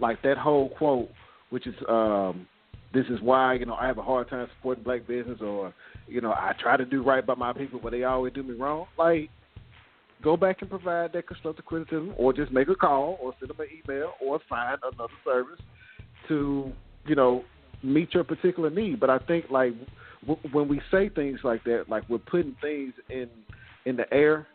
like 0.00 0.22
that 0.22 0.38
whole 0.38 0.70
quote, 0.70 1.08
which 1.50 1.66
is, 1.66 1.74
um, 1.88 2.46
this 2.92 3.06
is 3.06 3.20
why 3.20 3.54
you 3.54 3.66
know 3.66 3.74
I 3.74 3.86
have 3.86 3.98
a 3.98 4.02
hard 4.02 4.30
time 4.30 4.46
supporting 4.56 4.84
black 4.84 5.06
business, 5.06 5.38
or 5.40 5.74
you 6.06 6.20
know 6.20 6.32
I 6.32 6.52
try 6.60 6.76
to 6.76 6.84
do 6.84 7.02
right 7.02 7.26
by 7.26 7.34
my 7.34 7.52
people, 7.52 7.80
but 7.82 7.90
they 7.90 8.04
always 8.04 8.32
do 8.32 8.42
me 8.42 8.54
wrong. 8.54 8.86
Like, 8.96 9.30
go 10.22 10.36
back 10.36 10.60
and 10.60 10.70
provide 10.70 11.12
that 11.12 11.26
constructive 11.26 11.64
criticism, 11.64 12.14
or 12.16 12.32
just 12.32 12.52
make 12.52 12.68
a 12.68 12.74
call, 12.74 13.18
or 13.20 13.34
send 13.40 13.50
them 13.50 13.60
an 13.60 13.66
email, 13.84 14.12
or 14.20 14.40
find 14.48 14.78
another 14.82 15.12
service 15.24 15.60
to 16.28 16.72
you 17.06 17.16
know 17.16 17.44
meet 17.82 18.14
your 18.14 18.24
particular 18.24 18.70
need. 18.70 19.00
But 19.00 19.10
I 19.10 19.18
think 19.18 19.46
like 19.50 19.72
w- 20.26 20.48
when 20.52 20.68
we 20.68 20.80
say 20.90 21.08
things 21.08 21.40
like 21.42 21.64
that, 21.64 21.86
like 21.88 22.08
we're 22.08 22.18
putting 22.18 22.56
things 22.60 22.94
in 23.10 23.28
in 23.86 23.96
the 23.96 24.12
air 24.14 24.46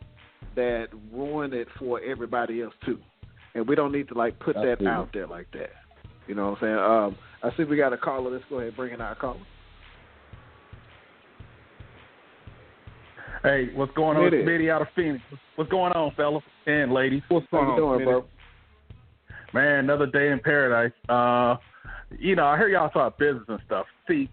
that 0.56 0.88
ruin 1.12 1.54
it 1.54 1.68
for 1.78 2.02
everybody 2.02 2.62
else 2.62 2.74
too, 2.86 3.00
and 3.56 3.68
we 3.68 3.76
don't 3.76 3.92
need 3.92 4.08
to 4.10 4.14
like 4.14 4.40
put 4.40 4.56
Absolutely. 4.56 4.86
that 4.86 4.92
out 4.92 5.10
there 5.14 5.28
like 5.28 5.48
that. 5.54 5.72
You 6.28 6.36
know 6.36 6.52
what 6.52 6.64
I'm 6.64 6.68
saying? 6.68 6.78
Um, 6.78 7.18
I 7.42 7.56
see 7.58 7.64
we 7.64 7.78
got 7.78 7.94
a 7.94 7.98
caller. 7.98 8.32
Let's 8.32 8.44
go 8.50 8.58
ahead 8.58 8.68
and 8.68 8.78
bring 8.78 8.94
in 8.94 9.02
our 9.02 9.16
caller. 9.16 9.40
Hey, 13.44 13.70
what's 13.74 13.94
going 13.94 14.18
on? 14.18 14.26
It 14.26 14.34
It's 14.34 14.44
is. 14.44 14.48
Smitty 14.50 14.72
out 14.72 14.82
of 14.82 14.90
Phoenix. 14.96 15.24
What's 15.56 15.72
going 15.72 15.94
on, 15.94 16.12
fellas 16.16 16.44
and 16.66 16.92
ladies? 16.92 17.22
What's 17.30 17.48
going 17.52 17.70
on, 17.70 17.78
doing, 17.78 18.06
bro? 18.06 18.26
Man, 19.54 19.80
another 19.80 20.06
day 20.06 20.32
in 20.32 20.40
paradise. 20.40 20.92
Uh, 21.08 21.56
you 22.18 22.36
know, 22.36 22.46
I 22.46 22.58
hear 22.58 22.68
y'all 22.68 22.90
talk 22.90 23.18
business 23.18 23.46
and 23.48 23.60
stuff. 23.66 23.86
See, 24.08 24.30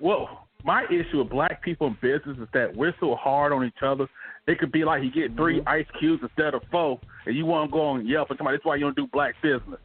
well, 0.00 0.45
my 0.66 0.84
issue 0.86 1.18
with 1.18 1.30
black 1.30 1.62
people 1.62 1.86
in 1.86 1.96
business 2.02 2.36
is 2.38 2.48
that 2.52 2.74
we're 2.76 2.94
so 3.00 3.14
hard 3.14 3.52
on 3.52 3.64
each 3.64 3.82
other. 3.82 4.06
It 4.48 4.58
could 4.58 4.72
be 4.72 4.84
like 4.84 5.02
you 5.04 5.10
get 5.10 5.36
3 5.36 5.60
Mm-hmm. 5.60 5.68
ice 5.68 5.86
cubes 5.98 6.22
instead 6.22 6.54
of 6.54 6.62
four, 6.70 7.00
and 7.24 7.36
you 7.36 7.46
want 7.46 7.70
to 7.70 7.72
go 7.72 7.94
and 7.94 8.08
yell 8.08 8.26
for 8.26 8.36
somebody. 8.36 8.56
That's 8.56 8.66
why 8.66 8.74
you 8.76 8.82
don't 8.82 8.96
do 8.96 9.06
black 9.12 9.34
business. 9.42 9.80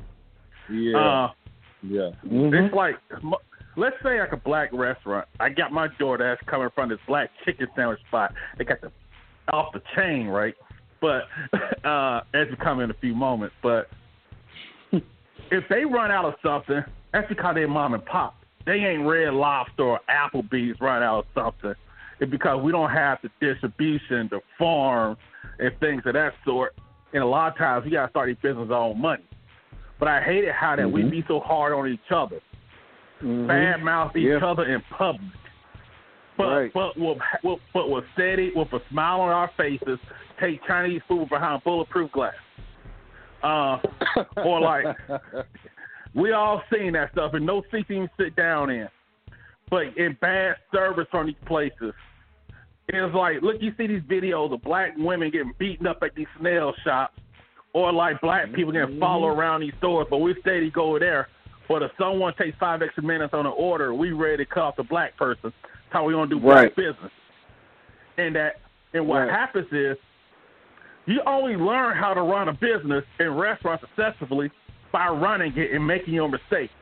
Yeah, 0.72 0.98
Uh, 0.98 1.32
yeah. 1.84 2.10
It's 2.24 2.74
like, 2.74 2.96
let's 3.78 3.96
say 4.04 4.20
like 4.20 4.32
a 4.34 4.38
black 4.38 4.70
restaurant. 4.74 5.28
I 5.40 5.50
got 5.50 5.72
my 5.72 5.88
DoorDash 6.00 6.46
coming 6.48 6.70
from 6.74 6.90
this 6.90 7.00
black 7.08 7.30
chicken 7.46 7.68
sandwich 7.76 8.00
spot. 8.08 8.34
They 8.58 8.64
got 8.64 8.82
the 8.82 8.92
off 9.52 9.74
the 9.74 9.82
chain, 9.96 10.28
right? 10.28 10.56
But 11.00 11.24
uh, 11.88 12.22
as 12.34 12.48
we 12.50 12.56
come 12.62 12.80
in 12.80 12.90
a 12.92 12.96
few 12.96 13.16
moments, 13.16 13.56
but 13.62 13.88
if 14.92 15.64
they 15.70 15.86
run 15.86 16.12
out 16.12 16.26
of 16.26 16.34
something, 16.44 16.84
that's 17.14 17.28
because 17.28 17.56
they're 17.56 17.68
mom 17.68 17.94
and 17.94 18.06
pop. 18.06 18.36
They 18.66 18.74
ain't 18.74 19.06
Red 19.06 19.34
Lobster 19.34 19.84
or 19.84 20.00
Applebee's 20.10 20.80
running 20.80 21.04
out 21.04 21.20
of 21.20 21.26
something. 21.34 21.74
It's 22.20 22.30
because 22.30 22.62
we 22.62 22.72
don't 22.72 22.92
have 22.92 23.18
the 23.24 23.30
distribution, 23.40 24.28
the 24.30 24.42
farms, 24.58 25.18
and 25.60 25.72
things 25.80 26.04
of 26.06 26.14
that 26.14 26.34
sort. 26.46 26.76
And 27.14 27.24
a 27.24 27.26
lot 27.26 27.52
of 27.52 27.58
times 27.58 27.86
we 27.86 27.92
gotta 27.92 28.10
start 28.12 28.28
these 28.28 28.38
business 28.42 28.70
our 28.72 28.82
own 28.82 29.02
money. 29.02 29.24
But 30.00 30.08
I 30.08 30.22
hated 30.22 30.52
how 30.54 30.76
that 30.76 30.90
we 30.92 31.04
be 31.04 31.24
so 31.28 31.40
hard 31.40 31.74
on 31.74 31.88
each 31.88 32.00
other, 32.12 32.40
bad 33.22 33.84
mouth 33.84 34.16
each 34.16 34.42
other 34.42 34.64
in 34.66 34.82
public. 34.98 35.22
But 36.38 36.48
Right. 36.48 36.74
but 36.74 36.98
we'll, 36.98 37.18
we'll 37.44 37.60
but 37.74 37.90
we'll 37.90 38.04
steady 38.14 38.52
with 38.56 38.72
a 38.74 38.80
smile 38.90 39.22
on 39.22 39.30
our 39.30 39.52
faces, 39.58 40.00
take 40.40 40.66
Chinese 40.66 41.02
food 41.08 41.30
behind 41.30 41.64
bulletproof 41.64 42.12
glass. 42.12 42.34
Uh, 43.44 43.78
or 44.38 44.62
like 44.62 44.86
we 46.14 46.32
all 46.34 46.62
seen 46.74 46.94
that 46.94 47.12
stuff 47.12 47.34
and 47.34 47.46
no 47.46 47.64
seats 47.72 47.88
to 47.88 47.94
even 47.94 48.10
sit 48.18 48.36
down 48.36 48.70
in. 48.70 48.90
But 49.70 49.98
in 49.98 50.18
bad 50.20 50.58
service 50.74 51.08
from 51.10 51.28
these 51.28 51.36
places, 51.46 51.94
it's 52.90 53.16
like 53.16 53.42
look, 53.42 53.62
you 53.62 53.74
see 53.78 53.88
these 53.88 54.02
videos 54.02 54.54
of 54.54 54.62
black 54.62 54.94
women 54.98 55.32
getting 55.32 55.54
beaten 55.58 55.88
up 55.88 56.00
at 56.04 56.14
these 56.14 56.28
snail 56.40 56.74
shops, 56.84 57.18
or 57.74 57.94
like 57.94 58.20
black 58.20 58.48
mm-hmm. 58.48 58.56
people 58.56 58.74
getting 58.74 59.00
followed 59.00 59.30
around 59.30 59.62
these 59.62 59.74
stores, 59.78 60.08
but 60.10 60.18
we 60.18 60.36
steady 60.42 60.70
go 60.70 61.00
there. 61.00 61.30
But 61.70 61.84
if 61.84 61.92
someone 61.98 62.34
takes 62.38 62.58
five 62.60 62.82
extra 62.82 63.02
minutes 63.02 63.34
on 63.34 63.46
an 63.46 63.54
order, 63.56 63.94
we 63.94 64.12
ready 64.12 64.44
to 64.44 64.46
cut 64.46 64.64
off 64.64 64.76
the 64.76 64.84
black 64.84 65.16
person. 65.16 65.54
That's 65.64 65.94
how 65.94 66.04
we 66.04 66.14
gonna 66.14 66.30
do 66.30 66.40
black 66.40 66.56
Right. 66.56 66.76
business. 66.76 67.12
And 68.18 68.36
that 68.36 68.60
and 68.94 69.08
what 69.08 69.20
Right. 69.20 69.30
happens 69.30 69.72
is 69.72 69.98
you 71.06 71.22
only 71.26 71.56
learn 71.56 71.96
how 71.96 72.14
to 72.14 72.22
run 72.22 72.50
a 72.50 72.54
business 72.54 73.06
and 73.20 73.40
restaurants 73.40 73.86
successfully 73.88 74.52
by 74.92 75.08
running 75.08 75.58
it 75.58 75.72
and 75.72 75.86
making 75.86 76.14
your 76.14 76.30
mistakes. 76.30 76.74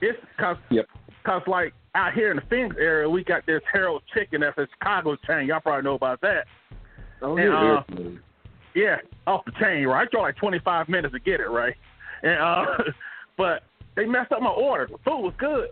It's 0.00 0.18
because 0.36 0.56
Yep. 0.70 0.86
cause 1.24 1.42
like 1.46 1.72
out 1.94 2.12
here 2.12 2.30
in 2.30 2.36
the 2.36 2.42
Phoenix 2.50 2.76
area, 2.78 3.08
we 3.08 3.24
got 3.24 3.46
this 3.46 3.62
Harold 3.72 4.02
Chicken 4.12 4.42
that's 4.42 4.58
a 4.58 4.66
Chicago 4.72 5.16
chain. 5.26 5.46
Y'all 5.46 5.60
probably 5.60 5.82
know 5.82 5.94
about 5.94 6.20
that. 6.20 6.46
Oh, 7.22 7.36
And, 7.36 7.52
yeah. 7.52 7.74
uh, 7.74 7.82
Yeah, 8.74 8.96
off 9.26 9.44
the 9.46 9.52
chain, 9.52 9.86
right? 9.86 10.06
I 10.06 10.10
drove 10.10 10.24
like 10.24 10.36
25 10.36 10.88
minutes 10.90 11.14
to 11.14 11.20
get 11.20 11.40
it, 11.40 11.48
right? 11.48 11.74
And 12.22 12.38
uh, 12.38 12.66
but 13.38 13.62
they 13.94 14.04
messed 14.04 14.32
up 14.32 14.42
my 14.42 14.50
order. 14.50 14.86
The 14.86 14.98
food 14.98 15.22
was 15.22 15.34
good. 15.38 15.68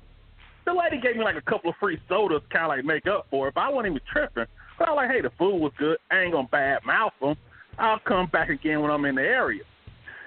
The 0.65 0.73
lady 0.73 0.99
gave 0.99 1.17
me 1.17 1.25
like 1.25 1.37
a 1.37 1.43
couple 1.43 1.69
of 1.69 1.77
free 1.79 2.01
sodas, 2.09 2.41
kind 2.51 2.65
of 2.65 2.69
like 2.71 2.85
make 2.87 3.07
up 3.07 3.27
for 3.31 3.49
it. 3.49 3.55
But 3.55 3.61
I 3.63 3.69
wasn't 3.69 3.93
even 3.93 4.01
tripping. 4.11 4.47
But 4.79 4.89
I 4.89 4.93
was 4.93 4.97
like, 4.97 5.11
hey, 5.11 5.21
the 5.21 5.31
food 5.39 5.59
was 5.59 5.73
good. 5.79 5.99
I 6.11 6.21
ain't 6.21 6.33
gonna 6.33 6.49
bad 6.51 6.79
mouth 6.87 7.13
them. 7.21 7.37
I'll 7.79 7.99
come 7.99 8.29
back 8.33 8.49
again 8.49 8.81
when 8.81 8.91
I'm 8.91 9.05
in 9.05 9.17
the 9.17 9.23
area. 9.23 9.63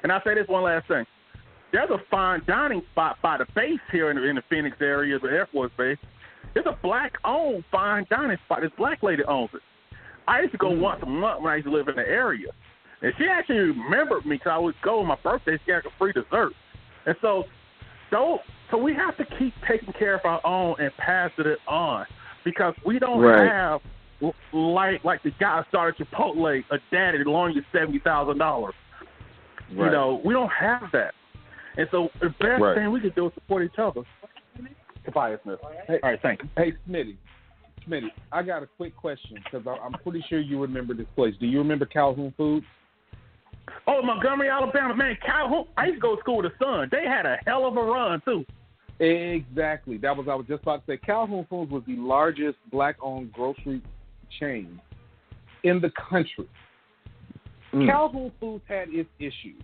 And 0.04 0.12
I'll 0.12 0.22
say 0.24 0.36
this 0.36 0.48
one 0.48 0.64
last 0.64 0.88
thing. 0.88 1.06
There's 1.72 1.90
a 1.90 2.00
fine 2.10 2.42
dining 2.48 2.82
spot 2.92 3.18
by 3.22 3.38
the 3.38 3.46
base 3.56 3.80
here 3.92 4.10
in 4.10 4.18
the, 4.18 4.24
in 4.24 4.36
the 4.36 4.44
Phoenix 4.50 4.78
area, 4.80 5.20
the 5.20 5.28
Air 5.28 5.48
Force 5.52 5.72
Base. 5.78 5.98
It's 6.56 6.66
a 6.66 6.78
black-owned 6.82 7.64
fine 7.72 8.06
dining 8.10 8.38
spot. 8.46 8.62
This 8.62 8.72
black 8.78 9.04
lady 9.04 9.24
owns 9.26 9.50
it. 9.54 9.62
I 10.28 10.42
used 10.42 10.54
to 10.54 10.58
go 10.58 10.72
mm-hmm. 10.72 10.82
once 10.82 11.04
a 11.04 11.06
month 11.06 11.42
when 11.42 11.52
I 11.52 11.58
used 11.58 11.68
to 11.68 11.74
live 11.74 11.88
in 11.88 11.96
the 11.96 12.08
area. 12.08 12.48
And 13.02 13.14
she 13.18 13.26
actually 13.28 13.58
remembered 13.58 14.26
me 14.26 14.38
because 14.38 14.52
I 14.52 14.58
would 14.58 14.76
go 14.82 15.00
on 15.00 15.08
my 15.08 15.18
birthday. 15.24 15.60
She 15.66 15.72
had 15.72 15.86
a 15.86 15.90
free 16.00 16.14
dessert. 16.14 16.54
And 17.06 17.16
so, 17.22 17.44
so, 18.10 18.40
so 18.72 18.78
we 18.78 18.94
have 18.96 19.16
to 19.18 19.26
keep 19.38 19.54
taking 19.68 19.94
care 19.94 20.16
of 20.16 20.22
our 20.26 20.46
own 20.46 20.76
and 20.80 20.92
passing 20.98 21.46
it 21.46 21.60
on 21.68 22.06
because 22.44 22.74
we 22.86 22.98
don't 22.98 23.20
Right. 23.20 23.48
have 23.50 23.82
like 24.52 25.04
like 25.04 25.22
the 25.22 25.32
guy 25.40 25.64
started 25.70 25.96
Chipotle, 26.04 26.64
a 26.72 26.78
daddy 26.92 27.20
that 27.20 27.28
loaned 27.28 27.56
you 27.56 27.62
seventy 27.72 28.00
thousand 28.00 28.40
dollars. 28.40 28.74
You 29.70 29.92
know, 29.92 30.22
we 30.26 30.34
don't 30.34 30.52
have 30.52 30.90
that. 30.94 31.14
And 31.78 31.88
so 31.92 32.10
the 32.20 32.30
best 32.30 32.62
Right. 32.62 32.76
thing 32.76 32.92
we 32.92 33.00
can 33.00 33.12
do 33.12 33.28
is 33.28 33.34
support 33.34 33.64
each 33.64 33.78
other. 33.78 34.02
Tobias 35.06 35.40
Smith. 35.44 35.60
Hey, 35.88 36.00
All 36.04 36.10
right, 36.10 36.22
thank 36.22 36.44
you. 36.44 36.50
Hey, 36.58 36.74
Smitty. 36.90 37.16
Smitty, 37.88 38.12
I 38.32 38.44
got 38.44 38.64
a 38.64 38.68
quick 38.68 38.96
question 38.98 39.38
because 39.44 39.66
I'm 39.66 39.94
pretty 40.04 40.22
sure 40.28 40.40
you 40.40 40.62
remember 40.62 40.94
this 40.94 41.08
place. 41.16 41.34
Do 41.40 41.46
you 41.48 41.60
remember 41.60 41.86
Calhoun 41.86 42.34
Foods? 42.36 42.66
Oh, 43.86 44.02
Montgomery, 44.02 44.50
Alabama, 44.50 44.96
man, 44.96 45.18
Calhoun. 45.26 45.66
I 45.78 45.86
used 45.86 45.98
to 45.98 46.02
go 46.02 46.16
to 46.16 46.22
school 46.22 46.38
with 46.38 46.52
the 46.52 46.66
son. 46.66 46.90
They 46.92 47.06
had 47.06 47.26
a 47.26 47.38
hell 47.46 47.66
of 47.66 47.78
a 47.78 47.82
run 47.82 48.22
too. 48.26 48.46
Exactly. 49.00 49.98
That 49.98 50.18
was 50.18 50.28
I 50.28 50.36
was 50.36 50.46
just 50.48 50.64
about 50.64 50.86
to 50.86 50.94
say. 50.94 50.98
Calhoun 50.98 51.46
Foods 51.50 51.72
was 51.72 51.84
the 51.86 51.96
largest 51.96 52.58
black-owned 52.72 53.32
grocery 53.32 53.82
chain 54.40 54.82
in 55.64 55.80
the 55.80 55.92
country. 56.10 56.50
Mm. 57.74 57.88
Calhoun 57.88 58.32
Foods 58.40 58.64
had 58.68 58.90
its 58.90 59.10
issues. 59.20 59.62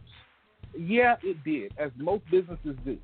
Yeah, 0.77 1.15
it 1.23 1.43
did, 1.43 1.73
as 1.77 1.91
most 1.97 2.23
businesses 2.31 2.75
do. 2.85 2.97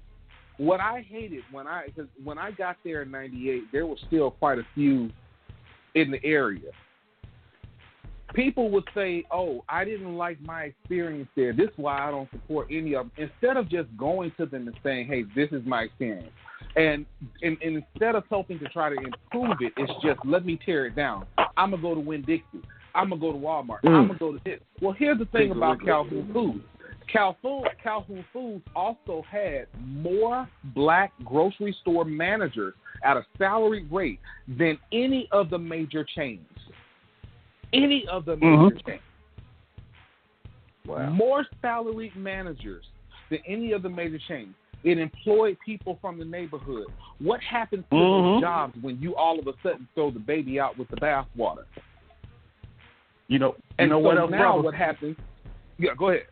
What 0.58 0.82
I 0.82 1.06
hated 1.10 1.44
when 1.52 1.68
I 1.68 1.88
cause 1.96 2.08
when 2.24 2.38
I 2.38 2.52
got 2.52 2.78
there 2.84 3.04
in 3.04 3.12
'98, 3.12 3.64
there 3.72 3.86
were 3.86 3.96
still 4.08 4.32
quite 4.32 4.60
a 4.60 4.68
few 4.76 5.10
in 5.96 6.12
the 6.12 6.24
area. 6.24 6.72
People 8.34 8.70
would 8.72 8.84
say, 8.94 9.24
"Oh, 9.32 9.64
I 9.70 9.86
didn't 9.86 10.16
like 10.16 10.40
my 10.42 10.64
experience 10.64 11.30
there. 11.36 11.54
This 11.54 11.70
is 11.70 11.78
why 11.78 12.08
I 12.08 12.12
don't 12.12 12.30
support 12.32 12.68
any 12.70 12.94
of 12.94 13.10
them." 13.16 13.30
Instead 13.30 13.58
of 13.58 13.70
just 13.70 13.88
going 13.98 14.32
to 14.38 14.46
them 14.46 14.68
and 14.68 14.78
saying, 14.84 15.08
"Hey, 15.08 15.24
this 15.36 15.50
is 15.52 15.66
my 15.66 15.84
experience," 15.84 16.32
and 16.76 17.06
and, 17.42 17.58
and 17.62 17.84
instead 17.94 18.16
of 18.16 18.24
helping 18.30 18.60
to 18.60 18.66
try 18.66 18.90
to 18.90 18.98
improve 18.98 19.58
it, 19.62 19.74
it's 19.78 19.94
just 20.04 20.20
let 20.26 20.46
me 20.46 20.60
tear 20.66 20.86
it 20.88 20.96
down. 20.96 21.26
I'm 21.56 21.72
gonna 21.72 21.82
go 21.82 21.96
to 21.96 22.02
Winn 22.02 22.22
Dixie. 22.22 22.68
I'm 22.96 23.10
gonna 23.10 23.22
go 23.22 23.32
to 23.32 23.38
Walmart. 23.38 23.82
Mm. 23.84 23.90
I'm 23.90 24.08
gonna 24.08 24.20
go 24.20 24.32
to 24.34 24.40
this. 24.44 24.60
Well, 24.82 24.94
here's 24.94 25.20
the 25.20 25.26
thing 25.26 25.52
about. 25.52 25.84
Calhoun 25.84 26.30
Foods. 26.34 26.64
Calhoun, 27.12 27.64
Calhoun 27.82 28.26
Foods 28.32 28.64
also 28.76 29.24
had 29.30 29.68
more 29.80 30.48
black 30.76 31.12
grocery 31.24 31.76
store 31.82 32.06
managers 32.06 32.74
at 33.04 33.18
a 33.18 33.26
salary 33.38 33.88
rate 33.92 34.20
than 34.58 34.78
any 34.92 35.28
of 35.32 35.50
the 35.50 35.58
major 35.58 36.04
chains. 36.16 36.46
Any 37.74 38.06
of 38.10 38.26
the 38.26 38.36
major 38.36 38.78
chains. 38.86 39.02
Wow. 40.86 41.10
More 41.10 41.46
salaried 41.62 42.16
managers 42.16 42.86
than 43.30 43.40
any 43.48 43.74
of 43.74 43.84
the 43.84 43.90
major 43.90 44.20
chains. 44.28 44.54
It 44.84 44.98
employed 44.98 45.58
people 45.66 45.98
from 46.02 46.18
the 46.18 46.26
neighborhood. 46.26 46.88
What 47.20 47.42
happens 47.42 47.84
to 47.90 47.96
Mhm. 47.96 48.34
those 48.34 48.42
jobs 48.42 48.78
when 48.82 49.00
you 49.02 49.16
all 49.16 49.38
of 49.38 49.48
a 49.48 49.54
sudden 49.62 49.88
throw 49.94 50.10
the 50.10 50.20
baby 50.20 50.60
out 50.60 50.78
with 50.78 50.88
the 50.88 50.96
bathwater? 50.98 51.66
You 53.28 53.40
know, 53.40 53.50
you 53.50 53.64
And 53.78 53.90
know 53.90 53.98
so 54.00 54.08
what 54.08 54.18
else, 54.18 54.32
now 54.32 54.54
brother? 54.54 54.62
what 54.64 54.74
happens? 54.74 55.18
Yeah, 55.78 55.94
go 55.96 56.10
ahead. 56.10 56.28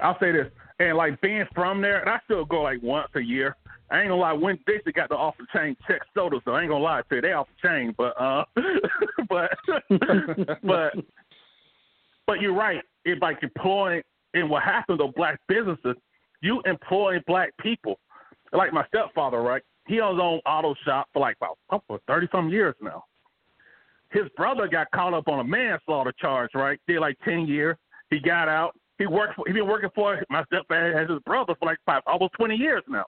I'll 0.00 0.18
say 0.18 0.32
this, 0.32 0.46
and 0.78 0.96
like 0.96 1.20
being 1.20 1.44
from 1.54 1.80
there, 1.80 2.00
and 2.00 2.10
I 2.10 2.18
still 2.24 2.44
go 2.44 2.62
like 2.62 2.82
once 2.82 3.08
a 3.14 3.20
year. 3.20 3.56
I 3.90 4.00
ain't 4.00 4.08
gonna 4.08 4.20
lie, 4.20 4.32
Winn 4.32 4.58
Dixie 4.66 4.92
got 4.92 5.10
the 5.10 5.14
off 5.14 5.34
the 5.38 5.46
chain 5.56 5.76
check 5.86 6.00
soda, 6.14 6.38
so 6.44 6.52
I 6.52 6.62
ain't 6.62 6.70
gonna 6.70 6.82
lie 6.82 7.02
to 7.08 7.14
you, 7.14 7.20
they 7.20 7.32
off 7.32 7.46
the 7.62 7.68
chain, 7.68 7.94
but 7.96 8.20
uh, 8.20 8.44
but 9.28 9.50
but 10.62 10.92
but 12.26 12.40
you're 12.40 12.54
right. 12.54 12.80
It's 13.04 13.20
like 13.20 13.42
employing, 13.42 14.02
and 14.32 14.48
what 14.48 14.62
happens 14.62 14.98
to 14.98 15.08
black 15.14 15.38
businesses, 15.48 15.96
you 16.40 16.62
employ 16.64 17.18
black 17.26 17.50
people. 17.60 17.98
Like 18.52 18.72
my 18.72 18.86
stepfather, 18.86 19.40
right? 19.42 19.62
He 19.86 20.00
owns 20.00 20.16
his 20.16 20.22
own 20.22 20.40
auto 20.46 20.74
shop 20.84 21.08
for 21.12 21.20
like 21.20 21.36
about 21.36 21.58
oh, 21.70 21.82
for 21.86 22.00
thirty 22.06 22.28
some 22.32 22.48
years 22.48 22.74
now. 22.80 23.04
His 24.10 24.24
brother 24.36 24.68
got 24.68 24.90
caught 24.92 25.12
up 25.12 25.28
on 25.28 25.40
a 25.40 25.44
manslaughter 25.44 26.12
charge, 26.18 26.50
right? 26.54 26.78
Did 26.86 27.00
like 27.00 27.18
ten 27.24 27.46
years. 27.46 27.76
He 28.10 28.20
got 28.20 28.48
out. 28.48 28.74
He 28.98 29.06
worked. 29.06 29.36
For, 29.36 29.44
he 29.46 29.52
been 29.52 29.66
working 29.66 29.90
for 29.94 30.22
my 30.30 30.44
stepdad 30.44 31.02
as 31.02 31.10
his 31.10 31.20
brother 31.20 31.54
for 31.58 31.66
like 31.66 31.78
five, 31.84 32.02
almost 32.06 32.34
twenty 32.34 32.56
years 32.56 32.82
now. 32.88 33.04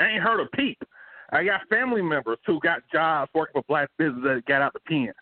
I 0.00 0.08
ain't 0.08 0.22
heard 0.22 0.40
a 0.40 0.46
peep. 0.56 0.82
I 1.32 1.44
got 1.44 1.62
family 1.68 2.02
members 2.02 2.38
who 2.46 2.60
got 2.60 2.82
jobs 2.92 3.30
working 3.34 3.54
for 3.54 3.64
black 3.66 3.88
businesses 3.98 4.22
that 4.24 4.44
got 4.46 4.62
out 4.62 4.72
the 4.72 4.80
pen. 4.80 5.12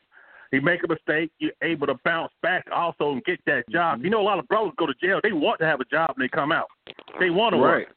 You 0.53 0.61
make 0.61 0.85
a 0.85 0.89
mistake, 0.89 1.31
you're 1.39 1.53
able 1.63 1.87
to 1.87 1.95
bounce 2.05 2.33
back 2.43 2.67
also 2.71 3.13
and 3.13 3.25
get 3.25 3.41
that 3.47 3.67
job. 3.71 4.05
You 4.05 4.11
know, 4.11 4.21
a 4.21 4.23
lot 4.23 4.39
of 4.39 4.47
brothers 4.49 4.75
go 4.77 4.87
to 4.87 4.93
jail. 5.03 5.19
They 5.23 5.33
want 5.33 5.59
to 5.61 5.67
have 5.67 5.81
a 5.81 5.85
job 5.87 6.11
when 6.15 6.25
they 6.25 6.29
come 6.29 6.53
out. 6.53 6.67
They 7.19 7.31
want 7.31 7.55
to 7.55 7.61
Right. 7.61 7.89
work. 7.89 7.97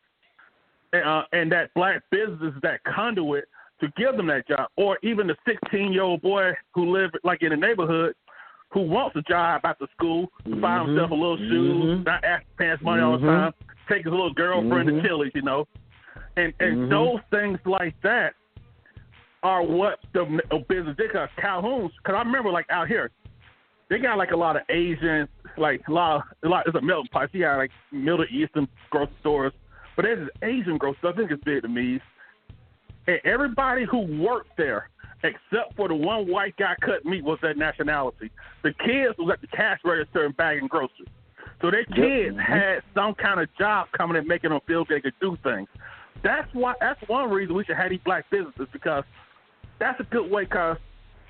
And, 0.93 1.03
uh, 1.03 1.25
and 1.33 1.51
that 1.51 1.73
black 1.73 2.01
business 2.11 2.53
is 2.55 2.61
that 2.61 2.81
conduit 2.85 3.49
to 3.81 3.89
give 3.97 4.15
them 4.15 4.27
that 4.27 4.47
job. 4.47 4.69
Or 4.77 4.97
even 5.03 5.27
the 5.27 5.35
16 5.45 5.91
year 5.91 6.03
old 6.03 6.21
boy 6.21 6.53
who 6.73 6.91
live 6.91 7.11
like 7.25 7.43
in 7.43 7.49
the 7.49 7.57
neighborhood 7.57 8.15
who 8.71 8.81
wants 8.81 9.15
a 9.15 9.21
job 9.21 9.61
after 9.63 9.87
school 9.95 10.27
to 10.43 10.55
buy 10.55 10.79
himself 10.83 11.11
a 11.11 11.13
little 11.13 11.37
shoes, 11.37 11.99
Mhm. 11.99 12.05
not 12.05 12.23
ask 12.23 12.43
parents 12.57 12.83
money 12.83 13.01
all 13.01 13.17
the 13.17 13.25
Mhm. 13.25 13.29
time, 13.29 13.53
take 13.87 14.03
his 14.03 14.11
little 14.11 14.33
girlfriend 14.33 14.89
to 14.89 15.01
Chili's, 15.01 15.33
you 15.33 15.41
know. 15.41 15.67
And 16.35 16.53
and 16.59 16.77
Mhm. 16.77 16.89
those 16.89 17.21
things 17.31 17.59
like 17.65 17.99
that 18.01 18.33
are 19.43 19.61
what 19.61 19.99
the 20.13 20.25
business 20.67 20.97
did. 20.97 21.11
Cause 21.11 21.29
Calhoun's, 21.37 21.93
because 21.97 22.15
I 22.15 22.19
remember 22.19 22.49
like 22.51 22.65
out 22.69 22.87
here, 22.87 23.11
they 23.89 23.99
got 23.99 24.17
like 24.17 24.31
a 24.31 24.35
lot 24.35 24.55
of 24.55 24.63
Asian, 24.69 25.27
like 25.57 25.87
a 25.87 25.91
lot, 25.91 26.15
of, 26.15 26.23
a 26.43 26.49
lot. 26.49 26.67
It's 26.67 26.75
a 26.75 26.81
melting 26.81 27.09
pot. 27.09 27.33
You 27.33 27.41
got 27.41 27.57
like 27.57 27.71
Middle 27.91 28.25
Eastern 28.29 28.67
grocery 28.89 29.15
stores, 29.19 29.53
but 29.95 30.03
there's 30.03 30.27
this 30.27 30.37
Asian 30.41 30.77
grocery 30.77 30.97
store. 30.97 31.13
I 31.13 31.15
think 31.15 31.31
it's 31.31 31.43
Vietnamese, 31.43 32.01
and 33.07 33.19
everybody 33.23 33.85
who 33.85 33.99
worked 34.21 34.57
there, 34.57 34.89
except 35.23 35.75
for 35.75 35.87
the 35.87 35.95
one 35.95 36.29
white 36.29 36.55
guy 36.57 36.75
cut 36.81 37.05
meat, 37.05 37.23
was 37.23 37.39
that 37.41 37.57
nationality. 37.57 38.31
The 38.63 38.73
kids 38.73 39.17
was 39.17 39.31
at 39.33 39.41
the 39.41 39.47
cash 39.47 39.79
register 39.83 40.25
and 40.25 40.35
bagging 40.35 40.67
groceries. 40.67 41.09
So 41.61 41.71
their 41.71 41.85
kids 41.85 42.35
mm-hmm. 42.35 42.39
had 42.39 42.83
some 42.93 43.13
kind 43.15 43.39
of 43.39 43.47
job 43.57 43.87
coming 43.95 44.17
and 44.17 44.27
making 44.27 44.49
them 44.49 44.59
feel 44.67 44.85
they 44.87 45.01
could 45.01 45.13
do 45.21 45.37
things. 45.43 45.67
That's 46.23 46.51
why. 46.53 46.73
That's 46.79 46.99
one 47.07 47.29
reason 47.29 47.55
we 47.55 47.63
should 47.63 47.77
have 47.77 47.89
these 47.89 47.99
black 48.03 48.25
businesses 48.29 48.67
because 48.73 49.03
that's 49.79 49.99
a 49.99 50.03
good 50.03 50.29
way. 50.29 50.45
Cause 50.45 50.77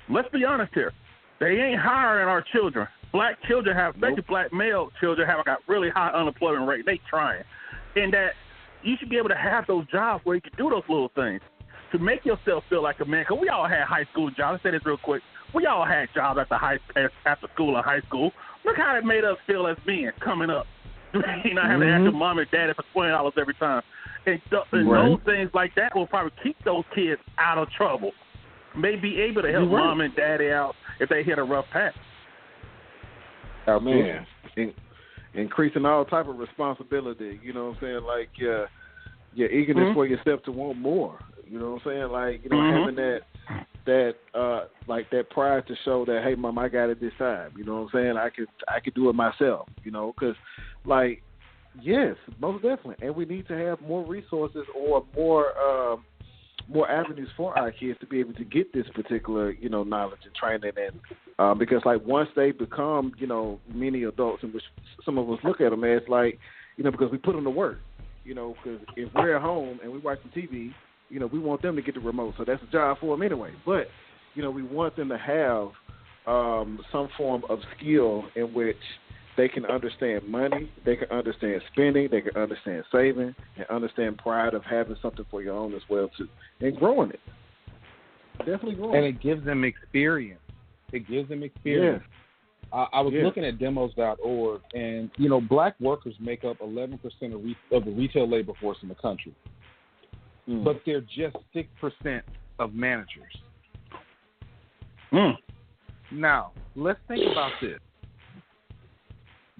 let's 0.08 0.28
be 0.30 0.44
honest 0.44 0.72
here, 0.74 0.92
they 1.38 1.60
ain't 1.60 1.80
hiring 1.80 2.28
our 2.28 2.42
children. 2.52 2.88
Black 3.12 3.36
children 3.46 3.76
have, 3.76 3.94
especially 3.94 4.22
black 4.22 4.52
male 4.52 4.90
children, 5.00 5.28
have 5.28 5.44
got 5.44 5.58
really 5.68 5.90
high 5.90 6.10
unemployment 6.10 6.68
rate. 6.68 6.86
They 6.86 7.00
trying, 7.08 7.44
and 7.94 8.12
that 8.12 8.32
you 8.82 8.96
should 8.98 9.10
be 9.10 9.16
able 9.16 9.28
to 9.28 9.36
have 9.36 9.66
those 9.66 9.86
jobs 9.88 10.24
where 10.24 10.36
you 10.36 10.42
can 10.42 10.52
do 10.56 10.70
those 10.70 10.82
little 10.88 11.10
things 11.14 11.40
to 11.92 11.98
make 11.98 12.24
yourself 12.24 12.64
feel 12.68 12.82
like 12.82 13.00
a 13.00 13.04
man. 13.04 13.24
Cause 13.28 13.38
we 13.40 13.48
all 13.48 13.68
had 13.68 13.84
high 13.84 14.04
school 14.12 14.30
jobs. 14.30 14.54
Let's 14.54 14.62
say 14.62 14.70
this 14.72 14.86
real 14.86 14.96
quick. 14.96 15.22
We 15.54 15.66
all 15.66 15.84
had 15.86 16.08
jobs 16.14 16.38
after 16.40 16.56
high 16.56 16.78
after 17.24 17.48
school 17.54 17.76
and 17.76 17.84
high 17.84 18.00
school. 18.08 18.32
Look 18.64 18.76
how 18.76 18.96
it 18.96 19.04
made 19.04 19.24
us 19.24 19.36
feel 19.46 19.66
as 19.66 19.76
men 19.86 20.12
coming 20.22 20.50
up. 20.50 20.66
you 21.44 21.54
know, 21.54 21.62
having 21.62 21.86
to 21.86 21.92
ask 21.94 22.02
your 22.02 22.12
mom 22.12 22.38
and 22.38 22.50
daddy 22.50 22.72
for 22.74 22.84
twenty 22.92 23.10
dollars 23.12 23.34
every 23.38 23.54
time. 23.54 23.82
And, 24.26 24.40
th- 24.50 24.62
and 24.72 24.90
Right. 24.90 25.08
those 25.08 25.20
things 25.24 25.50
like 25.54 25.72
that 25.76 25.94
will 25.94 26.08
probably 26.08 26.32
keep 26.42 26.56
those 26.64 26.82
kids 26.94 27.20
out 27.38 27.58
of 27.58 27.68
trouble. 27.70 28.10
May 28.76 28.96
be 28.96 29.20
able 29.20 29.42
to 29.42 29.52
help 29.52 29.70
You're 29.70 29.78
right. 29.78 29.86
mom 29.86 30.00
and 30.00 30.14
daddy 30.16 30.50
out 30.50 30.74
if 30.98 31.08
they 31.08 31.22
hit 31.22 31.38
a 31.38 31.44
rough 31.44 31.66
patch. 31.72 31.94
Oh 33.68 33.80
man, 33.80 34.26
In, 34.56 34.72
increasing 35.34 35.84
all 35.84 36.04
type 36.04 36.28
of 36.28 36.38
responsibility. 36.38 37.40
You 37.42 37.52
know 37.52 37.66
what 37.66 37.76
I'm 37.76 37.80
saying? 37.80 38.00
Like 38.06 38.30
uh, 38.42 38.66
your 39.34 39.50
eagerness 39.50 39.88
Mhm. 39.90 39.94
for 39.94 40.06
yourself 40.06 40.42
to 40.44 40.52
want 40.52 40.78
more. 40.78 41.18
You 41.48 41.58
know 41.58 41.72
what 41.72 41.82
I'm 41.86 41.92
saying? 41.92 42.10
Like 42.10 42.44
you 42.44 42.50
know 42.50 42.60
Mhm. 42.62 42.80
having 42.80 42.96
that 42.96 43.20
that 43.86 44.14
uh 44.34 44.66
like 44.86 45.08
that 45.10 45.30
pride 45.30 45.66
to 45.68 45.76
show 45.84 46.04
that 46.06 46.22
hey 46.24 46.34
mom 46.34 46.58
I 46.58 46.68
got 46.68 46.90
it 46.90 47.00
this 47.00 47.12
time. 47.18 47.52
You 47.56 47.64
know 47.64 47.82
what 47.82 47.82
I'm 47.82 47.88
saying? 47.92 48.16
I 48.16 48.30
could 48.30 48.48
I 48.68 48.80
could 48.80 48.94
do 48.94 49.08
it 49.08 49.14
myself. 49.14 49.68
You 49.84 49.90
know 49.92 50.12
because 50.12 50.36
like 50.84 51.22
Yes, 51.82 52.16
most 52.40 52.62
definitely, 52.62 52.96
and 53.02 53.14
we 53.14 53.24
need 53.26 53.46
to 53.48 53.54
have 53.54 53.80
more 53.82 54.04
resources 54.04 54.64
or 54.74 55.04
more 55.14 55.46
uh, 55.58 55.96
more 56.68 56.90
avenues 56.90 57.28
for 57.36 57.56
our 57.58 57.70
kids 57.70 57.98
to 58.00 58.06
be 58.06 58.18
able 58.18 58.32
to 58.34 58.44
get 58.44 58.72
this 58.72 58.86
particular 58.94 59.50
you 59.52 59.68
know 59.68 59.84
knowledge 59.84 60.20
and 60.24 60.34
training, 60.34 60.72
and 60.76 61.00
uh, 61.38 61.54
because 61.54 61.82
like 61.84 62.04
once 62.06 62.28
they 62.34 62.50
become 62.50 63.12
you 63.18 63.26
know 63.26 63.60
many 63.72 64.04
adults, 64.04 64.42
and 64.42 64.54
which 64.54 64.62
some 65.04 65.18
of 65.18 65.30
us 65.30 65.38
look 65.44 65.60
at 65.60 65.70
them 65.70 65.84
as 65.84 66.00
like 66.08 66.38
you 66.76 66.84
know 66.84 66.90
because 66.90 67.12
we 67.12 67.18
put 67.18 67.34
them 67.34 67.44
to 67.44 67.50
work, 67.50 67.80
you 68.24 68.34
know, 68.34 68.54
because 68.62 68.80
if 68.96 69.12
we're 69.14 69.36
at 69.36 69.42
home 69.42 69.78
and 69.82 69.92
we 69.92 69.98
watch 69.98 70.18
the 70.24 70.40
TV, 70.40 70.70
you 71.08 71.20
know, 71.20 71.26
we 71.26 71.38
want 71.38 71.62
them 71.62 71.76
to 71.76 71.82
get 71.82 71.94
the 71.94 72.00
remote, 72.00 72.34
so 72.36 72.44
that's 72.44 72.62
a 72.62 72.72
job 72.72 72.98
for 73.00 73.16
them 73.16 73.22
anyway. 73.24 73.50
But 73.64 73.86
you 74.34 74.42
know, 74.42 74.50
we 74.50 74.62
want 74.62 74.96
them 74.96 75.08
to 75.08 75.18
have 75.18 75.68
um, 76.26 76.80
some 76.92 77.08
form 77.16 77.42
of 77.48 77.60
skill 77.78 78.24
in 78.34 78.52
which 78.52 78.76
they 79.36 79.48
can 79.48 79.66
understand 79.66 80.26
money, 80.26 80.70
they 80.84 80.96
can 80.96 81.10
understand 81.10 81.60
spending, 81.72 82.08
they 82.10 82.22
can 82.22 82.36
understand 82.36 82.84
saving, 82.90 83.34
and 83.56 83.66
understand 83.68 84.18
pride 84.18 84.54
of 84.54 84.64
having 84.64 84.96
something 85.02 85.26
for 85.30 85.42
your 85.42 85.54
own 85.54 85.74
as 85.74 85.82
well 85.88 86.10
too, 86.16 86.28
and 86.60 86.76
growing 86.76 87.10
it. 87.10 87.20
Definitely 88.38 88.74
growing. 88.76 88.96
And 88.96 89.04
it 89.04 89.20
gives 89.22 89.44
them 89.44 89.64
experience. 89.64 90.40
It 90.92 91.08
gives 91.08 91.28
them 91.28 91.42
experience. 91.42 92.02
Yeah. 92.72 92.78
I, 92.78 92.98
I 92.98 93.00
was 93.00 93.12
Yeah. 93.14 93.24
looking 93.24 93.44
at 93.44 93.58
demos.org, 93.58 94.60
and 94.74 95.10
you 95.16 95.28
know, 95.28 95.40
black 95.40 95.78
workers 95.80 96.14
make 96.20 96.44
up 96.44 96.58
11% 96.58 96.94
of, 97.34 97.44
re- 97.44 97.56
of 97.72 97.84
the 97.84 97.90
retail 97.90 98.28
labor 98.28 98.52
force 98.60 98.78
in 98.82 98.88
the 98.88 98.94
country, 98.94 99.34
Mm. 100.48 100.62
but 100.62 100.80
they're 100.86 101.00
just 101.00 101.36
six 101.52 101.68
percent 101.80 102.24
of 102.58 102.72
managers. 102.72 103.32
Mm. 105.12 105.34
Now, 106.12 106.52
let's 106.76 107.00
think 107.08 107.22
about 107.30 107.52
this. 107.60 107.78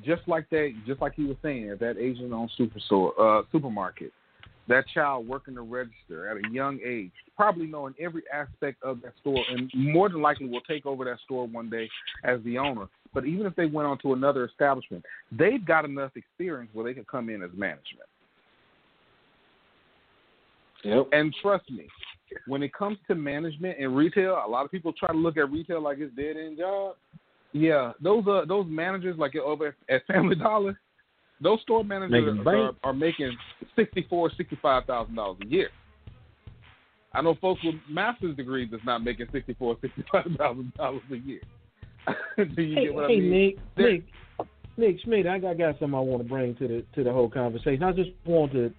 Just 0.04 0.22
like 0.28 0.48
that, 0.50 0.72
just 0.86 1.00
like 1.00 1.14
you 1.16 1.28
were 1.28 1.36
saying, 1.42 1.70
at 1.70 1.80
that 1.80 1.96
Asian-owned 1.98 2.50
superstore, 2.58 3.12
uh, 3.18 3.42
supermarket, 3.50 4.12
that 4.68 4.84
child 4.92 5.26
working 5.26 5.54
the 5.54 5.62
register 5.62 6.28
at 6.28 6.36
a 6.36 6.52
young 6.52 6.78
age, 6.84 7.12
probably 7.34 7.66
knowing 7.66 7.94
every 8.00 8.22
aspect 8.32 8.82
of 8.82 9.00
that 9.02 9.12
store, 9.20 9.42
and 9.50 9.70
more 9.74 10.08
than 10.08 10.20
likely 10.20 10.46
will 10.46 10.60
take 10.60 10.86
over 10.86 11.04
that 11.04 11.18
store 11.24 11.46
one 11.46 11.70
day 11.70 11.88
as 12.24 12.40
the 12.44 12.58
owner. 12.58 12.86
But 13.14 13.24
even 13.24 13.46
if 13.46 13.56
they 13.56 13.66
went 13.66 13.88
on 13.88 13.98
to 13.98 14.12
another 14.12 14.44
establishment, 14.44 15.04
they've 15.32 15.64
got 15.64 15.84
enough 15.84 16.12
experience 16.16 16.70
where 16.74 16.84
they 16.84 16.94
could 16.94 17.06
come 17.06 17.28
in 17.30 17.42
as 17.42 17.50
management. 17.56 18.08
Yep. 20.86 21.08
And 21.12 21.34
trust 21.42 21.70
me, 21.70 21.86
when 22.46 22.62
it 22.62 22.72
comes 22.74 22.98
to 23.08 23.14
management 23.14 23.78
and 23.78 23.96
retail, 23.96 24.42
a 24.44 24.48
lot 24.48 24.64
of 24.64 24.70
people 24.70 24.92
try 24.92 25.10
to 25.12 25.18
look 25.18 25.36
at 25.36 25.50
retail 25.50 25.80
like 25.82 25.98
it's 25.98 26.14
dead 26.16 26.36
end 26.36 26.58
job. 26.58 26.96
Yeah, 27.52 27.92
those 28.02 28.24
uh 28.26 28.44
those 28.46 28.66
managers 28.68 29.16
like 29.18 29.34
over 29.36 29.74
at 29.88 30.06
Family 30.06 30.36
Dollar, 30.48 30.78
those 31.40 31.60
store 31.62 31.84
managers 31.84 32.12
Making 32.12 32.40
are, 32.40 32.44
bank. 32.66 32.76
are 32.84 32.92
making 32.92 33.36
sixty 33.74 34.06
four, 34.08 34.30
sixty 34.36 34.58
five 34.60 34.84
thousand 34.84 35.14
dollars 35.14 35.38
a 35.42 35.46
year. 35.46 35.68
I 37.14 37.22
know 37.22 37.34
folks 37.40 37.62
with 37.64 37.76
master's 37.88 38.36
degrees 38.36 38.68
that's 38.70 38.84
not 38.84 39.02
making 39.02 39.26
sixty 39.32 39.54
four, 39.54 39.76
sixty 39.80 40.04
five 40.12 40.26
thousand 40.36 40.74
dollars 40.74 41.02
a 41.10 41.16
year. 41.16 41.40
Do 42.54 42.62
you 42.62 42.74
Hey, 42.74 42.84
get 42.86 42.94
what 42.94 43.08
hey 43.10 43.16
I 43.16 43.20
mean? 43.20 43.30
Nick, 43.30 43.56
There- 43.76 43.92
Nick, 43.92 44.04
Nick 44.76 44.96
Schmidt, 45.02 45.26
I 45.26 45.38
got, 45.38 45.56
got 45.56 45.78
something 45.78 45.94
I 45.94 46.00
want 46.00 46.22
to 46.22 46.28
bring 46.28 46.54
to 46.56 46.68
the 46.68 46.84
to 46.94 47.02
the 47.04 47.12
whole 47.12 47.30
conversation. 47.30 47.82
I 47.82 47.92
just 47.92 48.10
want 48.26 48.52
to, 48.52 48.70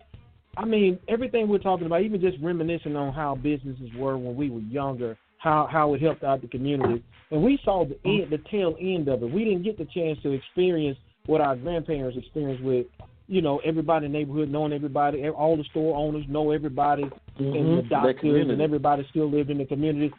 I 0.57 0.65
mean, 0.65 0.99
everything 1.07 1.47
we're 1.47 1.59
talking 1.59 1.85
about, 1.85 2.01
even 2.01 2.19
just 2.19 2.37
reminiscing 2.41 2.95
on 2.95 3.13
how 3.13 3.35
businesses 3.35 3.89
were 3.95 4.17
when 4.17 4.35
we 4.35 4.49
were 4.49 4.61
younger, 4.61 5.15
how 5.37 5.67
how 5.71 5.93
it 5.93 6.01
helped 6.01 6.23
out 6.23 6.41
the 6.41 6.47
community, 6.47 7.03
and 7.29 7.43
we 7.43 7.59
saw 7.63 7.85
the 7.85 7.97
end, 8.05 8.31
the 8.31 8.39
tail 8.49 8.75
end 8.79 9.07
of 9.07 9.21
it. 9.21 9.31
We 9.31 9.45
didn't 9.45 9.63
get 9.63 9.77
the 9.77 9.85
chance 9.85 10.19
to 10.23 10.31
experience 10.31 10.97
what 11.27 11.41
our 11.41 11.55
grandparents 11.55 12.17
experienced 12.17 12.63
with, 12.63 12.87
you 13.27 13.41
know, 13.41 13.59
everybody 13.59 14.07
in 14.07 14.13
the 14.13 14.17
neighborhood 14.17 14.49
knowing 14.49 14.73
everybody, 14.73 15.27
all 15.29 15.57
the 15.57 15.63
store 15.65 15.95
owners 15.95 16.25
know 16.27 16.51
everybody, 16.51 17.03
and 17.37 17.77
the 17.77 17.83
Mhm. 17.83 17.89
Doctors 17.89 18.49
and 18.49 18.61
everybody 18.61 19.05
still 19.09 19.27
lived 19.27 19.51
in 19.51 19.59
the 19.59 19.65
community. 19.65 20.11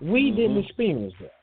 We 0.00 0.30
didn't 0.30 0.56
Mhm. 0.56 0.64
experience 0.64 1.14
that. 1.20 1.34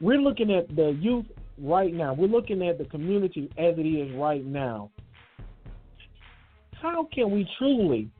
We're 0.00 0.20
looking 0.20 0.52
at 0.52 0.74
the 0.76 0.92
youth 0.92 1.26
right 1.58 1.94
now. 1.94 2.12
We're 2.12 2.26
looking 2.26 2.66
at 2.66 2.76
the 2.76 2.84
community 2.84 3.48
as 3.56 3.78
it 3.78 3.86
is 3.86 4.12
right 4.12 4.44
now. 4.44 4.90
How 6.80 7.08
can 7.12 7.30
we 7.30 7.48
truly 7.58 8.10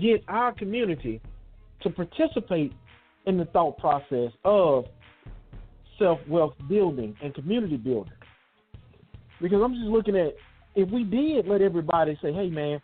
get 0.00 0.22
our 0.28 0.52
community 0.52 1.20
to 1.82 1.90
participate 1.90 2.72
in 3.26 3.36
the 3.36 3.44
thought 3.46 3.78
process 3.78 4.30
of 4.44 4.84
self 5.98 6.18
wealth 6.28 6.54
building 6.68 7.16
and 7.22 7.34
community 7.34 7.76
building? 7.76 8.12
Because 9.40 9.60
I'm 9.62 9.74
just 9.74 9.86
looking 9.86 10.16
at 10.16 10.34
if 10.74 10.90
we 10.90 11.04
did 11.04 11.46
let 11.46 11.62
everybody 11.62 12.18
say, 12.22 12.32
hey 12.32 12.48
man, 12.48 12.80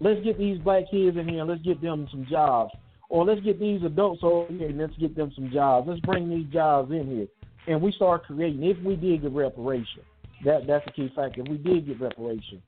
let's 0.00 0.22
get 0.22 0.38
these 0.38 0.58
black 0.58 0.84
kids 0.90 1.16
in 1.16 1.28
here 1.28 1.44
let's 1.44 1.62
get 1.62 1.80
them 1.82 2.06
some 2.10 2.26
jobs. 2.30 2.72
Or 3.08 3.24
let's 3.24 3.40
get 3.42 3.60
these 3.60 3.82
adults 3.84 4.20
over 4.24 4.52
here 4.52 4.68
and 4.68 4.78
let's 4.78 4.96
get 4.96 5.14
them 5.14 5.30
some 5.34 5.50
jobs. 5.52 5.86
Let's 5.88 6.00
bring 6.00 6.28
these 6.28 6.52
jobs 6.52 6.90
in 6.90 7.06
here. 7.06 7.26
And 7.68 7.80
we 7.80 7.92
start 7.92 8.24
creating, 8.24 8.64
if 8.64 8.82
we 8.84 8.96
did 8.96 9.22
get 9.22 9.32
reparation, 9.32 10.02
that 10.44 10.66
that's 10.66 10.84
the 10.86 10.92
key 10.92 11.12
factor. 11.14 11.42
If 11.42 11.48
we 11.48 11.56
did 11.56 11.86
get 11.86 12.00
reparation, 12.00 12.62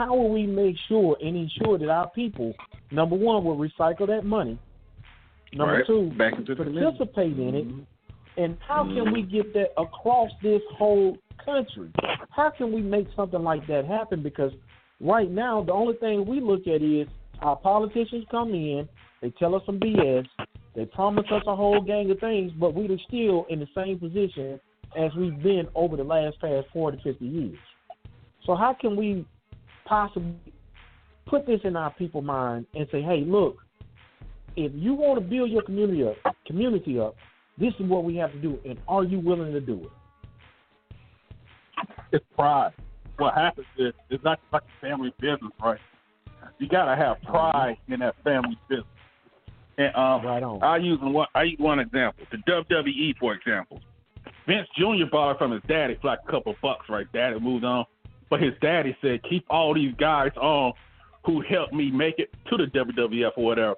how 0.00 0.16
will 0.16 0.30
we 0.30 0.46
make 0.46 0.76
sure 0.88 1.16
and 1.20 1.36
ensure 1.36 1.76
that 1.76 1.90
our 1.90 2.08
people, 2.10 2.54
number 2.90 3.16
one, 3.16 3.44
will 3.44 3.58
recycle 3.58 4.06
that 4.06 4.24
money, 4.24 4.58
number 5.52 5.74
Right. 5.74 5.86
two, 5.86 6.10
Back 6.16 6.38
into 6.38 6.54
the 6.54 6.64
participate 6.64 7.38
in 7.38 7.54
it, 7.54 7.68
Mhm. 7.68 7.86
and 8.38 8.56
how 8.60 8.84
can 8.84 9.12
we 9.12 9.22
get 9.22 9.52
that 9.52 9.72
across 9.76 10.30
this 10.40 10.62
whole 10.78 11.18
country? 11.36 11.90
How 12.30 12.48
can 12.48 12.72
we 12.72 12.80
make 12.80 13.12
something 13.14 13.42
like 13.42 13.66
that 13.66 13.84
happen? 13.84 14.22
Because 14.22 14.52
right 15.00 15.30
now, 15.30 15.62
the 15.62 15.72
only 15.72 15.94
thing 15.94 16.24
we 16.24 16.40
look 16.40 16.66
at 16.66 16.80
is 16.80 17.06
our 17.42 17.56
politicians 17.56 18.24
come 18.30 18.54
in, 18.54 18.88
they 19.20 19.30
tell 19.30 19.54
us 19.54 19.62
some 19.66 19.78
BS, 19.78 20.26
they 20.74 20.86
promise 20.86 21.30
us 21.30 21.42
a 21.46 21.54
whole 21.54 21.82
gang 21.82 22.10
of 22.10 22.20
things, 22.20 22.52
but 22.52 22.72
we're 22.72 22.96
still 22.98 23.44
in 23.50 23.60
the 23.60 23.68
same 23.74 23.98
position 23.98 24.58
as 24.96 25.14
we've 25.14 25.42
been 25.42 25.68
over 25.74 25.96
the 25.96 26.04
last 26.04 26.40
past 26.40 26.68
40, 26.68 26.96
50 27.02 27.26
years. 27.26 27.58
So 28.44 28.54
how 28.54 28.72
can 28.72 28.96
we 28.96 29.26
possibly 29.84 30.34
put 31.26 31.46
this 31.46 31.60
in 31.64 31.76
our 31.76 31.92
people 31.94 32.22
mind 32.22 32.66
and 32.74 32.86
say, 32.90 33.02
hey, 33.02 33.22
look, 33.26 33.58
if 34.56 34.72
you 34.74 34.94
want 34.94 35.20
to 35.20 35.24
build 35.24 35.50
your 35.50 35.62
community 35.62 36.04
up, 36.04 36.36
community 36.46 36.98
up, 36.98 37.14
this 37.58 37.72
is 37.78 37.86
what 37.86 38.04
we 38.04 38.16
have 38.16 38.32
to 38.32 38.38
do, 38.40 38.58
and 38.64 38.78
are 38.88 39.04
you 39.04 39.20
willing 39.20 39.52
to 39.52 39.60
do 39.60 39.80
it? 39.82 39.90
It's 42.12 42.24
pride. 42.34 42.72
What 43.18 43.34
happens 43.34 43.66
is 43.78 43.92
it's 44.08 44.24
not 44.24 44.40
like 44.52 44.62
a 44.62 44.86
family 44.86 45.14
business, 45.20 45.52
right? 45.62 45.78
You 46.58 46.68
gotta 46.68 46.96
have 46.96 47.20
pride 47.22 47.76
in 47.88 48.00
that 48.00 48.14
family 48.24 48.58
business. 48.68 48.86
And 49.78 49.94
um, 49.94 50.24
Right 50.24 50.42
on. 50.42 50.62
I 50.62 50.78
use 50.78 50.98
one. 51.00 51.26
I 51.34 51.44
use 51.44 51.58
one 51.58 51.78
example. 51.78 52.24
The 52.30 52.38
WWE, 52.38 53.16
for 53.18 53.34
example. 53.34 53.80
Vince 54.46 54.68
Jr. 54.76 55.06
bought 55.10 55.32
it 55.32 55.38
from 55.38 55.52
his 55.52 55.62
daddy 55.68 55.96
for 56.00 56.08
like 56.08 56.18
a 56.26 56.30
couple 56.30 56.54
bucks, 56.62 56.86
right? 56.88 57.06
Daddy 57.12 57.38
moved 57.38 57.64
on, 57.64 57.84
but 58.30 58.40
his 58.40 58.54
daddy 58.62 58.96
said, 59.02 59.22
"Keep 59.24 59.44
all 59.50 59.74
these 59.74 59.94
guys 59.96 60.30
on 60.36 60.72
who 61.24 61.42
helped 61.42 61.74
me 61.74 61.90
make 61.90 62.18
it 62.18 62.32
to 62.46 62.56
the 62.56 62.66
WWF 62.68 63.32
or 63.36 63.44
whatever." 63.44 63.76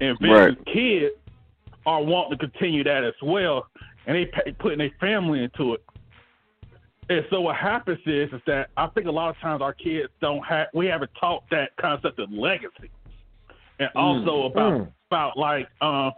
And 0.00 0.18
Vince's 0.18 0.64
kids 0.66 1.14
are 1.86 2.02
wanting 2.02 2.38
to 2.38 2.48
continue 2.48 2.84
that 2.84 3.04
as 3.04 3.14
well, 3.22 3.66
and 4.06 4.16
they 4.16 4.26
pay, 4.26 4.52
putting 4.58 4.78
their 4.78 4.90
family 5.00 5.42
into 5.44 5.74
it. 5.74 5.84
And 7.08 7.24
so 7.30 7.40
what 7.40 7.56
happens 7.56 7.98
is, 8.06 8.32
is 8.32 8.40
that 8.46 8.70
I 8.76 8.86
think 8.88 9.06
a 9.06 9.10
lot 9.10 9.30
of 9.30 9.38
times 9.38 9.62
our 9.62 9.72
kids 9.72 10.08
don't 10.20 10.44
have, 10.44 10.68
we 10.72 10.86
haven't 10.86 11.10
taught 11.18 11.44
that 11.50 11.76
concept 11.76 12.18
of 12.18 12.30
legacy, 12.32 12.90
and 13.78 13.90
also 13.94 14.44
about 14.44 14.72
Mm. 14.72 14.92
about 15.10 15.36
like, 15.36 15.68
uh, 15.80 16.10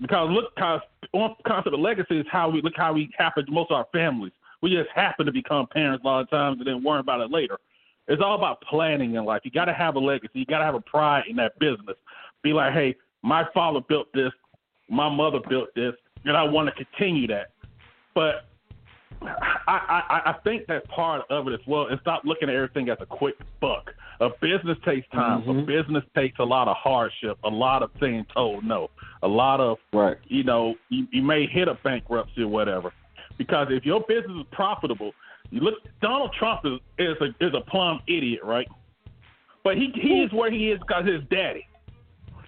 because 0.00 0.30
look, 0.30 0.54
cause 0.56 0.80
one 1.12 1.34
concept 1.46 1.74
of 1.74 1.80
legacy 1.80 2.18
is 2.18 2.26
how 2.28 2.50
we 2.50 2.60
look 2.60 2.76
how 2.76 2.92
we 2.92 3.10
happen 3.16 3.46
to 3.46 3.52
most 3.52 3.70
of 3.70 3.78
our 3.78 3.86
families. 3.92 4.32
We 4.66 4.74
just 4.74 4.90
happen 4.92 5.26
to 5.26 5.32
become 5.32 5.68
parents 5.68 6.02
a 6.02 6.08
lot 6.08 6.22
of 6.22 6.28
times 6.28 6.58
and 6.58 6.66
then 6.66 6.82
worry 6.82 6.98
about 6.98 7.20
it 7.20 7.30
later. 7.30 7.56
It's 8.08 8.20
all 8.20 8.34
about 8.34 8.60
planning 8.62 9.14
in 9.14 9.24
life. 9.24 9.42
You 9.44 9.52
got 9.52 9.66
to 9.66 9.72
have 9.72 9.94
a 9.94 10.00
legacy. 10.00 10.40
You 10.40 10.44
got 10.44 10.58
to 10.58 10.64
have 10.64 10.74
a 10.74 10.80
pride 10.80 11.22
in 11.30 11.36
that 11.36 11.56
business. 11.60 11.96
Be 12.42 12.52
like, 12.52 12.72
hey, 12.72 12.96
my 13.22 13.44
father 13.54 13.78
built 13.88 14.08
this, 14.12 14.32
my 14.90 15.08
mother 15.08 15.38
built 15.48 15.68
this, 15.76 15.92
and 16.24 16.36
I 16.36 16.42
want 16.42 16.68
to 16.68 16.84
continue 16.84 17.28
that. 17.28 17.52
But 18.12 18.46
I, 19.22 19.30
I, 19.68 20.30
I 20.30 20.34
think 20.42 20.64
that's 20.66 20.84
part 20.88 21.22
of 21.30 21.46
it 21.46 21.52
as 21.52 21.64
well. 21.68 21.86
And 21.86 22.00
stop 22.00 22.22
looking 22.24 22.48
at 22.48 22.56
everything 22.56 22.88
as 22.88 22.98
a 23.00 23.06
quick 23.06 23.36
buck. 23.60 23.92
A 24.18 24.30
business 24.40 24.78
takes 24.84 25.06
time. 25.10 25.48
A 25.48 25.52
Mhm. 25.52 25.66
business 25.66 26.02
takes 26.16 26.40
a 26.40 26.44
lot 26.44 26.66
of 26.66 26.76
hardship, 26.76 27.38
a 27.44 27.48
lot 27.48 27.84
of 27.84 27.90
saying 28.00 28.26
told 28.34 28.64
no, 28.64 28.90
a 29.22 29.28
lot 29.28 29.60
of 29.60 29.78
Right. 29.92 30.16
you 30.26 30.42
know, 30.42 30.74
you, 30.88 31.06
you 31.12 31.22
may 31.22 31.46
hit 31.46 31.68
a 31.68 31.74
bankruptcy 31.74 32.42
or 32.42 32.48
whatever. 32.48 32.92
Because 33.38 33.68
if 33.70 33.84
your 33.84 34.00
business 34.08 34.36
is 34.40 34.46
profitable, 34.52 35.12
you 35.50 35.60
look 35.60 35.74
Donald 36.00 36.32
Trump 36.38 36.60
is, 36.64 36.78
is 36.98 37.16
a 37.20 37.26
is 37.44 37.52
a 37.54 37.60
plumb 37.70 38.00
idiot, 38.08 38.40
right? 38.42 38.68
But 39.62 39.76
he 39.76 39.90
he 39.94 40.22
is 40.22 40.32
where 40.32 40.50
he 40.50 40.70
is 40.70 40.78
because 40.80 41.06
of 41.06 41.12
his 41.14 41.22
daddy. 41.30 41.66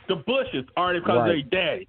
The 0.09 0.17
Bushes 0.17 0.65
are 0.77 0.95
because 0.95 1.09
Right. 1.19 1.19
of 1.19 1.27
their 1.27 1.43
daddy. 1.43 1.89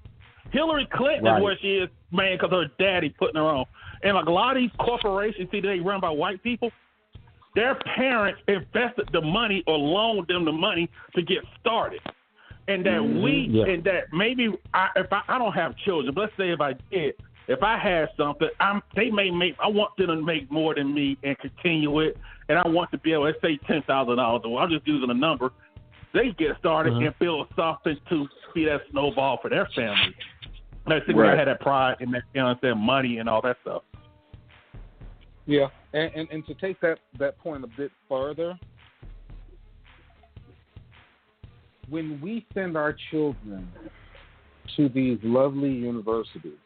Hillary 0.51 0.87
Clinton 0.93 1.25
Right. 1.25 1.37
is 1.37 1.43
where 1.43 1.57
she 1.61 1.77
is, 1.77 1.89
man, 2.11 2.37
because 2.37 2.51
her 2.51 2.69
daddy 2.79 3.09
putting 3.09 3.35
her 3.35 3.47
on. 3.47 3.65
And 4.03 4.15
like 4.15 4.25
a 4.25 4.31
lot 4.31 4.57
of 4.57 4.61
these 4.61 4.71
corporations, 4.79 5.49
see, 5.51 5.59
they 5.61 5.79
run 5.79 5.99
by 6.01 6.09
white 6.09 6.41
people. 6.43 6.71
their 7.55 7.75
parents 7.75 8.39
invested 8.47 9.09
the 9.11 9.19
money 9.21 9.63
or 9.67 9.75
loaned 9.77 10.27
them 10.27 10.45
the 10.45 10.51
money 10.51 10.87
to 11.15 11.21
get 11.21 11.39
started. 11.59 11.99
And 12.67 12.85
that 12.85 13.01
Mm-hmm. 13.01 13.21
we 13.23 13.31
Yeah. 13.51 13.65
and 13.65 13.83
that 13.85 14.13
maybe 14.13 14.53
I, 14.73 14.89
if 14.95 15.11
I, 15.11 15.21
I 15.27 15.37
don't 15.39 15.53
have 15.53 15.75
children, 15.77 16.13
but 16.13 16.21
let's 16.21 16.37
say 16.37 16.49
if 16.51 16.61
I 16.61 16.73
did, 16.91 17.15
if 17.49 17.63
I 17.63 17.77
had 17.79 18.09
something, 18.15 18.47
I'm 18.59 18.81
they 18.95 19.09
may 19.09 19.31
make 19.31 19.55
I 19.61 19.67
want 19.67 19.97
them 19.97 20.07
to 20.07 20.21
make 20.21 20.49
more 20.51 20.75
than 20.75 20.93
me 20.93 21.17
and 21.23 21.37
continue 21.39 21.99
it, 22.01 22.15
and 22.47 22.59
I 22.59 22.67
want 22.67 22.91
to 22.91 22.99
be 22.99 23.11
able 23.11 23.25
to 23.33 23.39
say 23.41 23.57
ten 23.67 23.81
thousand 23.83 24.17
dollars. 24.17 24.43
I'm 24.45 24.69
just 24.69 24.87
using 24.87 25.09
a 25.09 25.13
number. 25.15 25.49
They 26.13 26.29
get 26.37 26.57
started 26.59 26.93
Uh-huh. 26.93 27.05
and 27.07 27.19
build 27.19 27.47
something 27.55 27.97
to 28.09 28.27
be 28.53 28.65
that 28.65 28.81
snowball 28.91 29.39
for 29.41 29.49
their 29.49 29.67
family. 29.75 30.15
They 30.87 30.99
think 31.05 31.17
Right. 31.17 31.33
I 31.33 31.37
had 31.37 31.47
that 31.47 31.59
pride 31.59 31.97
and 31.99 32.13
that 32.13 32.23
you 32.33 32.41
know 32.41 32.55
what 32.61 32.77
money 32.77 33.17
and 33.17 33.27
all 33.27 33.41
that 33.41 33.57
stuff. 33.61 33.81
Yeah, 35.47 35.67
and, 35.93 36.11
and 36.15 36.27
and 36.31 36.45
to 36.45 36.53
take 36.53 36.79
that 36.81 36.99
that 37.17 37.39
point 37.39 37.63
a 37.63 37.67
bit 37.67 37.91
further, 38.07 38.59
when 41.89 42.21
we 42.21 42.45
send 42.53 42.77
our 42.77 42.95
children 43.09 43.71
to 44.75 44.89
these 44.89 45.17
lovely 45.23 45.71
universities 45.71 46.59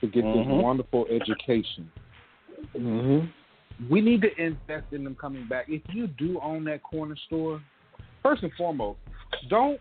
to 0.00 0.06
get 0.06 0.24
Mhm. 0.24 0.32
this 0.34 0.62
wonderful 0.62 1.06
education, 1.06 1.90
Mm-hmm. 2.76 3.26
we 3.88 4.00
need 4.00 4.22
to 4.22 4.40
invest 4.40 4.92
in 4.92 5.04
them 5.04 5.14
coming 5.14 5.46
back. 5.46 5.68
If 5.68 5.82
you 5.92 6.06
do 6.06 6.38
own 6.40 6.64
that 6.64 6.82
corner 6.82 7.16
store, 7.16 7.60
first 8.22 8.42
and 8.42 8.52
foremost, 8.54 8.98
don't 9.48 9.80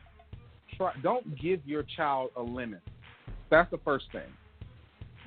try 0.77 0.93
don't 1.03 1.39
give 1.39 1.59
your 1.65 1.83
child 1.83 2.31
a 2.35 2.41
limit. 2.41 2.81
That's 3.49 3.69
the 3.71 3.77
first 3.79 4.05
thing. 4.11 4.31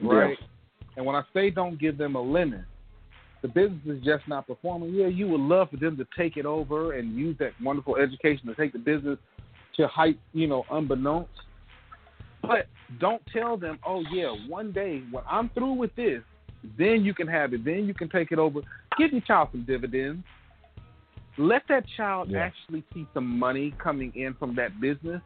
Right? 0.00 0.38
And 0.96 1.04
when 1.06 1.16
I 1.16 1.22
say 1.32 1.50
don't 1.50 1.78
give 1.78 1.98
them 1.98 2.14
a 2.16 2.20
limit, 2.20 2.64
the 3.42 3.48
business 3.48 3.80
is 3.86 4.02
just 4.04 4.26
not 4.26 4.46
performing. 4.46 4.94
Yeah, 4.94 5.06
you 5.06 5.28
would 5.28 5.40
love 5.40 5.70
for 5.70 5.76
them 5.76 5.96
to 5.98 6.06
take 6.16 6.36
it 6.36 6.46
over 6.46 6.94
and 6.94 7.14
use 7.16 7.36
that 7.38 7.52
wonderful 7.62 7.96
education 7.96 8.46
to 8.48 8.54
take 8.54 8.72
the 8.72 8.78
business 8.78 9.18
to 9.76 9.86
height, 9.86 10.18
you 10.32 10.46
know, 10.46 10.64
unbeknownst. 10.70 11.30
But 12.46 12.68
don't 13.00 13.22
tell 13.32 13.56
them, 13.56 13.78
oh 13.86 14.02
yeah, 14.12 14.28
one 14.48 14.72
day 14.72 15.02
when 15.10 15.24
I'm 15.30 15.48
through 15.50 15.74
with 15.74 15.94
this, 15.96 16.22
then 16.78 17.04
you 17.04 17.14
can 17.14 17.26
have 17.26 17.52
it. 17.52 17.64
Then 17.64 17.86
you 17.86 17.94
can 17.94 18.08
take 18.08 18.32
it 18.32 18.38
over. 18.38 18.60
Give 18.98 19.12
your 19.12 19.20
child 19.22 19.48
some 19.52 19.64
dividends. 19.64 20.24
Let 21.36 21.62
that 21.68 21.84
child 21.96 22.30
Yeah. 22.30 22.38
actually 22.44 22.84
see 22.94 23.06
some 23.12 23.38
money 23.38 23.72
coming 23.78 24.12
in 24.14 24.34
from 24.34 24.54
that 24.54 24.80
business. 24.80 25.20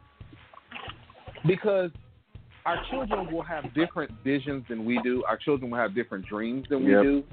Because 1.45 1.91
our 2.65 2.79
children 2.89 3.31
will 3.31 3.43
have 3.43 3.73
different 3.73 4.11
visions 4.23 4.65
than 4.67 4.85
we 4.85 5.01
do. 5.01 5.23
Our 5.25 5.37
children 5.37 5.71
will 5.71 5.77
have 5.79 5.95
different 5.95 6.25
dreams 6.25 6.67
than 6.67 6.83
we 6.83 6.91
Yep. 6.91 7.03
do. 7.03 7.23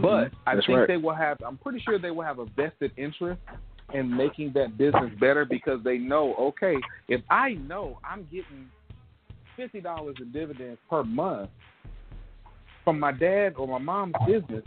But 0.00 0.32
I 0.46 0.54
That's 0.54 0.66
think 0.66 0.78
right. 0.78 0.88
they 0.88 0.96
will 0.96 1.14
have. 1.14 1.42
I'm 1.42 1.58
pretty 1.58 1.80
sure 1.80 1.98
they 1.98 2.10
will 2.10 2.22
have 2.22 2.38
a 2.38 2.44
vested 2.44 2.92
interest 2.96 3.40
in 3.92 4.14
making 4.14 4.52
that 4.52 4.78
business 4.78 5.12
better 5.18 5.44
because 5.44 5.82
they 5.82 5.98
know. 5.98 6.34
Okay, 6.34 6.80
if 7.08 7.22
I 7.30 7.54
know 7.54 7.98
I'm 8.04 8.24
getting 8.30 8.70
fifty 9.56 9.80
dollars 9.80 10.16
in 10.20 10.32
dividends 10.32 10.78
per 10.88 11.02
month 11.04 11.50
from 12.84 13.00
my 13.00 13.12
dad 13.12 13.54
or 13.56 13.66
my 13.66 13.78
mom's 13.78 14.14
business, 14.26 14.62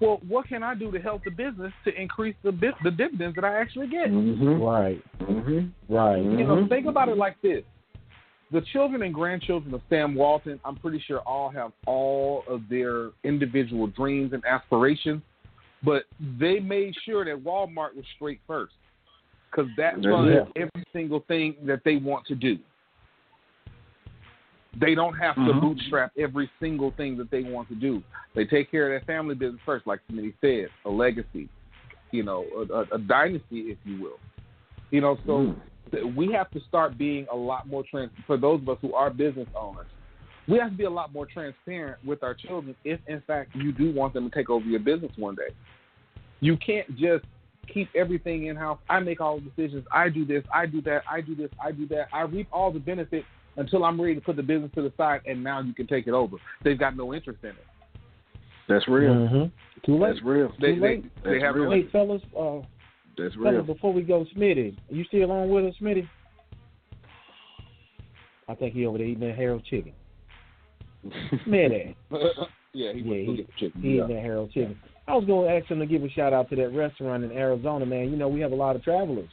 well, 0.00 0.20
what 0.28 0.46
can 0.48 0.62
I 0.62 0.74
do 0.74 0.90
to 0.90 0.98
help 1.00 1.24
the 1.24 1.30
business 1.30 1.72
to 1.84 2.00
increase 2.00 2.34
the 2.42 2.52
bit 2.52 2.74
the 2.84 2.90
dividends 2.90 3.34
that 3.36 3.44
I 3.44 3.58
actually 3.60 3.88
get? 3.88 4.08
Mm-hmm. 4.10 4.60
Right, 4.62 5.02
Mm-hmm. 5.20 5.94
right. 5.94 6.22
You 6.22 6.46
know, 6.46 6.66
think 6.68 6.86
about 6.86 7.08
it 7.08 7.16
like 7.16 7.40
this. 7.42 7.62
The 8.52 8.60
children 8.72 9.02
and 9.02 9.12
grandchildren 9.12 9.74
of 9.74 9.80
Sam 9.88 10.14
Walton, 10.14 10.60
I'm 10.64 10.76
pretty 10.76 11.02
sure 11.06 11.18
all 11.20 11.50
have 11.50 11.72
all 11.86 12.44
of 12.48 12.62
their 12.70 13.10
individual 13.24 13.88
dreams 13.88 14.32
and 14.34 14.44
aspirations, 14.44 15.20
but 15.82 16.04
they 16.38 16.60
made 16.60 16.94
sure 17.04 17.24
that 17.24 17.42
Walmart 17.42 17.96
was 17.96 18.04
straight 18.14 18.40
first 18.46 18.74
because 19.50 19.66
that 19.76 19.94
That's 19.96 20.06
funds 20.06 20.32
it. 20.32 20.60
every 20.62 20.86
single 20.92 21.24
thing 21.26 21.56
that 21.66 21.80
they 21.84 21.96
want 21.96 22.24
to 22.26 22.34
do. 22.36 22.56
They 24.78 24.94
don't 24.94 25.14
have 25.14 25.34
to 25.36 25.40
Mhm. 25.40 25.60
bootstrap 25.60 26.12
every 26.18 26.50
single 26.60 26.90
thing 26.92 27.16
that 27.18 27.30
they 27.30 27.42
want 27.42 27.68
to 27.68 27.74
do. 27.74 28.02
They 28.34 28.44
take 28.44 28.70
care 28.70 28.84
of 28.84 28.90
their 28.90 29.00
family 29.16 29.34
business 29.34 29.60
first, 29.64 29.86
like 29.86 30.00
Smitty 30.10 30.34
said, 30.40 30.68
a 30.84 30.90
legacy, 30.90 31.48
you 32.10 32.22
know, 32.22 32.44
a, 32.56 32.72
a, 32.72 32.80
a 32.92 32.98
dynasty, 32.98 33.70
if 33.70 33.78
you 33.84 34.02
will. 34.02 34.18
You 34.90 35.00
know, 35.00 35.18
so 35.26 35.32
Mm. 35.38 35.60
th- 35.90 36.04
we 36.14 36.30
have 36.32 36.50
to 36.52 36.60
start 36.60 36.98
being 36.98 37.26
a 37.32 37.36
lot 37.36 37.66
more 37.66 37.82
trans. 37.84 38.10
For 38.26 38.36
those 38.36 38.60
of 38.60 38.68
us 38.68 38.78
who 38.80 38.94
are 38.94 39.10
business 39.10 39.48
owners, 39.54 39.86
we 40.46 40.58
have 40.58 40.70
to 40.70 40.76
be 40.76 40.84
a 40.84 40.90
lot 40.90 41.12
more 41.12 41.26
transparent 41.26 41.98
with 42.04 42.22
our 42.22 42.34
children. 42.34 42.76
If 42.84 43.00
in 43.08 43.20
fact 43.22 43.54
you 43.56 43.72
do 43.72 43.92
want 43.92 44.12
them 44.14 44.28
to 44.28 44.34
take 44.34 44.50
over 44.50 44.64
your 44.66 44.80
business 44.80 45.10
one 45.16 45.34
day, 45.34 45.50
you 46.40 46.56
can't 46.58 46.88
just 46.96 47.24
keep 47.66 47.88
everything 47.96 48.46
in 48.46 48.56
house. 48.56 48.78
I 48.88 49.00
make 49.00 49.20
all 49.20 49.40
the 49.40 49.50
decisions. 49.50 49.86
I 49.90 50.08
do 50.08 50.24
this. 50.24 50.44
I 50.54 50.66
do 50.66 50.80
that. 50.82 51.02
I 51.10 51.20
do 51.20 51.34
this. 51.34 51.50
I 51.60 51.72
do 51.72 51.86
that. 51.88 52.08
I 52.12 52.22
reap 52.22 52.46
all 52.52 52.70
the 52.70 52.78
benefits 52.78 53.26
until 53.56 53.84
I'm 53.84 54.00
ready 54.00 54.14
to 54.14 54.20
put 54.20 54.36
the 54.36 54.42
business 54.42 54.70
to 54.74 54.82
the 54.82 54.92
side, 54.96 55.20
and 55.26 55.42
now 55.42 55.60
you 55.60 55.72
can 55.74 55.86
take 55.86 56.06
it 56.06 56.12
over. 56.14 56.36
They've 56.64 56.78
got 56.78 56.96
no 56.96 57.14
interest 57.14 57.38
in 57.42 57.50
it. 57.50 57.56
That's 58.68 58.86
real. 58.88 59.12
Mm-hmm. 59.14 59.86
Too 59.86 59.98
late. 59.98 60.14
That's 60.14 60.24
real. 60.24 60.52
They 60.60 60.74
Too 60.74 60.80
they, 60.80 60.86
late. 60.88 61.24
they 61.24 61.30
That's 61.32 61.42
have 61.44 61.54
real. 61.54 61.64
no 61.64 61.70
Wait, 61.70 61.90
fellas, 61.92 62.22
uh, 62.38 62.66
That's 63.16 63.36
real. 63.36 63.44
fellas, 63.44 63.64
real. 63.66 63.74
before 63.74 63.92
we 63.92 64.02
go, 64.02 64.24
Smitty, 64.36 64.76
you 64.88 65.04
still 65.04 65.30
on 65.30 65.48
with 65.48 65.64
us, 65.66 65.74
Smitty? 65.80 66.08
I 68.48 68.54
think 68.54 68.74
he 68.74 68.86
over 68.86 68.98
there 68.98 69.06
eating 69.06 69.26
that 69.28 69.36
Harold 69.36 69.64
chicken. 69.68 69.92
Smitty, 71.46 71.94
yeah, 72.10 72.18
he 72.72 72.72
Yeah, 72.72 72.92
was 72.92 72.96
he- 72.96 73.26
looking 73.28 73.46
for 73.46 73.58
chicken. 73.58 73.82
he 73.82 73.88
eating 73.94 74.08
that 74.08 74.22
Harold 74.22 74.52
chicken. 74.52 74.78
I 75.08 75.14
was 75.14 75.24
going 75.24 75.48
to 75.48 75.54
ask 75.54 75.66
him 75.70 75.78
to 75.78 75.86
give 75.86 76.02
a 76.02 76.08
shout 76.10 76.32
out 76.32 76.50
to 76.50 76.56
that 76.56 76.70
restaurant 76.74 77.22
in 77.22 77.30
Arizona, 77.30 77.86
man. 77.86 78.10
You 78.10 78.16
know, 78.16 78.26
we 78.28 78.40
have 78.40 78.50
a 78.50 78.56
lot 78.56 78.74
of 78.74 78.82
travelers 78.82 79.28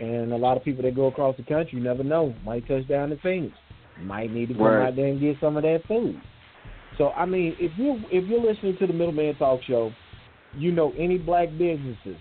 and 0.00 0.32
a 0.32 0.36
lot 0.36 0.56
of 0.56 0.64
people 0.64 0.82
that 0.82 0.94
go 0.96 1.06
across 1.06 1.36
the 1.36 1.42
country. 1.42 1.78
You 1.78 1.80
never 1.84 2.02
know. 2.02 2.34
Might 2.44 2.66
touch 2.66 2.88
down 2.88 3.12
in 3.12 3.18
Phoenix. 3.18 3.54
Might 4.02 4.30
need 4.32 4.48
to 4.48 4.54
come 4.54 4.62
Right. 4.64 4.88
out 4.88 4.96
there 4.96 5.06
and 5.06 5.20
get 5.20 5.36
some 5.40 5.56
of 5.56 5.62
that 5.62 5.82
food. 5.86 6.18
So, 6.98 7.10
I 7.10 7.26
mean, 7.26 7.54
if 7.58 7.72
you 7.78 8.00
if 8.10 8.28
you're 8.28 8.40
listening 8.40 8.76
to 8.78 8.86
the 8.86 8.92
Middle 8.92 9.12
Men 9.12 9.34
Talk 9.36 9.60
Show, 9.62 9.92
you 10.56 10.72
know 10.72 10.92
any 10.98 11.18
black 11.18 11.50
businesses, 11.56 12.16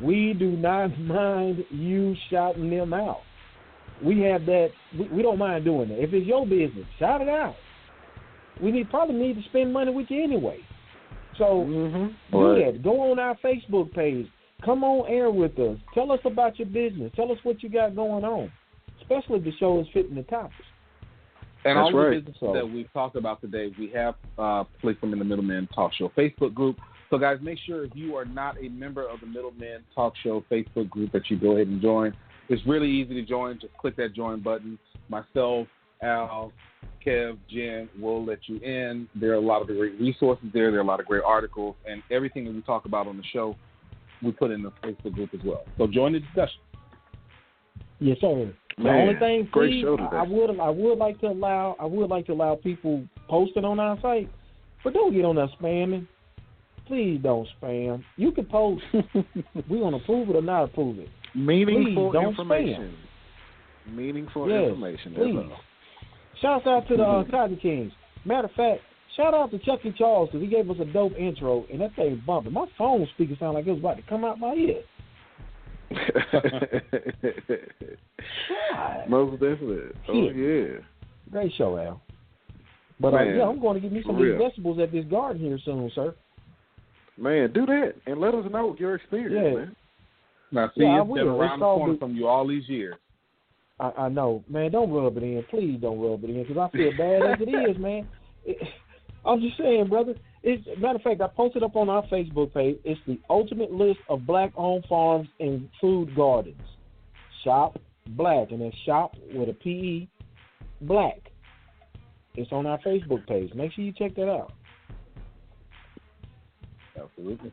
we 0.00 0.34
do 0.38 0.50
not 0.52 0.98
mind 1.00 1.64
you 1.70 2.14
shouting 2.30 2.70
them 2.70 2.92
out. 2.92 3.20
We 4.04 4.20
have 4.22 4.44
that. 4.46 4.70
We, 4.98 5.08
we 5.08 5.22
don't 5.22 5.38
mind 5.38 5.64
doing 5.64 5.88
that. 5.88 6.02
If 6.02 6.12
it's 6.12 6.26
your 6.26 6.46
business, 6.46 6.86
shout 6.98 7.20
it 7.22 7.28
out. 7.28 7.54
We 8.60 8.70
need 8.72 8.90
probably 8.90 9.16
need 9.16 9.36
to 9.42 9.42
spend 9.48 9.72
money 9.72 9.90
with 9.92 10.06
you 10.10 10.22
anyway. 10.22 10.58
So 11.38 11.64
Mm-hmm. 11.66 12.36
do 12.38 12.54
that. 12.64 12.82
Go 12.82 13.10
on 13.10 13.18
our 13.18 13.36
Facebook 13.44 13.92
page. 13.94 14.26
Come 14.64 14.84
on 14.84 15.10
air 15.10 15.30
with 15.30 15.58
us. 15.58 15.76
Tell 15.94 16.12
us 16.12 16.20
about 16.24 16.58
your 16.58 16.66
business. 16.68 17.10
Tell 17.16 17.30
us 17.32 17.38
what 17.42 17.62
you 17.62 17.68
got 17.68 17.96
going 17.96 18.24
on. 18.24 18.52
Especially 19.00 19.38
if 19.38 19.44
the 19.44 19.52
show 19.58 19.80
is 19.80 19.86
fitting 19.92 20.14
the 20.14 20.22
topics. 20.22 20.54
And 21.64 21.76
That's 21.76 21.84
all 21.84 21.92
the 21.92 21.98
right. 21.98 22.10
businesses 22.18 22.40
So- 22.40 22.52
that 22.54 22.66
we've 22.68 22.92
talked 22.92 23.16
about 23.16 23.40
today, 23.40 23.72
we 23.78 23.88
have 23.90 24.14
uh, 24.38 24.64
placed 24.80 25.00
them 25.00 25.12
in 25.12 25.18
the 25.18 25.24
Middle 25.24 25.44
Men 25.44 25.68
Talk 25.74 25.92
Show 25.94 26.08
Facebook 26.16 26.54
group. 26.54 26.76
So, 27.10 27.18
guys, 27.18 27.38
make 27.42 27.58
sure 27.66 27.84
if 27.84 27.90
you 27.94 28.16
are 28.16 28.24
not 28.24 28.56
a 28.58 28.68
member 28.68 29.06
of 29.06 29.20
the 29.20 29.26
Middle 29.26 29.52
Men 29.52 29.80
Talk 29.94 30.14
Show 30.22 30.44
Facebook 30.50 30.88
group 30.88 31.12
that 31.12 31.28
you 31.30 31.38
go 31.38 31.52
ahead 31.52 31.66
and 31.66 31.80
join. 31.80 32.14
It's 32.48 32.64
really 32.66 32.88
easy 32.90 33.14
to 33.14 33.22
join. 33.22 33.58
Just 33.60 33.76
click 33.78 33.96
that 33.96 34.14
join 34.14 34.40
button. 34.40 34.78
Myself, 35.08 35.68
Al, 36.02 36.52
Kev, 37.04 37.36
Jen 37.48 37.88
will 38.00 38.24
let 38.24 38.38
you 38.46 38.56
in. 38.58 39.08
There 39.14 39.32
are 39.32 39.36
a 39.36 39.40
lot 39.40 39.62
of 39.62 39.68
great 39.68 40.00
resources 40.00 40.46
there. 40.52 40.70
There 40.70 40.80
are 40.80 40.82
a 40.82 40.86
lot 40.86 41.00
of 41.00 41.06
great 41.06 41.22
articles, 41.24 41.76
and 41.88 42.02
everything 42.10 42.44
that 42.46 42.54
we 42.54 42.62
talk 42.62 42.86
about 42.86 43.06
on 43.06 43.16
the 43.16 43.24
show, 43.32 43.56
we 44.22 44.32
put 44.32 44.50
in 44.50 44.62
the 44.62 44.70
Facebook 44.82 45.14
group 45.14 45.30
as 45.34 45.40
well. 45.44 45.64
So 45.78 45.86
join 45.86 46.12
the 46.12 46.20
discussion. 46.20 46.60
Yes, 47.98 48.18
sir. 48.20 48.52
The 48.78 48.88
only 48.88 49.14
thing, 49.16 49.48
great 49.52 49.84
please. 49.84 49.86
I 50.12 50.22
would 50.22 50.58
I 50.58 50.70
would 50.70 50.98
like 50.98 51.20
to 51.20 51.28
allow 51.28 51.76
I 51.78 51.84
would 51.84 52.08
like 52.10 52.26
to 52.26 52.32
allow 52.32 52.56
people 52.56 53.04
posting 53.28 53.64
on 53.64 53.78
our 53.78 54.00
site, 54.00 54.30
but 54.82 54.94
don't 54.94 55.12
get 55.12 55.24
on 55.24 55.36
there 55.36 55.48
spamming. 55.60 56.06
Please 56.86 57.20
don't 57.22 57.46
spam. 57.60 58.02
You 58.16 58.32
can 58.32 58.46
post. 58.46 58.82
we 59.68 59.78
gonna 59.78 59.98
approve 59.98 60.30
it 60.30 60.36
or 60.36 60.42
not 60.42 60.64
approve 60.64 60.98
it. 60.98 61.08
Meaningful 61.34 62.10
Please 62.10 62.12
don't 62.12 62.30
information. 62.30 62.94
Meaningful 63.90 64.48
Yes, 64.48 64.70
information. 64.70 65.14
please. 65.14 65.50
Shouts 66.40 66.66
out 66.66 66.88
to 66.88 66.96
the 66.96 67.02
uh, 67.02 67.24
Cotton 67.30 67.56
Kings. 67.56 67.92
Matter 68.24 68.48
of 68.48 68.54
fact, 68.54 68.80
shout 69.16 69.34
out 69.34 69.50
to 69.50 69.58
Chucky 69.58 69.92
Charles 69.96 70.28
because 70.30 70.42
he 70.42 70.48
gave 70.48 70.70
us 70.70 70.76
a 70.80 70.84
dope 70.84 71.14
intro 71.16 71.64
and 71.70 71.80
that 71.80 71.94
thing 71.96 72.22
bumping. 72.26 72.52
My 72.52 72.66
phone 72.78 73.06
speaker 73.14 73.34
sounded 73.38 73.58
like 73.60 73.66
it 73.66 73.70
was 73.70 73.80
about 73.80 73.96
to 73.96 74.02
come 74.02 74.24
out 74.24 74.38
my 74.38 74.54
ear. 74.54 74.82
Most 79.08 79.32
definitely. 79.32 79.90
Oh 80.08 80.30
yeah. 80.30 80.78
Great 81.30 81.52
show, 81.56 81.76
Al. 81.78 82.00
But 83.00 83.14
uh, 83.14 83.22
yeah, 83.24 83.48
I'm 83.48 83.60
going 83.60 83.74
to 83.74 83.80
give 83.80 83.92
me 83.92 84.02
some 84.06 84.16
of 84.16 84.22
these 84.22 84.38
vegetables 84.38 84.78
at 84.78 84.92
this 84.92 85.04
garden 85.06 85.42
here 85.42 85.58
soon, 85.64 85.90
sir. 85.94 86.14
Man, 87.18 87.52
do 87.52 87.66
that 87.66 87.94
and 88.06 88.20
let 88.20 88.34
us 88.34 88.44
know 88.50 88.76
your 88.78 88.94
experience, 88.94 89.34
Yeah. 89.34 89.54
man. 89.60 89.76
Now, 90.52 90.70
see, 90.76 90.82
Yeah, 90.82 90.88
I 90.88 91.00
it's 91.00 91.06
been 91.12 91.26
will. 91.26 91.40
around 91.40 91.52
It's 91.54 91.60
the 91.60 91.64
corner 91.64 91.92
the- 91.94 91.98
from 91.98 92.14
you 92.16 92.26
all 92.28 92.46
these 92.46 92.68
years. 92.68 92.94
I, 93.80 93.90
I 93.98 94.08
know, 94.08 94.44
man. 94.48 94.70
Don't 94.70 94.92
rub 94.92 95.16
it 95.16 95.22
in, 95.22 95.42
please. 95.50 95.78
Don't 95.80 95.98
rub 96.00 96.22
it 96.24 96.30
in, 96.30 96.42
because 96.44 96.58
I 96.58 96.68
feel 96.76 96.92
bad 96.96 97.22
as 97.22 97.40
it 97.40 97.48
is, 97.48 97.78
man. 97.78 98.06
It, 98.44 98.58
I'm 99.24 99.40
just 99.40 99.56
saying, 99.56 99.88
brother. 99.88 100.14
It's 100.42 100.66
matter 100.80 100.96
of 100.96 101.02
fact, 101.02 101.20
I 101.20 101.28
posted 101.28 101.62
up 101.62 101.76
on 101.76 101.88
our 101.88 102.02
Facebook 102.08 102.52
page. 102.52 102.78
It's 102.84 103.00
the 103.06 103.20
ultimate 103.30 103.70
list 103.70 104.00
of 104.08 104.26
black-owned 104.26 104.84
farms 104.88 105.28
and 105.38 105.68
food 105.80 106.14
gardens. 106.16 106.60
Shoppe 107.44 107.76
Black, 108.08 108.50
and 108.50 108.60
it's 108.62 108.76
shop 108.84 109.14
with 109.32 109.48
a 109.48 109.52
P 109.52 109.70
E, 109.70 110.08
Black. 110.80 111.30
It's 112.34 112.50
on 112.50 112.66
our 112.66 112.78
Facebook 112.80 113.26
page. 113.26 113.54
Make 113.54 113.72
sure 113.72 113.84
you 113.84 113.92
check 113.92 114.16
that 114.16 114.28
out. 114.28 114.52
Absolutely. 117.00 117.52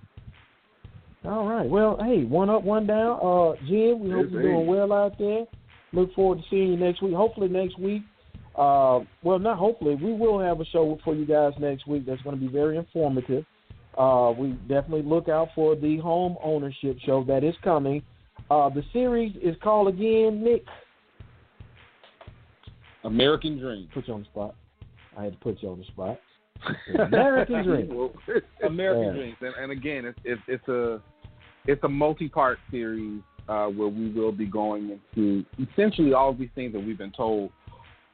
All 1.25 1.47
right. 1.47 1.69
Well, 1.69 1.97
hey, 2.01 2.23
one 2.23 2.49
up, 2.49 2.63
one 2.63 2.87
down. 2.87 3.19
Uh, 3.21 3.55
Jim, 3.67 3.99
we 3.99 4.09
hope 4.09 4.31
you're 4.31 4.41
doing 4.41 4.67
well 4.67 4.91
out 4.93 5.17
there. 5.19 5.45
Look 5.91 6.13
forward 6.13 6.39
to 6.39 6.43
seeing 6.49 6.71
you 6.71 6.77
next 6.77 7.03
week. 7.03 7.13
Hopefully 7.13 7.47
next 7.49 7.77
week. 7.77 8.03
Uh, 8.59 9.05
well, 9.23 9.39
not 9.39 9.57
hopefully. 9.57 9.95
We 9.95 10.11
will 10.13 10.37
have 10.39 10.59
a 10.59 10.65
show 10.65 10.99
for 11.05 11.15
you 11.15 11.25
guys 11.25 11.53
next 11.59 11.87
week. 11.87 12.05
That's 12.05 12.21
going 12.23 12.37
to 12.37 12.41
be 12.45 12.51
very 12.51 12.75
informative. 12.77 13.45
Uh, 13.97 14.33
we 14.37 14.51
definitely 14.67 15.03
look 15.03 15.29
out 15.29 15.47
for 15.55 15.75
the 15.75 15.97
home 15.97 16.35
ownership 16.43 16.97
show 17.05 17.23
that 17.23 17.43
is 17.45 17.55
coming. 17.63 18.03
Uh, 18.51 18.69
the 18.69 18.83
series 18.91 19.33
is 19.41 19.55
called 19.63 19.87
again, 19.87 20.43
Nick. 20.43 20.65
American 23.05 23.57
Dream. 23.57 23.87
Put 23.93 24.07
you 24.07 24.13
on 24.13 24.21
the 24.21 24.25
spot. 24.25 24.55
I 25.17 25.23
had 25.23 25.33
to 25.33 25.39
put 25.39 25.61
you 25.61 25.69
on 25.69 25.79
the 25.79 25.85
spot. 25.85 26.19
American 27.07 27.63
Dream. 27.63 28.09
American 28.65 29.03
Yeah. 29.05 29.11
Dreams, 29.13 29.37
and, 29.39 29.53
and 29.61 29.71
again, 29.71 30.05
it's, 30.05 30.19
it's 30.25 30.41
it's 30.47 30.67
a 30.67 31.01
it's 31.65 31.83
a 31.83 31.89
multi-part 31.89 32.59
series 32.69 33.21
uh, 33.47 33.67
where 33.67 33.87
we 33.87 34.11
will 34.11 34.31
be 34.33 34.45
going 34.45 34.99
into 35.15 35.45
essentially 35.71 36.13
all 36.13 36.29
of 36.29 36.37
these 36.37 36.49
things 36.55 36.73
that 36.73 36.79
we've 36.79 36.97
been 36.97 37.11
told, 37.11 37.51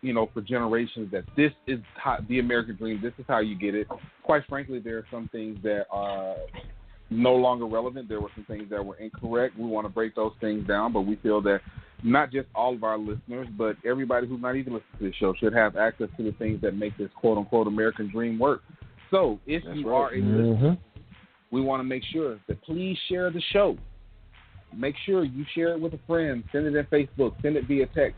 you 0.06 0.14
know, 0.14 0.30
for 0.34 0.42
generations 0.42 1.12
that 1.12 1.24
this 1.36 1.52
is 1.68 1.80
how, 1.96 2.18
the 2.30 2.40
American 2.40 2.76
Dream. 2.76 3.00
This 3.02 3.14
is 3.18 3.26
how 3.28 3.40
you 3.40 3.58
get 3.58 3.74
it. 3.74 3.88
Quite 4.24 4.44
frankly, 4.48 4.80
there 4.80 4.98
are 4.98 5.08
some 5.12 5.28
things 5.32 5.58
that 5.64 5.86
are 5.92 6.36
no 7.10 7.34
longer 7.34 7.66
relevant. 7.66 8.08
There 8.08 8.22
were 8.22 8.30
some 8.36 8.46
things 8.46 8.70
that 8.70 8.86
were 8.86 8.96
incorrect. 8.98 9.58
We 9.58 9.66
want 9.66 9.86
to 9.86 9.94
break 9.94 10.16
those 10.16 10.34
things 10.40 10.68
down, 10.68 10.94
but 10.94 11.02
we 11.02 11.16
feel 11.18 11.42
that 11.42 11.62
not 12.04 12.32
just 12.32 12.48
all 12.54 12.74
of 12.76 12.84
our 12.84 12.98
listeners, 12.98 13.48
but 13.58 13.78
everybody 13.86 14.28
who's 14.28 14.42
not 14.42 14.56
even 14.56 14.74
listening 14.74 15.00
to 15.00 15.06
this 15.06 15.16
show 15.16 15.34
should 15.40 15.54
have 15.54 15.76
access 15.76 16.08
to 16.18 16.24
the 16.24 16.34
things 16.34 16.62
that 16.62 16.76
make 16.76 16.96
this 16.98 17.10
quote 17.16 17.38
unquote 17.38 17.68
American 17.68 18.12
Dream 18.12 18.38
work. 18.38 18.62
So 19.12 19.40
if 19.48 19.64
That's 19.64 19.78
you 19.78 19.90
right. 19.90 19.98
are 19.98 20.10
a 20.14 20.18
Mm-hmm. 20.18 20.74
we 21.52 21.62
want 21.62 21.80
to 21.80 21.84
make 21.84 22.04
sure 22.12 22.40
that 22.48 22.62
please 22.64 22.98
share 23.10 23.32
the 23.32 23.42
show. 23.54 23.78
Make 24.76 24.96
sure 25.06 25.24
you 25.24 25.46
share 25.56 25.70
it 25.70 25.80
with 25.80 25.94
a 25.94 26.00
friend. 26.06 26.44
Send 26.52 26.66
it 26.68 26.76
in 26.76 26.86
Facebook. 26.86 27.34
Send 27.42 27.56
it 27.56 27.66
via 27.68 27.86
text. 27.88 28.18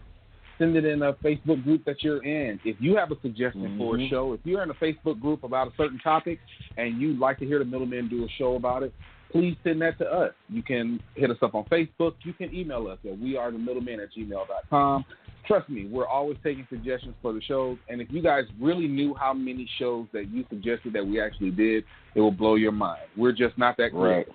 Send 0.57 0.75
it 0.75 0.85
in 0.85 1.03
a 1.03 1.13
Facebook 1.13 1.63
group 1.63 1.85
that 1.85 2.03
you're 2.03 2.23
in. 2.23 2.59
If 2.65 2.77
you 2.79 2.95
have 2.97 3.11
a 3.11 3.19
suggestion 3.21 3.77
for 3.77 3.95
a 3.95 3.99
Mhm. 3.99 4.09
show, 4.09 4.33
if 4.33 4.39
you're 4.43 4.63
in 4.63 4.71
a 4.71 4.73
Facebook 4.75 5.19
group 5.19 5.43
about 5.43 5.67
a 5.67 5.71
certain 5.77 5.99
topic 5.99 6.39
and 6.77 6.99
you'd 6.99 7.19
like 7.19 7.37
to 7.39 7.45
hear 7.45 7.59
the 7.59 7.65
middlemen 7.65 8.07
do 8.07 8.23
a 8.25 8.27
show 8.29 8.55
about 8.55 8.81
it, 8.83 8.91
please 9.31 9.55
send 9.63 9.81
that 9.81 9.97
to 9.99 10.11
us. 10.11 10.33
You 10.49 10.63
can 10.63 10.99
hit 11.15 11.29
us 11.29 11.37
up 11.43 11.53
on 11.53 11.65
Facebook. 11.65 12.13
You 12.23 12.33
can 12.33 12.53
email 12.55 12.87
us 12.87 12.97
at 13.05 13.19
wearethemiddlemen 13.19 14.01
at 14.01 14.11
gmail.com. 14.13 15.05
Trust 15.45 15.69
me, 15.69 15.85
we're 15.85 16.07
always 16.07 16.37
taking 16.43 16.65
suggestions 16.69 17.15
for 17.21 17.31
the 17.33 17.41
shows. 17.41 17.77
And 17.87 18.01
if 18.01 18.11
you 18.11 18.21
guys 18.21 18.45
really 18.59 18.87
knew 18.87 19.13
how 19.13 19.33
many 19.33 19.65
shows 19.77 20.07
that 20.11 20.27
you 20.29 20.43
suggested 20.49 20.91
that 20.93 21.05
we 21.05 21.21
actually 21.21 21.51
did, 21.51 21.85
it 22.15 22.21
will 22.21 22.31
blow 22.31 22.55
your 22.55 22.71
mind. 22.73 23.03
We're 23.15 23.31
just 23.31 23.57
not 23.57 23.77
that 23.77 23.91
great. 23.91 24.27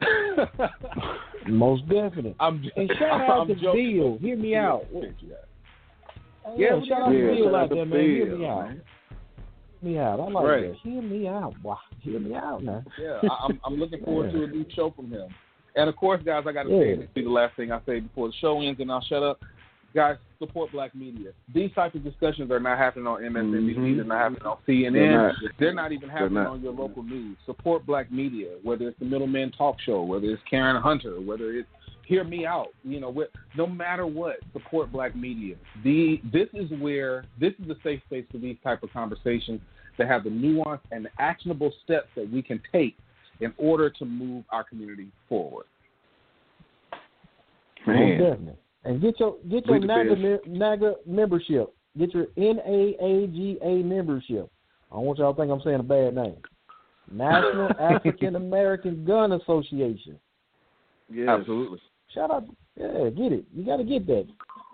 Most 1.48 1.88
definitely. 1.88 2.34
I'm 2.40 2.62
And 2.76 2.90
shout 2.98 3.20
out 3.30 3.40
I'm 3.42 3.48
to 3.48 3.54
joking. 3.54 3.96
Bill. 3.96 4.18
Hear 4.20 4.36
me 4.36 4.54
out. 4.56 4.84
Yeah, 6.56 6.76
Yeah, 6.76 6.84
shout 6.88 7.02
out 7.02 7.12
to 7.12 7.34
Bill. 7.36 7.56
Out 7.56 7.70
there, 7.70 7.86
man. 7.86 8.00
Hear 8.00 8.36
me 8.36 8.46
out. 8.46 8.68
Hear 8.70 9.90
me 9.90 9.98
out. 9.98 10.20
I 10.20 10.24
like 10.28 10.44
Right. 10.44 10.68
that. 10.70 10.76
Hear 10.82 11.02
me 11.02 11.28
out. 11.28 11.54
Wow. 11.62 11.78
Hear 12.00 12.18
me 12.20 12.34
out 12.34 12.62
now. 12.64 12.82
Yeah, 13.00 13.18
I, 13.22 13.46
I'm 13.46 13.60
I'm 13.64 13.74
looking 13.76 14.02
forward 14.04 14.32
to 14.32 14.44
a 14.44 14.46
new 14.46 14.64
show 14.74 14.90
from 14.90 15.10
him. 15.10 15.28
And 15.76 15.88
of 15.88 15.96
course, 15.96 16.20
guys, 16.24 16.44
I 16.46 16.52
got 16.52 16.64
to 16.64 16.70
say 16.70 16.96
this 16.96 17.08
be 17.14 17.22
the 17.22 17.30
last 17.30 17.54
thing 17.56 17.70
I 17.70 17.80
say 17.86 18.00
before 18.00 18.28
the 18.28 18.34
show 18.40 18.60
ends, 18.60 18.80
and 18.80 18.90
I'll 18.90 19.02
shut 19.04 19.22
up. 19.22 19.40
Guys, 19.94 20.16
support 20.38 20.70
black 20.72 20.94
media. 20.94 21.30
These 21.54 21.72
types 21.72 21.94
of 21.94 22.04
discussions 22.04 22.50
are 22.50 22.60
not 22.60 22.76
happening 22.76 23.06
on 23.06 23.22
MSNBC. 23.22 23.76
Mhm. 23.78 23.96
They're 23.96 24.04
not 24.04 24.18
happening 24.18 24.42
on 24.42 24.58
CNN. 24.66 24.92
They're 24.92 25.52
They're 25.58 25.72
not. 25.74 25.82
not, 25.84 25.92
even 25.92 26.08
happening 26.10 26.34
not. 26.34 26.46
on 26.48 26.62
your 26.62 26.72
local 26.74 27.02
news. 27.02 27.36
Support 27.46 27.86
black 27.86 28.10
media, 28.12 28.48
whether 28.62 28.88
it's 28.88 28.98
the 28.98 29.06
Middle 29.06 29.26
Men 29.26 29.50
Talk 29.56 29.80
Show, 29.80 30.02
whether 30.02 30.26
it's 30.26 30.42
Karen 30.50 30.80
Hunter, 30.82 31.20
whether 31.22 31.52
it's 31.52 31.68
Hear 32.08 32.24
Me 32.24 32.46
Out. 32.46 32.68
You 32.82 33.00
know, 33.00 33.14
no 33.54 33.66
matter 33.66 34.06
what, 34.06 34.36
support 34.54 34.90
black 34.90 35.14
media. 35.14 35.56
The 35.84 36.20
this 36.32 36.48
is 36.54 36.70
where 36.80 37.24
this 37.38 37.52
is 37.60 37.68
the 37.68 37.76
safe 37.84 38.00
space 38.06 38.24
for 38.32 38.38
these 38.38 38.56
type 38.64 38.82
of 38.82 38.90
conversations 38.92 39.60
that 39.98 40.08
have 40.08 40.24
the 40.24 40.30
nuance 40.30 40.80
and 40.90 41.04
the 41.04 41.10
actionable 41.18 41.70
steps 41.84 42.08
that 42.16 42.30
we 42.32 42.40
can 42.40 42.60
take 42.72 42.96
in 43.40 43.52
order 43.58 43.90
to 43.90 44.04
move 44.06 44.44
our 44.50 44.64
community 44.64 45.08
forward. 45.28 45.66
Most 47.86 47.96
Man, 47.96 48.18
definitely. 48.18 48.56
And 48.84 49.02
get 49.02 49.20
your 49.20 49.36
get 49.50 49.66
your 49.66 49.78
NAGA, 49.78 50.38
NAGA 50.46 50.94
membership. 51.06 51.74
Get 51.98 52.14
your 52.14 52.26
NAAGA 52.38 53.84
membership. 53.84 54.50
I 54.90 54.94
don't 54.94 55.04
want 55.04 55.18
y'all 55.18 55.34
to 55.34 55.40
think 55.40 55.52
I'm 55.52 55.60
saying 55.62 55.80
a 55.80 55.82
bad 55.82 56.14
name. 56.14 56.38
National 57.12 57.70
African 57.80 58.36
American 58.36 59.04
Gun 59.04 59.32
Association. 59.32 60.18
yes. 61.12 61.28
Absolutely. 61.28 61.80
Shout 62.14 62.30
out, 62.30 62.44
yeah, 62.76 63.10
get 63.10 63.32
it. 63.32 63.44
You 63.54 63.64
got 63.64 63.76
to 63.76 63.84
get 63.84 64.06
that. 64.06 64.26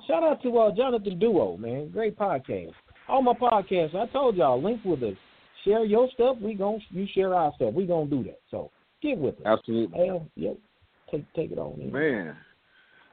Shout 0.07 0.23
out 0.23 0.43
to 0.43 0.59
uh, 0.59 0.75
Jonathan 0.75 1.19
Duo, 1.19 1.57
man. 1.57 1.91
Great 1.91 2.19
podcast. 2.19 2.73
All 3.09 3.23
my 3.23 3.33
podcasts, 3.33 3.95
I 3.95 4.07
told 4.13 4.37
y'all, 4.37 4.63
link 4.63 4.81
with 4.85 5.03
us. 5.03 5.17
Share 5.65 5.85
your 5.85 6.09
stuff. 6.13 6.37
We 6.41 6.55
gon' 6.55 6.83
you 6.91 7.07
share 7.15 7.35
our 7.35 7.53
stuff. 7.57 7.73
We 7.73 7.87
gonna 7.87 8.09
do 8.09 8.23
that. 8.25 8.41
So 8.51 8.71
get 9.03 9.19
with 9.19 9.35
us. 9.37 9.43
Absolutely. 9.47 10.07
Hell, 10.07 10.29
yep. 10.37 10.59
Take 11.11 11.25
take 11.35 11.53
it 11.53 11.59
on. 11.59 11.81
In. 11.81 11.93
Man. 11.93 12.37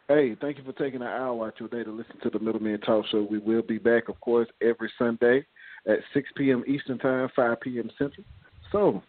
Hey, 0.07 0.35
thank 0.41 0.57
you 0.57 0.63
for 0.65 0.73
taking 0.73 1.01
an 1.01 1.07
hour 1.07 1.47
out 1.47 1.53
your 1.57 1.69
day 1.69 1.85
to 1.85 1.91
listen 1.91 2.15
to 2.23 2.29
the 2.29 2.39
Middle 2.39 2.61
Men 2.61 2.79
Talk 2.81 3.05
Show. 3.09 3.25
We 3.29 3.37
will 3.37 3.61
be 3.61 3.77
back, 3.77 4.09
of 4.09 4.19
course, 4.19 4.49
every 4.61 4.91
Sunday 4.99 5.45
at 5.87 5.99
6 6.13 6.29
p.m. 6.35 6.65
Eastern 6.67 6.99
Time, 6.99 7.29
5 7.33 7.61
p.m. 7.61 7.89
Central. 7.97 8.25
So, 8.73 9.01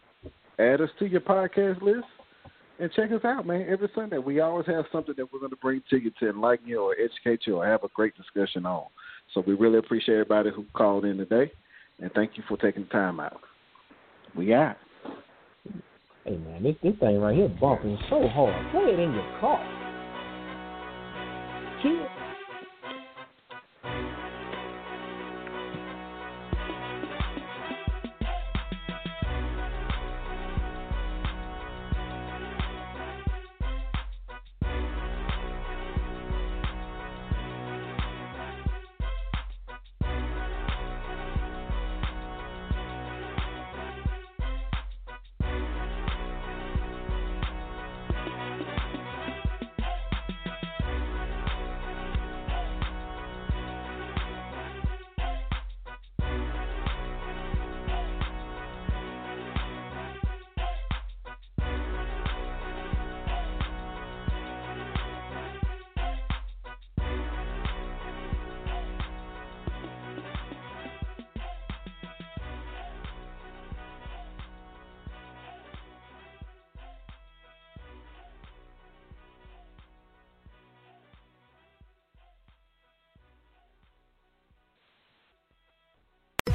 add 0.59 0.79
us 0.79 0.89
to 0.99 1.05
your 1.05 1.19
podcast 1.19 1.81
list 1.81 2.05
and 2.83 2.91
check 2.93 3.11
us 3.11 3.23
out, 3.23 3.47
man, 3.47 3.65
every 3.69 3.89
Sunday. 3.95 4.17
We 4.17 4.41
always 4.41 4.67
have 4.67 4.85
something 4.91 5.15
that 5.17 5.31
we're 5.31 5.39
going 5.39 5.51
to 5.51 5.57
bring 5.57 5.81
to 5.89 5.97
you 5.97 6.11
to 6.19 6.29
enlighten 6.29 6.67
you 6.67 6.81
or 6.81 6.93
educate 6.93 7.47
you 7.47 7.57
or 7.57 7.65
have 7.65 7.83
a 7.83 7.87
great 7.95 8.13
discussion 8.15 8.65
on. 8.65 8.87
So, 9.33 9.43
we 9.45 9.53
really 9.53 9.77
appreciate 9.77 10.15
everybody 10.15 10.49
who 10.53 10.65
called 10.73 11.05
in 11.05 11.17
today, 11.17 11.51
and 11.99 12.11
thank 12.13 12.31
you 12.35 12.43
for 12.47 12.57
taking 12.57 12.83
the 12.83 12.89
time 12.89 13.19
out. 13.19 13.39
We 14.35 14.53
out. 14.53 14.75
Hey 16.25 16.37
man, 16.37 16.63
this 16.63 16.75
this 16.81 16.93
thing 16.99 17.19
right 17.19 17.35
here 17.35 17.49
bumping 17.59 17.97
so 18.09 18.27
hard. 18.29 18.71
Play 18.71 18.93
it 18.93 18.99
in 18.99 19.13
your 19.13 19.39
car. 19.41 19.59
Chill. 21.81 22.12